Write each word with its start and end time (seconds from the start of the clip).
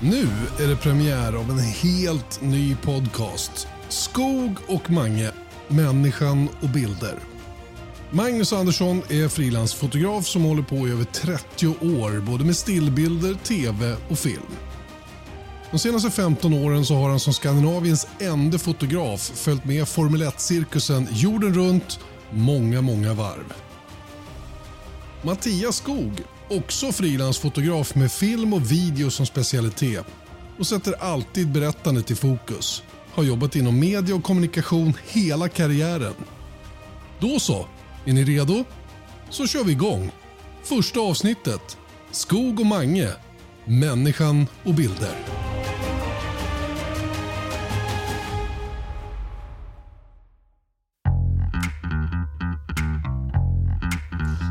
Nu 0.00 0.28
är 0.60 0.68
det 0.68 0.76
premiär 0.76 1.32
av 1.32 1.50
en 1.50 1.58
helt 1.58 2.40
ny 2.42 2.76
podcast. 2.76 3.68
Skog 3.88 4.56
och 4.68 4.90
Mange, 4.90 5.30
människan 5.68 6.48
och 6.60 6.68
bilder. 6.68 7.14
Magnus 8.10 8.52
Andersson 8.52 9.02
är 9.08 9.28
frilansfotograf 9.28 10.26
som 10.26 10.42
håller 10.42 10.62
på 10.62 10.88
i 10.88 10.90
över 10.92 11.04
30 11.04 11.66
år 11.66 12.20
både 12.20 12.44
med 12.44 12.56
stillbilder, 12.56 13.34
tv 13.34 13.96
och 14.08 14.18
film. 14.18 14.42
De 15.70 15.78
senaste 15.78 16.10
15 16.10 16.54
åren 16.54 16.86
så 16.86 16.94
har 16.94 17.08
han 17.08 17.20
som 17.20 17.32
Skandinaviens 17.32 18.06
enda 18.20 18.58
fotograf 18.58 19.32
följt 19.34 19.64
med 19.64 19.88
Formel 19.88 20.22
1-cirkusen 20.22 21.08
jorden 21.12 21.54
runt 21.54 22.00
många, 22.30 22.80
många 22.80 23.14
varv. 23.14 23.52
Mattias 25.22 25.76
Skog, 25.76 26.22
också 26.50 26.92
frilansfotograf 26.92 27.94
med 27.94 28.12
film 28.12 28.52
och 28.52 28.72
video 28.72 29.10
som 29.10 29.26
specialitet 29.26 30.06
och 30.58 30.66
sätter 30.66 31.02
alltid 31.02 31.48
berättandet 31.48 32.10
i 32.10 32.14
fokus. 32.14 32.82
Har 33.12 33.24
jobbat 33.24 33.56
inom 33.56 33.80
media 33.80 34.14
och 34.14 34.24
kommunikation 34.24 34.94
hela 35.08 35.48
karriären. 35.48 36.14
Då 37.20 37.38
så, 37.40 37.66
är 38.04 38.12
ni 38.12 38.24
redo? 38.24 38.64
Så 39.30 39.46
kör 39.46 39.64
vi 39.64 39.72
igång. 39.72 40.12
Första 40.62 41.00
avsnittet. 41.00 41.78
Skog 42.10 42.60
och 42.60 42.66
Mange. 42.66 43.08
Människan 43.64 44.46
och 44.64 44.74
bilder. 44.74 45.45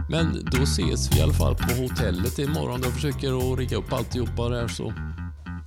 Men 0.09 0.47
då 0.51 0.63
ses 0.63 1.11
vi 1.11 1.19
i 1.19 1.21
alla 1.21 1.33
fall 1.33 1.55
på 1.55 1.73
hotellet 1.73 2.39
imorgon. 2.39 2.81
Jag 2.83 2.93
försöker 2.93 3.51
att 3.53 3.59
rigga 3.59 3.77
upp 3.77 3.93
alltihopa 3.93 4.49
där 4.49 4.67
så... 4.67 4.93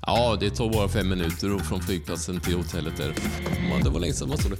Ja, 0.06 0.36
det 0.40 0.50
tar 0.50 0.72
bara 0.72 0.88
fem 0.88 1.08
minuter 1.08 1.58
från 1.58 1.80
flygplatsen 1.80 2.40
till 2.40 2.56
hotellet 2.56 2.96
där. 2.96 3.14
Man, 3.70 3.82
det 3.82 3.90
var 3.90 4.00
länge 4.00 4.12
sedan 4.12 4.28
man 4.28 4.38
såg 4.38 4.50
det. 4.50 4.58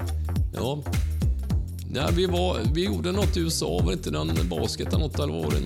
Ja. 0.55 0.83
ja 1.95 2.09
vi, 2.13 2.27
var, 2.27 2.61
vi 2.75 2.85
gjorde 2.85 3.13
något 3.13 3.37
i 3.37 3.41
USA, 3.41 3.79
var 3.79 3.87
det 3.87 3.93
inte 3.93 4.11
någon 4.11 4.49
basket 4.49 4.89
eller 4.89 4.99
något 4.99 5.19
eller 5.19 5.33
var 5.33 5.51
det? 5.51 5.57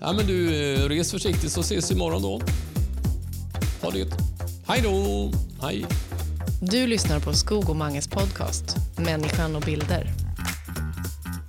Ja 0.00 0.12
men 0.12 0.26
du, 0.26 0.54
eh, 0.74 0.88
res 0.88 1.10
försiktigt 1.10 1.52
så 1.52 1.60
ses 1.60 1.90
vi 1.90 1.94
imorgon 1.94 2.22
då. 2.22 2.40
Ha 3.82 3.90
det 3.90 3.98
gött. 3.98 4.18
Hej 4.66 4.80
då! 4.82 5.30
Hej! 5.62 5.86
Du 6.60 6.86
lyssnar 6.86 7.20
på 7.20 7.32
Skog 7.32 7.70
och 7.70 7.76
Manges 7.76 8.08
podcast 8.08 8.76
Människan 8.96 9.56
och 9.56 9.62
bilder. 9.62 10.27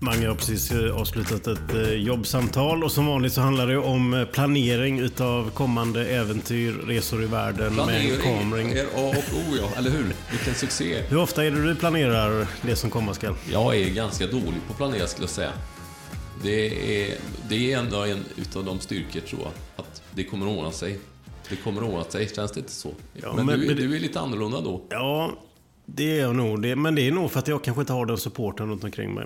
Mange 0.02 0.28
har 0.28 0.36
precis 0.36 0.72
eh, 0.72 0.96
avslutat 0.98 1.48
ett 1.48 1.74
eh, 1.74 1.94
jobbsamtal 1.94 2.84
och 2.84 2.92
som 2.92 3.06
vanligt 3.06 3.34
så 3.34 3.42
handlar 3.42 3.68
det 3.68 3.78
om 3.78 4.14
eh, 4.14 4.26
planering 4.26 5.00
utav 5.00 5.50
kommande 5.50 6.06
äventyr, 6.06 6.72
resor 6.74 7.24
i 7.24 7.26
världen 7.26 7.76
med 7.76 8.22
kameran. 8.22 8.72
är 8.72 8.84
A 8.84 8.88
och 8.96 9.38
O 9.38 9.56
ja, 9.62 9.70
eller 9.78 9.90
hur? 9.90 10.14
Vilken 10.32 10.54
succé! 10.54 11.02
Hur 11.10 11.18
ofta 11.18 11.46
är 11.46 11.52
det 11.52 11.64
du 11.64 11.76
planerar 11.76 12.48
det 12.62 12.76
som 12.76 12.90
komma 12.90 13.14
skall? 13.14 13.36
Jag 13.52 13.76
är 13.76 13.90
ganska 13.90 14.28
dålig 14.28 14.62
på 14.68 14.72
att 14.72 14.78
planera 14.78 15.08
skulle 15.08 15.24
jag 15.24 15.30
säga. 15.30 15.52
Det 16.44 17.06
är, 17.06 17.16
det 17.50 17.74
är 17.74 17.78
ändå 17.80 18.04
en 18.04 18.24
utav 18.36 18.66
de 18.66 18.80
styrkor 18.80 19.20
tror 19.20 19.42
jag, 19.42 19.52
att 19.86 20.02
det 20.12 20.24
kommer 20.24 20.52
att 20.52 20.58
ordna 20.58 20.72
sig. 20.72 21.00
Det 21.50 21.56
kommer 21.56 21.82
att 21.82 21.88
ordna 21.90 22.04
sig, 22.04 22.30
känns 22.36 22.52
det 22.52 22.60
inte 22.60 22.72
så? 22.72 22.92
Ja, 23.14 23.34
men, 23.36 23.46
men- 23.46 23.60
du, 23.60 23.68
men- 23.68 23.76
du 23.76 23.96
är 23.96 24.00
lite 24.00 24.20
annorlunda 24.20 24.62
då. 24.62 24.82
Ja, 24.90 25.32
det 25.86 26.20
är 26.20 26.22
jag 26.22 26.36
nog. 26.36 26.78
Men 26.78 26.96
det 26.96 27.02
är 27.08 27.12
nog 27.12 27.32
för 27.32 27.40
att 27.40 27.48
jag 27.48 27.64
kanske 27.64 27.82
inte 27.82 27.94
har 27.94 28.06
den 28.06 28.18
supporten 28.18 28.70
runt 28.70 28.84
omkring 28.84 29.14
mig. 29.14 29.26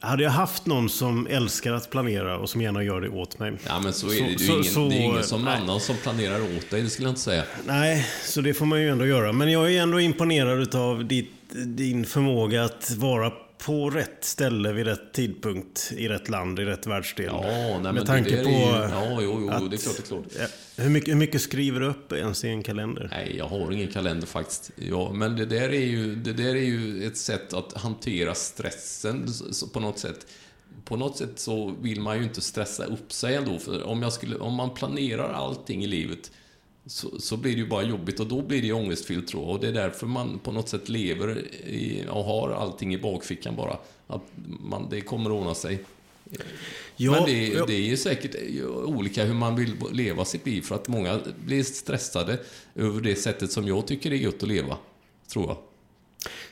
Hade 0.00 0.22
jag 0.22 0.30
haft 0.30 0.66
någon 0.66 0.88
som 0.88 1.26
älskar 1.26 1.72
att 1.72 1.90
planera 1.90 2.38
och 2.38 2.50
som 2.50 2.60
gärna 2.62 2.82
gör 2.82 3.00
det 3.00 3.08
åt 3.08 3.38
mig. 3.38 3.52
Ja, 3.66 3.80
men 3.80 3.92
så 3.92 4.06
är 4.06 4.10
Så- 4.10 4.22
det. 4.22 4.28
Det 4.28 4.34
är 4.34 4.38
så- 4.38 4.52
ingen, 4.52 4.64
så- 4.64 4.88
det 4.88 4.94
är 4.96 5.00
ingen 5.00 5.22
som 5.24 5.44
nej. 5.44 5.56
annan 5.56 5.80
som 5.80 5.96
planerar 5.96 6.40
åt 6.40 6.70
dig, 6.70 6.82
det 6.82 6.90
skulle 6.90 7.06
jag 7.08 7.12
inte 7.12 7.20
säga. 7.20 7.44
Nej, 7.66 8.06
så 8.24 8.40
det 8.40 8.54
får 8.54 8.66
man 8.66 8.80
ju 8.80 8.88
ändå 8.88 9.06
göra. 9.06 9.32
Men 9.32 9.50
jag 9.52 9.72
är 9.74 9.82
ändå 9.82 10.00
imponerad 10.00 10.74
av 10.74 11.04
ditt, 11.04 11.30
din 11.66 12.04
förmåga 12.06 12.64
att 12.64 12.90
vara 12.98 13.32
på 13.58 13.90
rätt 13.90 14.24
ställe 14.24 14.72
vid 14.72 14.86
rätt 14.86 15.12
tidpunkt 15.12 15.92
i 15.96 16.08
rätt 16.08 16.28
land, 16.28 16.58
i 16.60 16.64
rätt 16.64 16.86
världsdel. 16.86 17.26
Ja, 17.26 17.80
nej, 17.82 17.92
Med 17.92 18.06
tanke 18.06 18.30
det 18.36 18.44
på... 18.44 18.50
ju, 18.50 18.56
Ja, 18.56 19.18
jo, 19.22 19.38
jo, 19.40 19.50
att- 19.50 19.70
det 19.70 19.76
är 19.76 19.78
klart, 19.78 19.96
det 19.96 20.02
är 20.02 20.38
klart. 20.38 20.50
Hur 20.76 20.90
mycket, 20.90 21.14
hur 21.14 21.18
mycket 21.18 21.40
skriver 21.42 21.80
du 21.80 21.86
upp 21.86 22.12
ens 22.12 22.44
i 22.44 22.48
en 22.48 22.62
kalender? 22.62 23.08
Nej, 23.10 23.34
jag 23.38 23.48
har 23.48 23.72
ingen 23.72 23.88
kalender 23.88 24.26
faktiskt. 24.26 24.70
Ja, 24.76 25.12
men 25.12 25.36
det 25.36 25.46
där 25.46 25.68
är 25.68 25.86
ju, 25.86 26.14
det 26.14 26.32
där 26.32 26.48
är 26.56 26.64
ju 26.64 27.06
ett 27.06 27.16
sätt 27.16 27.52
att 27.52 27.72
hantera 27.72 28.34
stressen 28.34 29.26
på 29.72 29.80
något 29.80 29.98
sätt. 29.98 30.26
På 30.84 30.96
något 30.96 31.16
sätt 31.16 31.32
så 31.38 31.74
vill 31.82 32.00
man 32.00 32.16
ju 32.18 32.22
inte 32.24 32.40
stressa 32.40 32.84
upp 32.84 33.12
sig 33.12 33.34
ändå. 33.34 33.58
För 33.58 33.82
om, 33.86 34.02
jag 34.02 34.12
skulle, 34.12 34.36
om 34.36 34.54
man 34.54 34.74
planerar 34.74 35.32
allting 35.32 35.84
i 35.84 35.86
livet 35.86 36.30
så, 36.88 37.20
så 37.20 37.36
blir 37.36 37.52
det 37.52 37.58
ju 37.58 37.66
bara 37.68 37.82
jobbigt 37.82 38.20
och 38.20 38.26
då 38.26 38.42
blir 38.42 38.60
det 38.60 38.66
ju 38.66 38.72
ångestfyllt 38.72 39.28
tror 39.28 39.42
jag. 39.42 39.50
Och 39.54 39.60
det 39.60 39.68
är 39.68 39.72
därför 39.72 40.06
man 40.06 40.38
på 40.38 40.52
något 40.52 40.68
sätt 40.68 40.88
lever 40.88 41.38
i, 41.66 42.04
och 42.10 42.24
har 42.24 42.50
allting 42.50 42.94
i 42.94 42.98
bakfickan 42.98 43.56
bara. 43.56 43.78
Att 44.06 44.22
man, 44.60 44.86
det 44.90 45.00
kommer 45.00 45.32
ordna 45.32 45.54
sig. 45.54 45.84
Ja, 46.96 47.10
Men 47.12 47.24
det, 47.24 47.48
ja. 47.48 47.66
det 47.66 47.74
är 47.74 47.80
ju 47.80 47.96
säkert 47.96 48.34
olika 48.84 49.24
hur 49.24 49.34
man 49.34 49.56
vill 49.56 49.74
leva 49.92 50.24
sitt 50.24 50.46
liv. 50.46 50.62
För 50.62 50.74
att 50.74 50.88
många 50.88 51.20
blir 51.44 51.62
stressade 51.62 52.38
över 52.74 53.00
det 53.00 53.14
sättet 53.16 53.52
som 53.52 53.68
jag 53.68 53.86
tycker 53.86 54.10
är 54.10 54.16
gött 54.16 54.42
att 54.42 54.48
leva. 54.48 54.76
Tror 55.32 55.46
jag. 55.46 55.56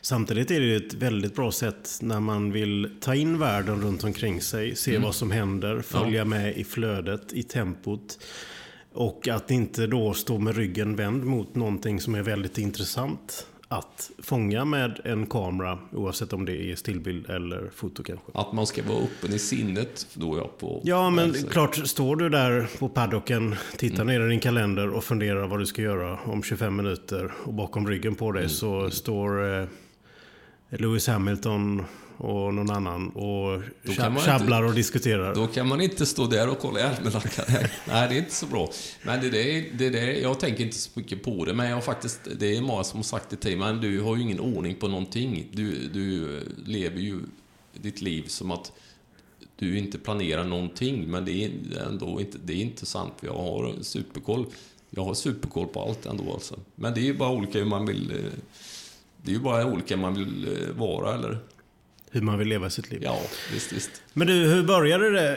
Samtidigt 0.01 0.51
är 0.51 0.61
det 0.61 0.77
ett 0.77 0.95
väldigt 0.95 1.35
bra 1.35 1.53
sätt 1.53 1.99
när 2.03 2.21
man 2.21 2.53
vill 2.53 2.91
ta 3.01 3.15
in 3.15 3.39
världen 3.39 3.83
runt 3.83 4.05
omkring 4.05 4.41
sig, 4.41 4.77
se 4.77 4.91
Mm. 4.91 5.03
vad 5.03 5.15
som 5.15 5.31
händer, 5.31 5.81
följa 5.81 6.25
med 6.25 6.57
i 6.57 6.65
flödet, 6.65 7.33
i 7.33 7.43
tempot. 7.43 8.19
Och 8.97 9.29
att 9.29 9.51
inte 9.51 9.87
då 9.87 10.15
stå 10.15 10.39
med 10.39 10.57
ryggen 10.57 10.97
vänd 10.97 11.25
mot 11.25 11.55
någonting 11.55 12.01
som 12.01 12.15
är 12.15 12.23
väldigt 12.23 12.59
intressant 12.59 13.47
att 13.69 14.11
fånga 14.19 14.65
med 14.65 15.01
en 15.05 15.27
kamera, 15.27 15.79
oavsett 15.93 16.33
om 16.33 16.45
det 16.45 16.71
är 16.73 16.77
stillbild 16.77 17.31
eller 17.31 17.71
foto 17.75 18.03
kanske. 18.03 18.27
Att 18.35 18.53
man 18.53 18.67
ska 18.67 18.83
vara 18.83 18.99
öppen 18.99 19.35
i 19.35 19.39
sinnet 19.39 20.07
då 20.15 20.39
ja. 20.39 20.51
På, 20.59 20.81
Ja, 20.85 21.11
men 21.11 21.25
alltså, 21.25 21.47
klart, 21.47 21.77
står 21.77 22.17
du 22.17 22.29
där 22.29 22.69
på 22.79 22.89
paddocken, 22.89 23.55
tittar 23.77 24.05
ner 24.05 24.27
i 24.27 24.29
din 24.29 24.41
kalender 24.41 24.91
och 24.91 25.05
funderar 25.05 25.47
vad 25.47 25.59
du 25.59 25.67
ska 25.67 25.83
göra 25.83 26.19
om 26.25 26.43
25 26.43 26.77
minuter 26.77 27.33
och 27.45 27.55
bakom 27.55 27.89
ryggen 27.89 28.15
på 28.15 28.33
dig 28.33 28.49
så 28.49 28.91
står 28.91 29.61
eh, 29.61 29.69
Lewis 30.69 31.07
Hamilton 31.07 31.85
och 32.19 32.55
någon 32.55 32.71
annan 32.71 33.09
och 33.09 33.63
tjabblar 34.25 34.63
och 34.63 34.75
diskuterar. 34.75 35.35
Då 35.35 35.47
kan 35.47 35.69
man 35.69 35.81
inte 35.81 36.07
stå 36.07 36.27
där 36.27 36.49
och 36.49 36.59
kolla 36.59 36.81
i 36.81 36.83
almanackan. 36.83 37.45
Nej, 37.89 38.09
det 38.09 38.15
är 38.15 38.19
inte 38.19 38.35
så 38.35 38.47
bra. 38.47 38.71
Men 39.03 39.21
det 39.21 39.31
där, 39.31 39.65
det 39.79 39.91
där, 39.91 40.07
jag 40.07 40.41
tänker 40.41 40.65
inte 40.65 40.77
så 40.77 40.91
mycket 40.95 41.23
på 41.23 41.45
det, 41.45 41.55
men 41.55 41.71
jag 41.71 41.85
faktiskt, 41.85 42.21
det 42.39 42.57
är 42.57 42.61
många 42.63 42.85
som 42.85 42.99
har 42.99 43.05
sagt 43.05 43.31
det 43.31 43.37
till 43.37 43.59
mig, 43.59 43.73
men 43.73 43.81
du 43.83 44.01
har 44.01 44.17
ju 44.17 44.23
ingen 44.23 44.41
ordning 44.41 44.75
på 44.77 44.89
någonting. 44.89 45.47
Du, 45.53 45.89
du 45.89 46.41
lever 46.67 47.01
ju 47.01 47.19
ditt 47.73 48.01
liv 48.01 48.25
som 48.27 48.51
att 48.51 48.73
du 49.59 49.79
inte 49.79 49.99
planerar 49.99 50.45
någonting, 50.45 51.11
men 51.11 51.25
det 51.25 51.45
är 51.45 51.51
ändå 51.87 52.21
inte, 52.21 52.39
det 52.45 52.53
är 52.53 52.57
inte 52.57 52.87
sant. 52.87 53.13
för 53.17 53.27
Jag 53.27 53.35
har 53.35 53.75
superkoll. 53.83 54.47
Jag 54.91 55.05
har 55.05 55.15
superkoll 55.15 55.67
på 55.67 55.83
allt 55.83 56.07
ändå 56.07 56.33
alltså. 56.33 56.55
Men 56.75 56.95
det 56.95 57.01
är 57.01 57.05
ju 57.05 57.15
bara 57.15 57.31
olika 57.31 57.59
hur 57.59 57.65
man 57.67 57.87
vill... 57.87 58.11
eh, 58.11 58.33
Det 59.23 59.31
är 59.31 59.35
ju 59.35 59.41
bara 59.41 59.67
olika 59.67 59.97
man 59.97 60.15
vill 60.15 60.49
eh, 60.49 60.75
vara, 60.79 61.15
eller? 61.15 61.39
Hur 62.17 62.23
man 62.23 62.39
vill 62.39 62.49
leva 62.49 62.71
sitt 62.71 62.91
liv. 62.91 63.01
Ja, 63.05 63.21
visst, 63.53 63.73
visst. 63.73 63.91
Men 64.13 64.27
du, 64.27 64.33
hur 64.33 64.63
började 64.63 65.11
det 65.11 65.37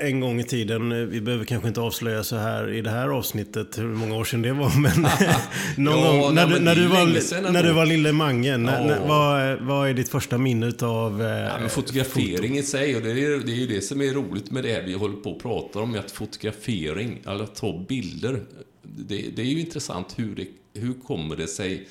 eh, 0.00 0.06
en 0.06 0.20
gång 0.20 0.40
i 0.40 0.44
tiden? 0.44 1.10
Vi 1.10 1.20
behöver 1.20 1.44
kanske 1.44 1.68
inte 1.68 1.80
avslöja 1.80 2.24
så 2.24 2.36
här 2.36 2.70
i 2.70 2.80
det 2.80 2.90
här 2.90 3.08
avsnittet 3.08 3.78
hur 3.78 3.84
många 3.84 4.16
år 4.16 4.24
sedan 4.24 4.42
det 4.42 4.52
var. 4.52 4.72
Men 4.80 4.92
någon 5.76 5.98
Ja, 6.00 6.12
gång 6.12 6.34
nej, 6.34 6.46
när, 6.46 6.54
du, 6.54 6.60
när, 6.60 6.88
var, 6.88 7.50
när 7.50 7.62
du 7.62 7.86
lille 7.86 8.12
Mange. 8.12 8.56
När, 8.56 8.80
Ja. 8.80 8.86
när, 8.86 9.08
vad, 9.08 9.58
vad 9.60 9.88
är 9.88 9.94
ditt 9.94 10.08
första 10.08 10.38
minne 10.38 10.72
av 10.80 11.22
eh, 11.22 11.28
Ja, 11.62 11.68
fotografering 11.68 12.58
i 12.58 12.62
sig, 12.62 12.96
och 12.96 13.02
det 13.02 13.10
är, 13.10 13.46
det 13.46 13.52
är 13.52 13.56
ju 13.56 13.66
det 13.66 13.80
som 13.80 14.00
är 14.00 14.12
roligt 14.12 14.50
med 14.50 14.64
det 14.64 14.72
här 14.72 14.82
vi 14.82 14.92
håller 14.94 15.16
på 15.16 15.30
och 15.30 15.42
pratar 15.42 15.80
om, 15.80 15.94
att 15.94 16.10
fotografering, 16.10 17.20
eller 17.26 17.44
att 17.44 17.54
ta 17.56 17.84
bilder, 17.88 18.40
det, 18.82 19.24
det 19.36 19.42
är 19.42 19.46
ju 19.46 19.60
intressant 19.60 20.14
hur, 20.16 20.34
det, 20.34 20.46
hur 20.80 20.94
kommer 21.06 21.36
det 21.36 21.46
sig 21.46 21.88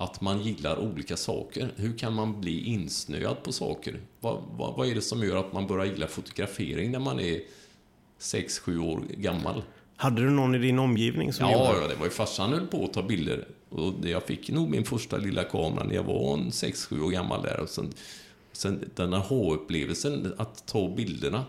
att 0.00 0.20
man 0.20 0.42
gillar 0.42 0.78
olika 0.78 1.16
saker? 1.16 1.68
Hur 1.76 1.98
kan 1.98 2.14
man 2.14 2.40
bli 2.40 2.64
insnöad 2.64 3.42
på 3.42 3.52
saker? 3.52 4.00
Vad, 4.20 4.42
vad, 4.56 4.76
vad 4.76 4.88
är 4.88 4.94
det 4.94 5.00
som 5.00 5.22
gör 5.22 5.36
att 5.36 5.52
man 5.52 5.66
börjar 5.66 5.84
gilla 5.86 6.06
fotografering 6.06 6.90
när 6.90 6.98
man 6.98 7.20
är 7.20 7.40
6-7 8.20 8.78
år 8.78 9.00
gammal? 9.16 9.62
Hade 9.96 10.22
du 10.22 10.30
någon 10.30 10.54
i 10.54 10.58
din 10.58 10.78
omgivning 10.78 11.32
som 11.32 11.46
Ja, 11.50 11.52
gjorde 11.68 11.82
ja, 11.82 11.88
det 11.88 11.94
var 11.94 12.04
ju 12.04 12.10
farsan 12.10 12.52
höll 12.52 12.66
på 12.66 12.84
att 12.84 12.92
ta 12.92 13.02
bilder. 13.02 13.44
Och 13.68 13.92
det- 14.00 14.10
jag 14.10 14.22
fick 14.22 14.50
nog 14.50 14.70
min 14.70 14.84
första 14.84 15.16
lilla 15.16 15.44
kamera 15.44 15.84
när 15.84 15.94
jag 15.94 16.02
var 16.02 16.34
en 16.34 16.50
6-7 16.50 17.00
år 17.02 17.10
gammal 17.10 17.42
där. 17.42 17.60
Och 17.60 17.68
sen, 17.68 17.92
sen 18.52 18.90
den 18.94 19.12
här 19.12 19.20
ha-upplevelsen, 19.20 20.34
att 20.38 20.66
ta 20.66 20.94
bilderna. 20.96 21.44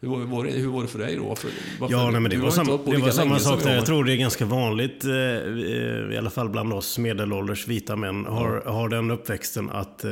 Hur 0.00 0.08
var, 0.08 0.18
var 0.18 0.44
det, 0.44 0.50
hur 0.50 0.68
var 0.68 0.82
det 0.82 0.88
för 0.88 0.98
dig 0.98 1.16
då? 1.16 1.24
Varför, 1.28 1.50
varför, 1.80 1.94
Ja, 1.94 2.10
nej, 2.10 2.20
men 2.20 2.30
det 2.30 2.36
var, 2.36 2.78
på 2.84 2.92
det 2.92 2.98
var 2.98 3.10
samma 3.10 3.38
sak 3.38 3.62
där. 3.62 3.74
jag, 3.74 3.86
tror 3.86 4.04
det 4.04 4.12
är 4.12 4.16
ganska 4.16 4.44
vanligt, 4.44 5.04
eh, 5.04 5.10
i 5.10 6.16
alla 6.18 6.30
fall 6.30 6.48
bland 6.48 6.72
oss 6.72 6.98
medelålders 6.98 7.68
vita 7.68 7.96
män, 7.96 8.24
har, 8.26 8.62
har 8.66 8.88
den 8.88 9.10
uppväxten 9.10 9.70
att, 9.70 10.04
eh, 10.04 10.10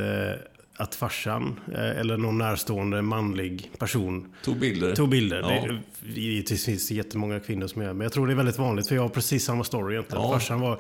att 0.77 0.95
farsan 0.95 1.61
eh, 1.75 2.01
eller 2.01 2.17
någon 2.17 2.39
närstående 2.39 3.03
manlig 3.03 3.71
person 3.79 4.33
Tog 4.45 4.59
bilder. 4.59 4.95
tog 4.95 5.09
bilder. 5.09 5.41
Ja. 5.41 5.79
Det, 6.15 6.21
givetvis 6.21 6.65
finns 6.65 6.89
det 6.89 6.95
jättemånga 6.95 7.41
kvinnor 7.41 7.67
som 7.67 7.83
gör 7.83 7.93
men 7.93 8.01
jag 8.05 8.13
tror 8.13 8.27
det 8.27 8.33
är 8.33 8.37
väldigt 8.37 8.59
vanligt 8.59 8.89
för 8.89 8.95
jag 8.95 9.03
har 9.03 9.09
precis 9.09 9.45
samma 9.45 9.65
story 9.65 9.95
egentligen. 9.95 10.25
Ja. 10.25 10.33
Farsan 10.33 10.61
var 10.61 10.79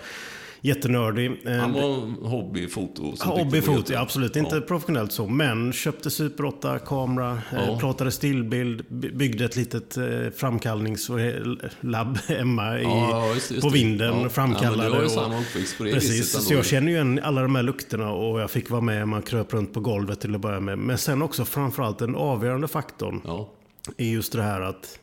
jättenördig. 0.60 1.32
Eh, 1.46 1.52
Han 1.52 1.72
var 1.72 2.26
hobbyfoto. 2.28 3.14
Hobbyfoto, 3.20 3.92
ja, 3.92 4.00
absolut. 4.00 4.36
Inte 4.36 4.60
professionellt 4.60 5.12
så. 5.12 5.26
Men 5.26 5.72
köpte 5.72 6.10
Super 6.10 6.44
8-kamera, 6.44 7.38
Ja. 7.52 7.58
eh, 7.58 7.78
plåtade 7.78 8.10
stillbild, 8.10 8.84
by- 8.88 9.10
byggde 9.12 9.44
ett 9.44 9.56
litet 9.56 9.96
eh, 9.96 10.04
framkallningslabb 10.36 12.18
hemma 12.28 12.78
i, 12.78 12.82
Ja, 12.82 13.34
just 13.34 13.50
just 13.50 13.62
på 13.62 13.68
vinden. 13.68 14.20
Ja. 14.20 14.28
Framkallade. 14.28 15.06
Ja, 15.14 15.26
och- 15.26 15.78
Precis, 15.92 16.46
så 16.46 16.54
jag 16.54 16.64
känner 16.66 16.88
ju 16.88 16.94
igen 16.94 17.20
alla 17.22 17.42
de 17.42 17.54
här 17.54 17.62
lukterna 17.62 18.12
och 18.12 18.40
jag 18.40 18.50
fick 18.50 18.70
vara 18.70 18.80
med, 18.80 19.08
man 19.08 19.22
kröp 19.22 19.54
runt 19.54 19.72
på 19.74 19.80
golvet 19.80 20.20
till 20.20 20.34
att 20.34 20.40
börja 20.40 20.60
med. 20.60 20.78
Men 20.78 20.98
sen 20.98 21.22
också 21.22 21.44
framförallt 21.44 21.98
den 21.98 22.14
avgörande 22.16 22.68
faktorn 22.68 23.20
Ja. 23.24 23.48
är 23.96 24.04
just 24.08 24.32
det 24.32 24.42
här 24.42 24.60
att 24.60 24.98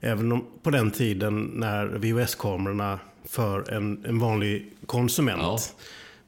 även 0.00 0.32
om, 0.32 0.44
på 0.62 0.70
den 0.70 0.90
tiden 0.90 1.44
när 1.54 1.86
VHS-kamerorna 1.86 2.98
för 3.24 3.72
en, 3.72 4.04
en 4.06 4.18
vanlig 4.18 4.72
konsument 4.86 5.40
Ja. 5.42 5.58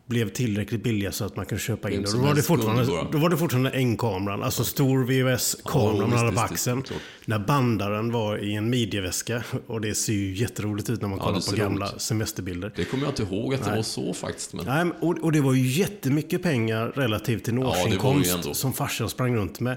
blev 0.07 0.29
tillräckligt 0.31 0.83
billiga 0.83 1.13
så 1.13 1.25
att 1.25 1.37
man 1.37 1.47
kunde 1.47 1.63
köpa 1.63 1.91
in 1.91 2.03
det. 2.03 2.13
Då 2.13 2.19
var 2.19 2.35
det, 2.35 2.43
fortfarande, 2.43 2.85
då 3.13 3.19
var 3.19 3.29
det 3.29 3.37
fortfarande 3.37 3.71
en-kameran, 3.71 4.43
alltså 4.43 4.65
stor 4.65 5.05
VHS-kamera 5.05 5.97
Ja, 5.97 6.07
man 6.07 6.19
hade 6.19 6.33
på 6.33 6.41
axeln. 6.41 6.83
När 7.25 7.39
bandaren 7.39 8.13
var 8.13 8.39
i 8.45 8.55
en 8.55 8.71
midjeväska 8.71 9.45
och 9.67 9.81
det 9.81 9.95
ser 9.95 10.13
ju 10.13 10.35
jätteroligt 10.35 10.91
ut 10.91 11.01
när 11.03 11.09
man 11.09 11.19
Ja, 11.19 11.25
kollar 11.25 11.41
på 11.51 11.57
gamla 11.57 11.87
roligt. 11.87 12.01
semesterbilder. 12.03 12.73
Det 12.77 12.85
kommer 12.85 13.05
jag 13.05 13.11
inte 13.11 13.23
ihåg 13.35 13.55
att 13.55 13.65
det 13.65 13.77
var 13.77 13.83
så 13.83 14.15
faktiskt. 14.15 14.53
Men... 14.55 14.65
Nej, 14.67 14.93
och, 15.01 15.19
och 15.25 15.33
det 15.33 15.41
var 15.41 15.53
ju 15.55 15.67
jättemycket 15.67 16.43
pengar 16.43 16.93
relativt 16.95 17.45
till 17.45 17.53
en 17.53 17.63
årsinkomst 17.63 18.35
ändå. 18.35 18.55
som 18.55 18.73
farsan 18.73 19.09
sprang 19.11 19.37
runt 19.37 19.61
med. 19.61 19.77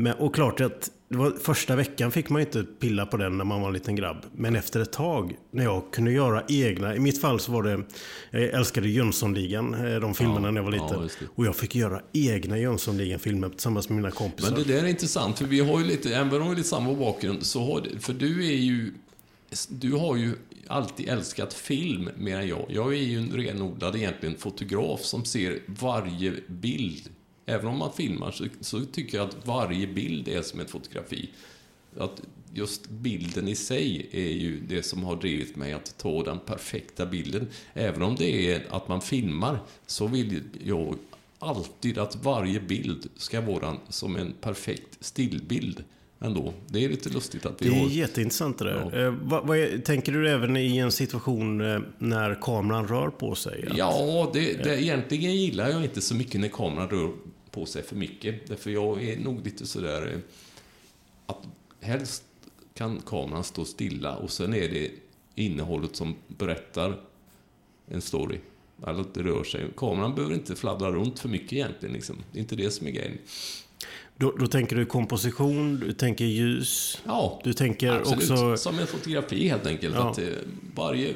Men, 0.00 0.12
och 0.14 0.34
klart 0.34 0.60
att 0.60 0.90
var, 1.08 1.30
första 1.30 1.76
veckan 1.76 2.12
fick 2.12 2.28
man 2.28 2.40
inte 2.40 2.62
pilla 2.62 3.06
på 3.06 3.16
den 3.16 3.38
när 3.38 3.44
man 3.44 3.60
var 3.60 3.68
en 3.68 3.74
liten 3.74 3.96
grabb. 3.96 4.16
Men 4.32 4.56
efter 4.56 4.80
ett 4.80 4.92
tag, 4.92 5.36
när 5.50 5.64
jag 5.64 5.92
kunde 5.92 6.12
göra 6.12 6.42
egna, 6.48 6.96
i 6.96 6.98
mitt 6.98 7.20
fall 7.20 7.40
så 7.40 7.52
var 7.52 7.62
det, 7.62 7.82
jag 8.30 8.42
älskade 8.42 8.88
Jönssonligan, 8.88 9.74
eh, 9.74 10.00
de 10.00 10.14
filmerna 10.14 10.48
Ja, 10.48 10.50
när 10.50 10.60
jag 10.60 10.64
var 10.64 10.72
ja, 10.72 10.82
liten. 10.82 11.02
det. 11.20 11.26
och 11.34 11.46
jag 11.46 11.56
fick 11.56 11.74
göra 11.74 12.02
egna 12.12 12.58
Jönssonligan-filmer 12.58 13.48
tillsammans 13.48 13.88
med 13.88 13.96
mina 13.96 14.10
kompisar. 14.10 14.50
Men 14.50 14.62
det 14.62 14.74
där 14.74 14.84
är 14.84 14.88
intressant, 14.88 15.38
för 15.38 15.44
vi 15.44 15.60
har 15.60 15.78
ju 15.80 15.86
lite, 15.86 16.14
även 16.14 16.32
om 16.34 16.38
vi 16.40 16.48
har 16.48 16.54
lite 16.56 16.68
samma 16.68 16.94
bakgrund, 16.94 17.46
så 17.46 17.64
har 17.64 17.82
för 18.00 18.12
du 18.12 18.46
är 18.46 18.56
ju, 18.56 18.92
du 19.68 19.92
har 19.92 20.16
ju 20.16 20.32
alltid 20.66 21.08
älskat 21.08 21.54
film 21.54 22.08
mer 22.16 22.38
än 22.38 22.48
jag. 22.48 22.66
Jag 22.68 22.94
är 22.94 23.02
ju 23.02 23.18
en 23.18 23.32
renodlad 23.32 23.96
egentligen 23.96 24.34
fotograf 24.38 25.00
som 25.00 25.24
ser 25.24 25.58
varje 25.66 26.34
bild. 26.46 27.08
Även 27.48 27.66
om 27.66 27.78
man 27.78 27.92
filmar 27.92 28.30
så, 28.30 28.44
så 28.60 28.80
tycker 28.84 29.18
jag 29.18 29.28
att 29.28 29.46
varje 29.46 29.86
bild 29.86 30.28
är 30.28 30.42
som 30.42 30.60
ett 30.60 30.70
fotografi. 30.70 31.28
Att 31.98 32.22
just 32.54 32.90
bilden 32.90 33.48
i 33.48 33.54
sig 33.54 34.08
är 34.12 34.32
ju 34.32 34.60
det 34.68 34.82
som 34.82 35.04
har 35.04 35.16
drivit 35.16 35.56
mig 35.56 35.72
att 35.72 35.98
ta 35.98 36.22
den 36.24 36.38
perfekta 36.38 37.06
bilden. 37.06 37.48
Även 37.74 38.02
om 38.02 38.14
det 38.14 38.52
är 38.54 38.62
att 38.70 38.88
man 38.88 39.00
filmar 39.00 39.58
så 39.86 40.06
vill 40.06 40.40
jag 40.64 40.94
alltid 41.38 41.98
att 41.98 42.24
varje 42.24 42.60
bild 42.60 43.08
ska 43.16 43.40
vara 43.40 43.76
som 43.88 44.16
en 44.16 44.32
perfekt 44.40 44.98
stillbild 45.00 45.84
ändå. 46.20 46.54
Det 46.68 46.84
är 46.84 46.88
lite 46.88 47.08
lustigt 47.10 47.46
att 47.46 47.62
vi 47.62 47.68
Det 47.68 47.76
är 47.76 47.80
har... 47.80 47.88
jätteintressant 47.88 48.58
det 48.58 48.64
där. 48.64 48.90
Ja. 48.92 48.98
Eh, 49.06 49.14
vad, 49.22 49.46
vad 49.46 49.58
är, 49.58 49.78
tänker 49.78 50.12
du 50.12 50.30
även 50.30 50.56
i 50.56 50.78
en 50.78 50.92
situation 50.92 51.60
eh, 51.60 51.80
när 51.98 52.38
kameran 52.42 52.88
rör 52.88 53.08
på 53.08 53.34
sig? 53.34 53.66
Att- 53.70 53.76
Ja, 53.78 54.30
det, 54.32 54.64
det, 54.64 54.82
egentligen 54.82 55.36
gillar 55.36 55.68
jag 55.70 55.84
inte 55.84 56.00
så 56.00 56.14
mycket 56.14 56.40
när 56.40 56.48
kameran 56.48 56.88
rör 56.88 57.10
på 57.58 57.66
sig 57.66 57.82
för 57.82 57.96
mycket. 57.96 58.46
Därför 58.46 58.70
jag 58.70 59.04
är 59.04 59.18
nog 59.18 59.44
lite 59.44 59.66
sådär 59.66 60.12
eh, 60.12 60.18
att 61.26 61.48
helst 61.80 62.24
kan 62.74 63.00
kameran 63.06 63.44
stå 63.44 63.64
stilla 63.64 64.16
och 64.16 64.30
sen 64.30 64.54
är 64.54 64.68
det 64.68 64.90
innehållet 65.34 65.96
som 65.96 66.14
berättar 66.28 67.00
en 67.88 68.00
story. 68.00 68.38
Eller 68.86 69.00
att 69.00 69.14
det 69.14 69.22
rör 69.22 69.44
sig. 69.44 69.66
Kameran 69.76 70.14
behöver 70.14 70.34
inte 70.34 70.56
fladdra 70.56 70.92
runt 70.92 71.18
för 71.18 71.28
mycket 71.28 71.52
egentligen. 71.52 71.92
Liksom. 71.94 72.16
Det 72.32 72.38
är 72.38 72.40
inte 72.40 72.56
det 72.56 72.70
som 72.70 72.86
är 72.86 72.90
grejen. 72.90 73.18
Då, 74.16 74.30
då 74.38 74.46
tänker 74.46 74.76
du 74.76 74.84
komposition, 74.84 75.80
du 75.80 75.92
tänker 75.92 76.24
ljus, 76.24 77.02
Ja, 77.06 77.40
du 77.44 77.52
tänker 77.52 77.92
absolut. 77.92 78.30
också... 78.30 78.56
Som 78.56 78.78
en 78.78 78.86
fotografi 78.86 79.48
helt 79.48 79.66
enkelt. 79.66 79.94
Ja. 79.94 80.10
Att, 80.10 80.18
eh, 80.18 80.26
varje, 80.74 81.14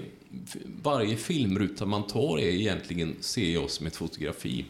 varje 0.83 1.17
filmruta 1.17 1.87
man 1.87 2.07
tar 2.07 2.39
är 2.39 2.49
egentligen, 2.49 3.17
ser 3.21 3.51
jag 3.51 3.71
som 3.71 3.87
ett 3.87 3.97
fotografi. 3.97 4.65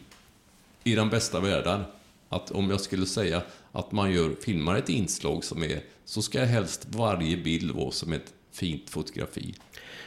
I 0.83 0.95
den 0.95 1.09
bästa 1.09 1.39
världen. 1.39 1.83
Att 2.29 2.51
om 2.51 2.69
jag 2.69 2.81
skulle 2.81 3.05
säga 3.05 3.41
att 3.71 3.91
man 3.91 4.11
gör, 4.11 4.35
filmar 4.45 4.75
ett 4.75 4.89
inslag 4.89 5.43
som 5.43 5.63
är, 5.63 5.79
så 6.05 6.21
ska 6.21 6.43
helst 6.43 6.87
varje 6.89 7.37
bild 7.37 7.71
vara 7.71 7.91
som 7.91 8.13
ett 8.13 8.33
fint 8.51 8.89
fotografi. 8.89 9.55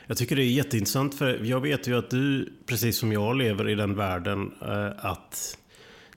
Jag 0.07 0.17
tycker 0.17 0.37
det 0.37 0.43
är 0.43 0.51
jätteintressant 0.51 1.15
för 1.15 1.45
jag 1.45 1.61
vet 1.61 1.89
ju 1.89 1.99
att 1.99 2.11
du, 2.11 2.53
precis 2.67 2.99
som 2.99 3.13
jag, 3.13 3.37
lever 3.37 3.69
i 3.69 3.75
den 3.75 3.97
världen 3.97 4.53
eh, 4.63 5.07
att 5.07 5.59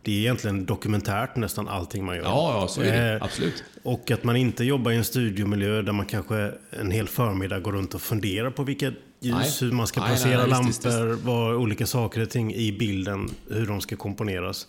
det 0.01 0.11
är 0.11 0.19
egentligen 0.19 0.65
dokumentärt 0.65 1.35
nästan 1.35 1.67
allting 1.67 2.05
man 2.05 2.15
gör. 2.15 2.23
Ja, 2.23 2.61
ja, 2.61 2.67
så 2.67 2.81
är 2.81 2.91
det. 2.91 3.13
Eh, 3.13 3.23
Absolut. 3.23 3.63
Och 3.83 4.11
att 4.11 4.23
man 4.23 4.35
inte 4.35 4.63
jobbar 4.63 4.91
i 4.91 4.95
en 4.95 5.03
studiomiljö 5.03 5.81
där 5.81 5.93
man 5.93 6.05
kanske 6.05 6.51
en 6.69 6.91
hel 6.91 7.07
förmiddag 7.07 7.59
går 7.59 7.71
runt 7.71 7.93
och 7.93 8.01
funderar 8.01 8.51
på 8.51 8.63
vilket 8.63 8.93
ljus, 9.19 9.35
Nej. 9.35 9.69
hur 9.69 9.71
man 9.71 9.87
ska 9.87 9.99
Nej, 9.99 10.09
placera 10.09 10.37
nej, 10.37 10.49
nej, 10.49 10.67
visst, 10.67 10.83
lampor, 10.83 11.19
vad 11.23 11.55
olika 11.55 11.85
saker 11.85 12.21
och 12.21 12.29
ting 12.29 12.53
i 12.53 12.71
bilden, 12.71 13.29
hur 13.49 13.67
de 13.67 13.81
ska 13.81 13.95
komponeras. 13.95 14.67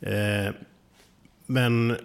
Eh, 0.00 0.54
men 1.46 1.96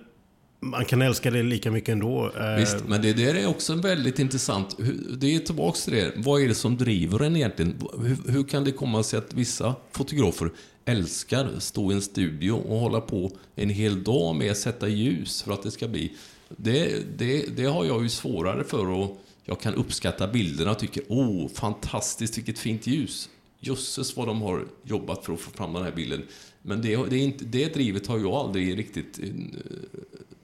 man 0.60 0.86
kan 0.86 1.02
älska 1.02 1.32
det 1.32 1.44
lika 1.44 1.72
mycket 1.72 1.90
ändå. 1.90 2.32
Eh, 2.40 2.56
Visst, 2.56 2.78
men 2.88 3.02
det 3.02 3.14
där 3.14 3.36
är 3.36 3.48
också 3.48 3.76
väldigt 3.76 4.20
intressant... 4.20 4.78
Det 5.18 5.36
är 5.36 5.40
tillbaks 5.40 5.84
till 5.84 5.94
det. 5.94 6.12
Vad 6.16 6.42
är 6.42 6.48
det 6.48 6.56
som 6.56 6.78
driver 6.78 7.20
en 7.20 7.36
egentligen? 7.36 7.82
Hur, 8.02 8.32
hur 8.32 8.44
kan 8.44 8.64
det 8.64 8.72
komma 8.72 9.04
sig 9.04 9.20
att 9.20 9.34
vissa 9.34 9.76
fotografer 9.92 10.50
älskar 10.86 11.50
att 11.58 11.64
stå 11.64 11.92
i 11.92 11.96
en 11.96 12.02
studio 12.02 12.52
och 12.52 12.80
hålla 12.80 13.02
på 13.02 13.32
en 13.56 13.70
hel 13.70 14.04
dag 14.04 14.36
med 14.36 14.52
att 14.52 14.58
sätta 14.58 14.88
ljus 14.88 15.42
för 15.42 15.54
att 15.54 15.64
det 15.64 15.72
ska 15.72 15.88
bli... 15.88 16.14
Det, 16.50 17.18
det, 17.18 17.58
det 17.58 17.66
har 17.66 17.86
jag 17.86 18.04
ju 18.04 18.10
svårare 18.10 18.64
för 18.64 18.88
och 18.88 19.22
jag 19.46 19.60
kan 19.60 19.76
uppskatta 19.76 20.28
bilderna 20.28 20.72
och 20.72 20.80
tycker 20.80 21.04
åh, 21.08 21.48
fantastiskt, 21.50 22.38
vilket 22.38 22.60
fint 22.60 22.88
ljus. 22.88 23.30
Jösses 23.60 24.18
vad 24.18 24.28
de 24.28 24.42
har 24.42 24.66
jobbat 24.84 25.26
för 25.26 25.34
att 25.34 25.40
få 25.40 25.52
fram 25.52 25.74
den 25.74 25.84
här 25.84 25.92
bilden. 25.92 26.22
Men 26.62 26.82
det, 26.82 26.96
det, 27.10 27.16
är 27.16 27.20
inte, 27.24 27.46
det 27.46 27.74
drivet 27.74 28.08
har 28.08 28.20
jag 28.20 28.32
aldrig 28.34 28.78
riktigt 28.78 29.20
eh, 29.20 29.30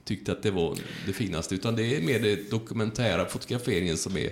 tyckte 0.04 0.32
att 0.32 0.42
det 0.42 0.50
var 0.50 0.76
det 1.06 1.12
finaste. 1.12 1.54
Utan 1.54 1.76
det 1.76 1.96
är 1.96 2.00
mer 2.00 2.20
det 2.20 2.50
dokumentära 2.50 3.26
fotograferingen 3.26 3.96
som 3.96 4.16
är... 4.16 4.30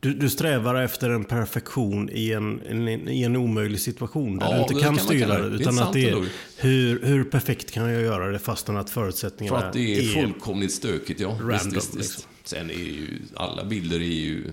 Du, 0.00 0.14
du 0.14 0.30
strävar 0.30 0.74
efter 0.82 1.10
en 1.10 1.24
perfektion 1.24 2.10
i 2.12 2.32
en, 2.32 2.60
en, 2.68 2.88
i 3.08 3.22
en 3.22 3.36
omöjlig 3.36 3.80
situation 3.80 4.38
där 4.38 4.46
Ja, 4.46 4.54
du 4.54 4.60
inte 4.62 4.74
kan 4.74 4.96
kan 4.96 5.06
styra 5.06 5.38
det. 5.38 5.42
det. 5.42 5.48
Det 5.48 5.54
är 5.56 5.60
Utan 5.60 5.78
att 5.78 5.92
det 5.92 6.08
är 6.10 6.26
hur, 6.56 7.02
hur 7.02 7.24
perfekt 7.24 7.70
kan 7.70 7.90
jag 7.90 8.02
göra 8.02 8.32
det 8.32 8.38
fastän 8.38 8.76
att 8.76 8.90
För 8.90 9.00
förutsättningarna 9.00 9.58
att 9.58 9.72
det 9.72 9.98
är 9.98 10.02
fullkomligt 10.02 10.72
stökigt, 10.72 11.20
ja. 11.20 11.28
Random, 11.28 11.48
visst, 11.48 11.66
visst, 11.76 11.76
visst. 11.76 11.96
liksom. 11.96 12.31
Sen 12.44 12.70
är 12.70 12.74
ju 12.74 13.18
alla 13.34 13.64
bilder 13.64 14.00
är 14.00 14.04
ju 14.04 14.52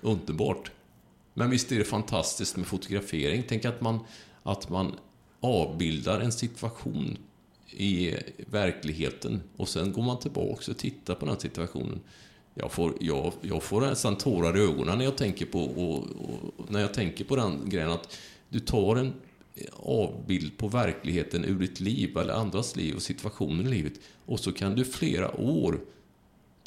underbart. 0.00 0.70
Men 1.34 1.50
visst 1.50 1.72
är 1.72 1.78
det 1.78 1.84
fantastiskt 1.84 2.56
med 2.56 2.66
fotografering. 2.66 3.44
Tänk 3.48 3.64
att 3.64 3.80
man, 3.80 4.00
att 4.42 4.68
man 4.68 4.94
avbildar 5.40 6.20
en 6.20 6.32
situation 6.32 7.18
i 7.70 8.14
verkligheten 8.50 9.40
och 9.56 9.68
sen 9.68 9.92
går 9.92 10.02
man 10.02 10.18
tillbaka 10.18 10.70
och 10.70 10.78
tittar 10.78 11.14
på 11.14 11.26
den 11.26 11.40
situationen. 11.40 12.00
Jag 12.54 12.72
får, 12.72 12.94
jag, 13.00 13.32
jag 13.40 13.62
får 13.62 13.80
nästan 13.80 14.16
tårar 14.16 14.56
i 14.56 14.60
ögonen 14.60 14.98
när 14.98 15.04
jag 15.04 15.16
tänker 15.16 15.46
på, 15.46 15.60
och, 15.60 15.98
och, 15.98 16.70
när 16.70 16.80
jag 16.80 16.94
tänker 16.94 17.24
på 17.24 17.36
den 17.36 17.68
grejen 17.68 17.90
att 17.90 18.18
du 18.48 18.60
tar 18.60 18.96
en 18.96 19.12
avbild 19.76 20.56
på 20.56 20.68
verkligheten 20.68 21.44
ur 21.44 21.58
ditt 21.58 21.80
liv 21.80 22.18
eller 22.18 22.34
andras 22.34 22.76
liv 22.76 22.96
och 22.96 23.02
situationen 23.02 23.66
i 23.66 23.70
livet 23.70 23.92
och 24.26 24.40
så 24.40 24.52
kan 24.52 24.74
du 24.74 24.84
flera 24.84 25.40
år, 25.40 25.80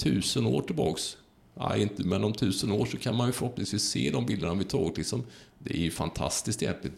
tusen 0.04 0.46
år 0.46 0.62
tillbaks 0.62 1.18
Nej, 1.54 1.82
inte, 1.82 2.04
men 2.04 2.24
om 2.24 2.34
tusen 2.34 2.72
år 2.72 2.86
så 2.86 2.98
kan 2.98 3.16
man 3.16 3.28
ju 3.28 3.34
förhoppningsvis 3.34 3.84
se 3.84 4.10
de 4.12 4.26
bilderna 4.26 4.54
vi 4.54 4.64
tagit. 4.64 4.98
Liksom. 4.98 5.24
Det 5.60 5.74
är 5.74 5.82
ju 5.82 5.92
fantastiskt 5.92 6.64
egentligen. 6.64 6.96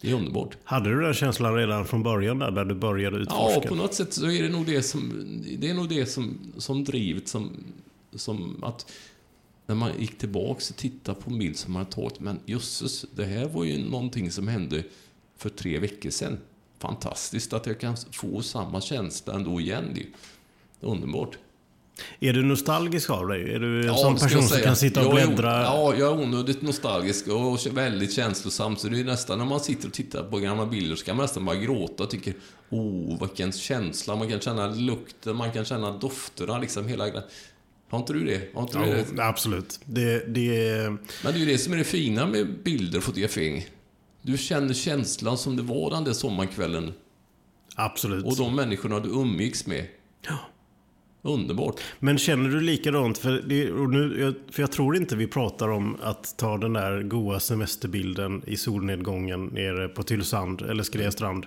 Det 0.00 0.10
är 0.10 0.14
underbart. 0.14 0.56
Hade 0.64 0.90
du 0.90 1.00
den 1.00 1.14
känslan 1.14 1.54
redan 1.54 1.86
från 1.86 2.02
början 2.02 2.38
där, 2.38 2.50
där 2.50 2.64
du 2.64 2.74
började 2.74 3.16
Ja, 3.16 3.22
utforska? 3.22 3.68
på 3.68 3.74
något 3.74 3.94
sätt 3.94 4.12
så 4.12 4.30
är 4.30 4.42
det 4.42 4.48
nog 4.48 4.66
det 4.66 4.82
som, 4.82 5.26
det 5.58 5.70
är 5.70 5.74
nog 5.74 5.88
det 5.88 6.06
som, 6.06 6.38
som 6.56 6.84
drivet 6.84 7.28
som, 7.28 7.50
som 8.14 8.64
att 8.64 8.92
när 9.66 9.74
man 9.74 9.90
gick 9.98 10.18
tillbaks 10.18 10.70
och 10.70 10.76
tittade 10.76 11.20
på 11.20 11.30
en 11.30 11.38
bild 11.38 11.56
som 11.56 11.72
man 11.72 11.80
hade 11.80 11.92
tagit, 11.92 12.20
men 12.20 12.38
jösses, 12.46 13.06
det 13.14 13.24
här 13.24 13.48
var 13.48 13.64
ju 13.64 13.90
någonting 13.90 14.30
som 14.30 14.48
hände 14.48 14.84
för 15.36 15.48
tre 15.48 15.78
veckor 15.78 16.10
sedan. 16.10 16.38
Fantastiskt 16.78 17.52
att 17.52 17.66
jag 17.66 17.80
kan 17.80 17.96
få 18.12 18.42
samma 18.42 18.80
känsla 18.80 19.34
ändå 19.34 19.60
igen. 19.60 19.84
Det 19.94 20.00
är 20.00 20.06
underbart. 20.90 21.38
Är 22.20 22.32
du 22.32 22.42
nostalgisk 22.42 23.10
av 23.10 23.28
dig? 23.28 23.54
Är 23.54 23.58
du 23.58 23.80
en 23.80 23.86
Ja, 23.86 23.96
sån 23.96 24.16
person 24.16 24.42
som 24.42 24.60
kan 24.60 24.76
sitta 24.76 25.06
och 25.06 25.14
bläddra? 25.14 25.62
Ja, 25.62 25.94
jag 25.98 26.12
är 26.12 26.22
onödigt 26.22 26.62
nostalgisk 26.62 27.28
och 27.28 27.58
väldigt 27.76 28.12
känslosam. 28.12 28.76
Så 28.76 28.88
det 28.88 29.00
är 29.00 29.04
nästan 29.04 29.38
när 29.38 29.44
man 29.44 29.60
sitter 29.60 29.88
och 29.88 29.94
tittar 29.94 30.22
på 30.22 30.38
gamla 30.38 30.66
bilder 30.66 30.96
så 30.96 31.04
kan 31.04 31.16
man 31.16 31.24
nästan 31.24 31.44
bara 31.44 31.56
gråta 31.56 32.02
och 32.02 32.10
tycker 32.10 32.34
oh, 32.70 33.20
vilken 33.20 33.52
känsla. 33.52 34.16
Man 34.16 34.28
kan 34.28 34.40
känna 34.40 34.68
lukten, 34.68 35.36
man 35.36 35.52
kan 35.52 35.64
känna 35.64 35.90
dofterna, 35.98 36.58
liksom 36.58 36.88
hela. 36.88 37.04
Har 37.90 37.98
inte 37.98 38.12
du 38.12 38.24
det? 38.24 38.54
Har 38.54 38.62
inte 38.62 38.78
du 38.78 38.84
det? 38.84 39.04
Ja, 39.16 39.24
absolut. 39.28 39.80
Det, 39.84 40.34
det, 40.34 40.82
Men 40.90 40.98
det 41.22 41.28
är 41.28 41.38
ju 41.38 41.46
det 41.46 41.58
som 41.58 41.72
är 41.72 41.76
det 41.76 41.84
fina 41.84 42.26
med 42.26 42.62
bilder 42.62 42.98
och 42.98 43.04
fotografering. 43.04 43.66
Du 44.22 44.38
känner 44.38 44.74
känslan 44.74 45.38
som 45.38 45.56
det 45.56 45.62
var 45.62 45.90
den 45.90 46.04
där 46.04 46.12
sommarkvällen. 46.12 46.92
absolut. 47.76 48.24
Och 48.24 48.36
de 48.36 48.56
människorna 48.56 49.00
du 49.00 49.08
umgicks 49.08 49.66
med. 49.66 49.86
Underbart. 51.22 51.80
Men 51.98 52.18
känner 52.18 52.48
du 52.50 52.60
likadant? 52.60 53.18
För, 53.18 53.42
det, 53.46 53.70
och 53.72 53.90
nu, 53.90 54.34
för 54.50 54.62
jag 54.62 54.72
tror 54.72 54.96
inte 54.96 55.16
vi 55.16 55.26
pratar 55.26 55.68
om 55.68 55.96
att 56.02 56.34
ta 56.36 56.58
den 56.58 56.72
där 56.72 57.02
goa 57.02 57.40
semesterbilden 57.40 58.42
i 58.46 58.56
solnedgången 58.56 59.44
nere 59.46 59.88
på 59.88 60.02
Tylösand 60.02 60.62
eller 60.62 60.82
Skrestrand. 60.82 61.46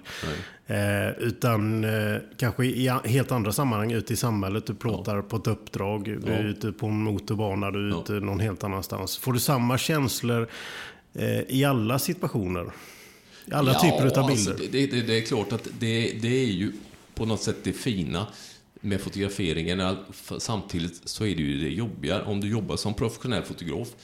Eh, 0.68 1.10
utan 1.20 1.84
eh, 1.84 2.16
kanske 2.38 2.66
i 2.66 2.90
helt 3.06 3.32
andra 3.32 3.51
sammanhang 3.51 3.92
ute 3.92 4.13
i 4.13 4.16
samhället. 4.16 4.66
Du 4.66 4.75
plåtar 4.75 5.22
på 5.22 5.36
ett 5.36 5.48
uppdrag, 5.48 6.04
du 6.04 6.32
är 6.32 6.44
Ja. 6.44 6.50
ute 6.50 6.72
på 6.72 6.86
en 6.88 7.04
motorbana, 7.04 7.72
du 7.72 7.88
är 7.88 7.92
Ja. 7.92 8.01
ute 8.01 8.13
någon 8.13 8.40
helt 8.40 8.63
annanstans. 8.63 9.18
Får 9.18 9.34
du 9.34 9.40
samma 9.40 9.78
känslor 9.78 10.48
eh, 11.13 11.40
i 11.42 11.66
alla 11.66 12.00
situationer? 12.00 12.72
I 13.46 13.54
alla 13.54 13.74
typer 13.74 14.20
av 14.20 14.28
bilder? 14.28 14.51
Alltså, 14.51 14.68
det, 14.72 14.88
det, 14.88 15.01
det 15.01 15.18
är 15.18 15.22
klart 15.22 15.51
att 15.54 15.68
det, 15.80 16.13
det 16.22 16.44
är 16.44 16.51
ju 16.51 16.72
på 17.16 17.25
något 17.25 17.42
sätt 17.42 17.58
det 17.63 17.74
fina 17.74 18.28
med 18.82 19.02
fotograferingen. 19.02 19.96
Samtidigt 20.38 21.10
så 21.10 21.26
är 21.26 21.36
det 21.36 21.42
ju 21.42 21.62
det 21.62 21.70
jobbiga. 21.70 22.26
Om 22.26 22.42
du 22.42 22.50
jobbar 22.50 22.76
som 22.76 22.94
professionell 22.94 23.44
fotograf, 23.44 23.96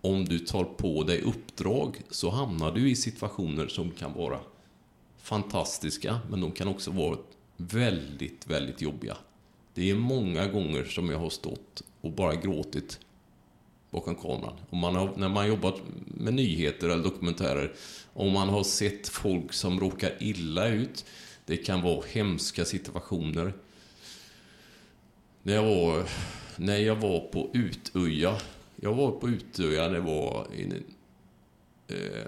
om 0.00 0.24
du 0.24 0.38
tar 0.38 0.64
på 0.64 1.02
dig 1.02 1.20
uppdrag 1.20 2.02
så 2.10 2.30
hamnar 2.30 2.72
du 2.72 2.90
i 2.90 2.96
situationer 2.96 3.68
som 3.68 3.90
kan 3.90 4.12
vara 4.12 4.40
fantastiska, 5.22 6.18
men 6.30 6.40
de 6.40 6.52
kan 6.52 6.68
också 6.68 6.90
vara 6.90 7.18
väldigt, 7.56 8.46
väldigt 8.46 8.82
jobbiga. 8.82 9.16
Det 9.74 9.90
är 9.90 9.94
många 9.94 10.46
gånger 10.46 10.84
som 10.84 11.10
jag 11.10 11.18
har 11.18 11.30
stått 11.30 11.82
och 12.00 12.12
bara 12.12 12.34
gråtit 12.34 13.00
bakom 13.90 14.14
kameran. 14.14 14.56
Och 14.70 14.76
man 14.76 14.96
har, 14.96 15.16
när 15.16 15.28
man 15.28 15.48
jobbat 15.48 15.74
med 16.06 16.34
nyheter 16.34 16.88
eller 16.88 17.02
dokumentärer, 17.04 17.74
om 18.12 18.32
man 18.32 18.48
har 18.48 18.64
sett 18.64 19.08
folk 19.08 19.52
som 19.52 19.80
råkar 19.80 20.12
illa 20.20 20.68
ut, 20.68 21.04
det 21.46 21.56
kan 21.56 21.82
vara 21.82 22.02
hemska 22.12 22.64
situationer. 22.64 23.52
När 25.46 25.54
jag 25.54 25.62
var, 25.62 26.08
när 26.56 26.78
jag 26.78 26.96
var 26.96 27.20
på 27.20 27.50
Utöja, 27.52 28.36
jag 28.76 28.94
var 28.94 29.10
på 29.10 29.28
Utöja 29.28 29.88
när 29.88 29.94
det 29.94 30.00
var 30.00 30.46
in, 30.54 30.84
eh, 31.88 32.26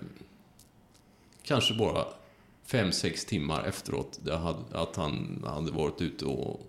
kanske 1.43 1.75
bara 1.75 2.05
fem 2.65 2.93
sex 2.93 3.25
timmar 3.25 3.65
efteråt 3.65 4.21
det 4.23 4.37
hade, 4.37 4.59
att 4.73 4.97
han 4.97 5.45
hade 5.47 5.71
varit 5.71 6.01
ute 6.03 6.25
och, 6.25 6.61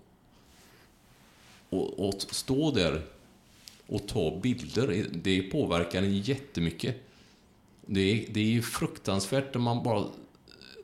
och, 1.69 2.07
och 2.07 2.21
stå 2.21 2.71
där 2.71 3.01
och 3.87 4.07
ta 4.07 4.39
bilder, 4.39 5.05
det 5.11 5.41
påverkar 5.41 6.03
en 6.03 6.17
jättemycket. 6.19 6.95
Det 7.85 8.01
är, 8.01 8.33
det 8.33 8.39
är 8.39 8.51
ju 8.51 8.61
fruktansvärt 8.61 9.53
när 9.53 9.61
man 9.61 9.83
bara... 9.83 10.05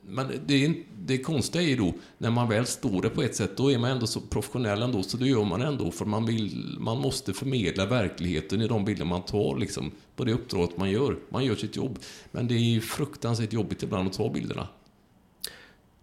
Men 0.07 0.27
det, 0.45 0.65
är, 0.65 0.75
det 0.99 1.17
konstiga 1.17 1.63
är 1.63 1.67
ju 1.67 1.75
då, 1.75 1.93
när 2.17 2.31
man 2.31 2.49
väl 2.49 2.65
står 2.65 3.01
där 3.01 3.09
på 3.09 3.21
ett 3.21 3.35
sätt, 3.35 3.57
då 3.57 3.71
är 3.71 3.77
man 3.77 3.91
ändå 3.91 4.07
så 4.07 4.21
professionell 4.21 4.81
ändå, 4.81 5.03
så 5.03 5.17
det 5.17 5.27
gör 5.27 5.43
man 5.43 5.61
ändå, 5.61 5.91
för 5.91 6.05
man 6.05 6.25
vill... 6.25 6.77
Man 6.79 6.97
måste 6.97 7.33
förmedla 7.33 7.85
verkligheten 7.85 8.61
i 8.61 8.67
de 8.67 8.85
bilder 8.85 9.05
man 9.05 9.21
tar, 9.21 9.57
liksom, 9.57 9.91
på 10.15 10.23
det 10.23 10.33
uppdraget 10.33 10.77
man 10.77 10.91
gör. 10.91 11.17
Man 11.29 11.45
gör 11.45 11.55
sitt 11.55 11.75
jobb. 11.75 11.99
Men 12.31 12.47
det 12.47 12.55
är 12.55 12.59
ju 12.59 12.81
fruktansvärt 12.81 13.53
jobbigt 13.53 13.83
ibland 13.83 14.07
att 14.07 14.13
ta 14.13 14.29
bilderna. 14.29 14.67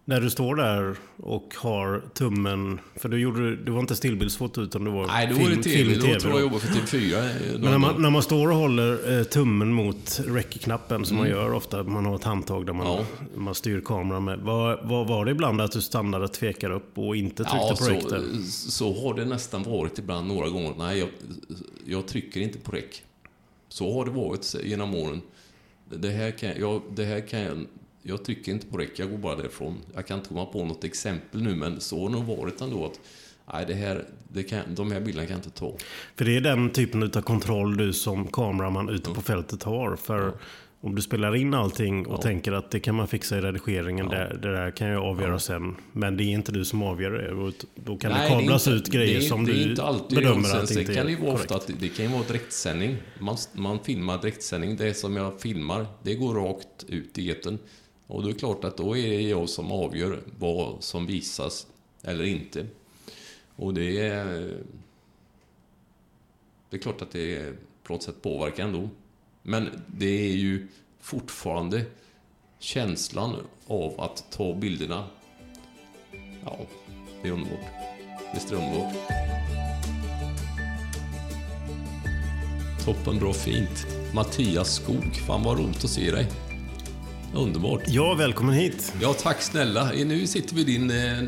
När 0.05 0.21
du 0.21 0.29
står 0.29 0.55
där 0.55 0.95
och 1.17 1.53
har 1.57 2.03
tummen, 2.13 2.79
för 2.95 3.09
du, 3.09 3.19
gjorde, 3.19 3.55
du 3.55 3.71
var 3.71 3.79
inte 3.79 3.95
stillbildsfoto 3.95 4.61
utan 4.61 4.83
det 4.83 4.89
var 4.89 5.07
Nej, 5.07 5.27
då 5.27 5.35
film, 5.35 5.49
var 5.49 5.55
det 5.57 5.63
TV. 5.63 5.93
film, 5.95 6.13
Då 6.13 6.19
tror 6.19 6.33
jag 6.33 6.41
jobbade 6.41 6.59
för 6.61 6.67
TV4. 6.67 7.17
eh, 7.17 7.59
Men 7.59 7.61
när 7.71 7.77
man, 7.77 8.01
när 8.01 8.09
man 8.09 8.23
står 8.23 8.49
och 8.51 8.55
håller 8.57 9.17
eh, 9.19 9.23
tummen 9.23 9.73
mot 9.73 10.19
rec-knappen 10.27 11.05
som 11.05 11.17
man 11.17 11.29
gör 11.29 11.53
ofta, 11.53 11.83
man 11.83 12.05
har 12.05 12.15
ett 12.15 12.23
handtag 12.23 12.65
där 12.65 12.73
man, 12.73 12.87
Mm. 12.87 13.05
Ja. 13.19 13.39
man 13.39 13.55
styr 13.55 13.81
kameran 13.81 14.23
med. 14.23 14.39
Var, 14.39 14.81
var, 14.83 15.05
var 15.05 15.25
det 15.25 15.31
ibland 15.31 15.61
att 15.61 15.71
du 15.71 15.81
stannade, 15.81 16.27
tvekade 16.27 16.73
upp 16.75 16.97
och 16.97 17.15
inte 17.15 17.43
tryckte 17.43 17.57
Ja, 17.57 17.75
på 17.79 17.85
rec 18.15 18.53
så, 18.53 18.71
så 18.71 19.01
har 19.03 19.13
det 19.13 19.25
nästan 19.25 19.63
varit 19.63 19.99
ibland 19.99 20.27
några 20.27 20.49
gånger. 20.49 20.73
Nej, 20.77 20.99
jag, 20.99 21.09
jag 21.85 22.07
trycker 22.07 22.41
inte 22.41 22.57
på 22.57 22.71
rec. 22.71 23.01
Så 23.69 23.93
har 23.93 24.05
det 24.05 24.11
varit 24.11 24.55
genom 24.63 24.95
åren. 24.95 25.21
Det 25.89 26.09
här 26.09 26.31
kan 26.31 26.49
jag, 26.59 26.81
det 26.95 27.03
här 27.05 27.27
kan 27.27 27.39
jag, 27.39 27.65
jag 28.03 28.25
trycker 28.25 28.51
inte 28.51 28.67
på 28.67 28.77
rec, 28.77 28.89
jag 28.95 29.09
går 29.11 29.17
bara 29.17 29.35
därifrån. 29.35 29.77
Jag 29.93 30.07
kan 30.07 30.17
inte 30.17 30.29
komma 30.29 30.45
på 30.45 30.65
något 30.65 30.83
exempel 30.83 31.41
nu, 31.43 31.55
men 31.55 31.81
så 31.81 32.01
har 32.03 32.09
det 32.09 32.15
nog 32.15 32.37
varit 32.37 32.61
ändå 32.61 32.85
att 32.85 32.99
nej, 33.53 33.65
det 33.67 33.73
här, 33.73 34.05
det 34.27 34.43
kan, 34.43 34.59
de 34.75 34.91
här 34.91 34.99
bilderna 34.99 35.27
kan 35.27 35.37
jag 35.37 35.45
inte 35.45 35.59
ta. 35.59 35.73
För 36.15 36.25
det 36.25 36.37
är 36.37 36.41
den 36.41 36.69
typen 36.69 37.03
av 37.03 37.21
kontroll 37.21 37.77
du 37.77 37.93
som 37.93 38.27
kameraman 38.27 38.89
ute 38.89 39.05
Mm. 39.09 39.15
på 39.15 39.21
fältet 39.21 39.63
har. 39.63 39.95
För 39.95 40.33
om 40.81 40.95
du 40.95 41.01
spelar 41.01 41.35
in 41.35 41.53
allting 41.53 42.05
och 42.07 42.21
tänker 42.21 42.51
att 42.51 42.71
det 42.71 42.79
kan 42.79 42.95
man 42.95 43.07
fixa 43.07 43.37
i 43.37 43.41
redigeringen, 43.41 44.09
det, 44.09 44.37
det 44.41 44.51
där 44.51 44.71
kan 44.71 44.87
jag 44.87 45.03
avgöra 45.03 45.39
sen. 45.39 45.75
Men 45.91 46.17
det 46.17 46.23
är 46.23 46.27
inte 46.27 46.51
du 46.51 46.65
som 46.65 46.83
avgör 46.83 47.11
det. 47.11 47.53
Då 47.75 47.97
kan 47.97 48.11
det 48.11 48.17
är 48.17 48.29
kablas 48.29 48.67
inte- 48.67 48.77
ut 48.77 48.87
grejer 48.87 49.19
det 49.19 49.25
är, 49.25 49.29
som 49.29 49.45
det 49.45 49.51
är 49.51 49.55
du 49.55 49.69
inte 49.69 49.83
alltid 49.83 50.17
bedömer 50.17 50.43
sen, 50.43 50.55
att 50.55 50.61
det 50.61 50.67
sen 50.67 50.81
inte 50.81 50.93
kan 50.95 51.05
det 51.05 51.11
är 51.13 51.15
korrekt. 51.15 51.51
att 51.51 51.69
det 51.79 51.89
kan 51.89 52.05
ju 52.05 52.11
vara 52.11 52.23
direktsändning. 52.23 52.97
Man, 53.19 53.37
man 53.53 53.79
filmar 53.79 54.21
direktsändning. 54.21 54.75
Det 54.77 54.93
som 54.93 55.15
jag 55.15 55.41
filmar, 55.41 55.85
det 56.03 56.15
går 56.15 56.33
rakt 56.35 56.83
ut 56.87 57.17
i 57.17 57.29
etern. 57.31 57.57
Och 58.07 58.21
då 58.21 58.29
är 58.29 58.33
det 58.33 58.39
klart 58.39 58.63
att 58.63 58.77
då 58.77 58.97
är 58.97 59.09
det 59.09 59.21
jag 59.21 59.49
som 59.49 59.71
avgör 59.71 60.21
vad 60.39 60.83
som 60.83 61.05
visas 61.05 61.67
eller 62.01 62.23
inte. 62.23 62.67
Och 63.55 63.73
det 63.73 63.99
är... 63.99 64.57
Det 66.69 66.77
är 66.77 66.81
klart 66.81 67.01
att 67.01 67.11
det 67.11 67.53
på 67.83 67.93
något 67.93 68.03
sätt 68.03 68.21
påverkar 68.21 68.63
ändå. 68.63 68.89
Men 69.41 69.69
det 69.87 70.29
är 70.31 70.35
ju 70.35 70.67
fortfarande 70.99 71.85
känslan 72.59 73.35
av 73.67 74.01
att 74.01 74.31
ta 74.31 74.55
bilderna. 74.55 75.07
Ja, 76.45 76.57
det 77.21 77.27
är 77.27 77.31
underbart. 77.31 77.65
Visst 78.33 78.51
är 78.51 78.55
det 78.55 78.65
underbart? 78.65 78.93
Toppen 82.85 83.19
bra 83.19 83.33
fint. 83.33 83.87
Mattias 84.13 84.75
Skog, 84.75 85.15
fan 85.27 85.43
vad 85.43 85.59
roligt 85.59 85.83
att 85.83 85.89
se 85.89 86.11
dig. 86.11 86.27
Underbart. 87.33 87.81
Ja, 87.87 88.13
välkommen 88.13 88.55
hit. 88.55 88.93
Ja, 89.01 89.13
tack 89.13 89.41
snälla. 89.41 89.91
Nu 89.91 90.27
sitter 90.27 90.55
vi 90.55 90.61
i 90.61 90.63
din 90.63 90.91
eh, 90.91 91.23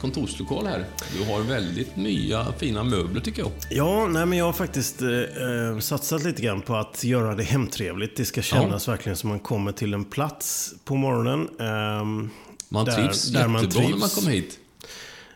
kontorslokal 0.00 0.66
här. 0.66 0.84
Du 1.18 1.24
har 1.32 1.40
väldigt 1.40 1.96
nya 1.96 2.52
fina 2.58 2.84
möbler 2.84 3.20
tycker 3.20 3.42
jag. 3.42 3.50
Ja, 3.70 4.06
nej, 4.06 4.26
men 4.26 4.38
jag 4.38 4.44
har 4.44 4.52
faktiskt 4.52 5.02
eh, 5.02 5.08
eh, 5.08 5.78
satsat 5.78 6.24
lite 6.24 6.42
grann 6.42 6.60
på 6.60 6.76
att 6.76 7.04
göra 7.04 7.34
det 7.34 7.42
hemtrevligt. 7.42 8.16
Det 8.16 8.24
ska 8.24 8.42
kännas 8.42 8.88
verkligen 8.88 9.16
som 9.16 9.28
man 9.30 9.38
kommer 9.40 9.72
till 9.72 9.94
en 9.94 10.04
plats 10.04 10.74
på 10.84 10.94
morgonen. 10.96 11.48
ehm, 11.60 12.30
Man 12.68 12.84
där- 12.84 12.92
trivs 12.94 13.24
där 13.26 13.32
jättebra 13.40 13.48
man 13.48 13.64
när 13.64 13.70
trivs. 13.70 14.00
man 14.00 14.08
kommer 14.08 14.30
hit. 14.30 14.58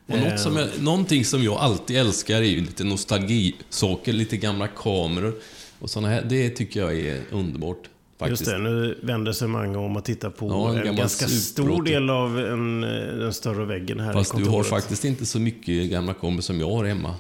Och 0.06 0.14
Eh. 0.14 0.30
något 0.30 0.40
som 0.40 0.56
jag, 0.56 0.68
någonting 0.80 1.24
som 1.24 1.42
jag 1.42 1.54
alltid 1.54 1.96
älskar 1.96 2.36
är 2.36 2.40
ju 2.42 2.60
lite 2.60 2.84
nostalgisaker, 2.84 4.12
lite 4.12 4.36
gamla 4.36 4.68
kameror 4.68 5.34
och 5.78 5.90
såna 5.90 6.08
här. 6.08 6.26
Det 6.28 6.50
tycker 6.50 6.80
jag 6.80 6.98
är 6.98 7.20
underbart. 7.30 7.88
Faktiskt. 8.22 8.40
Just 8.40 8.50
det, 8.52 8.58
nu 8.58 8.98
vänder 9.02 9.32
sig 9.32 9.48
många 9.48 9.78
om 9.78 9.96
att 9.96 10.04
titta 10.04 10.30
på 10.30 10.48
Ja, 10.48 10.80
en 10.80 10.88
en, 10.88 10.96
ganska 10.96 11.26
stor 11.28 11.70
80. 11.80 11.82
del 11.92 12.10
av 12.10 12.38
en, 12.40 12.84
eh, 12.84 12.90
den 13.18 13.32
större 13.32 13.64
väggen 13.64 14.00
här 14.00 14.12
Fast 14.12 14.34
i 14.34 14.36
du 14.38 14.44
kontoret. 14.44 14.66
har 14.70 14.76
faktiskt 14.76 15.04
inte 15.04 15.26
så 15.26 15.38
mycket 15.40 15.90
gamla 15.90 16.14
kameror 16.14 16.40
som 16.40 16.60
jag 16.60 16.70
har 16.70 16.84
hemma. 16.84 17.14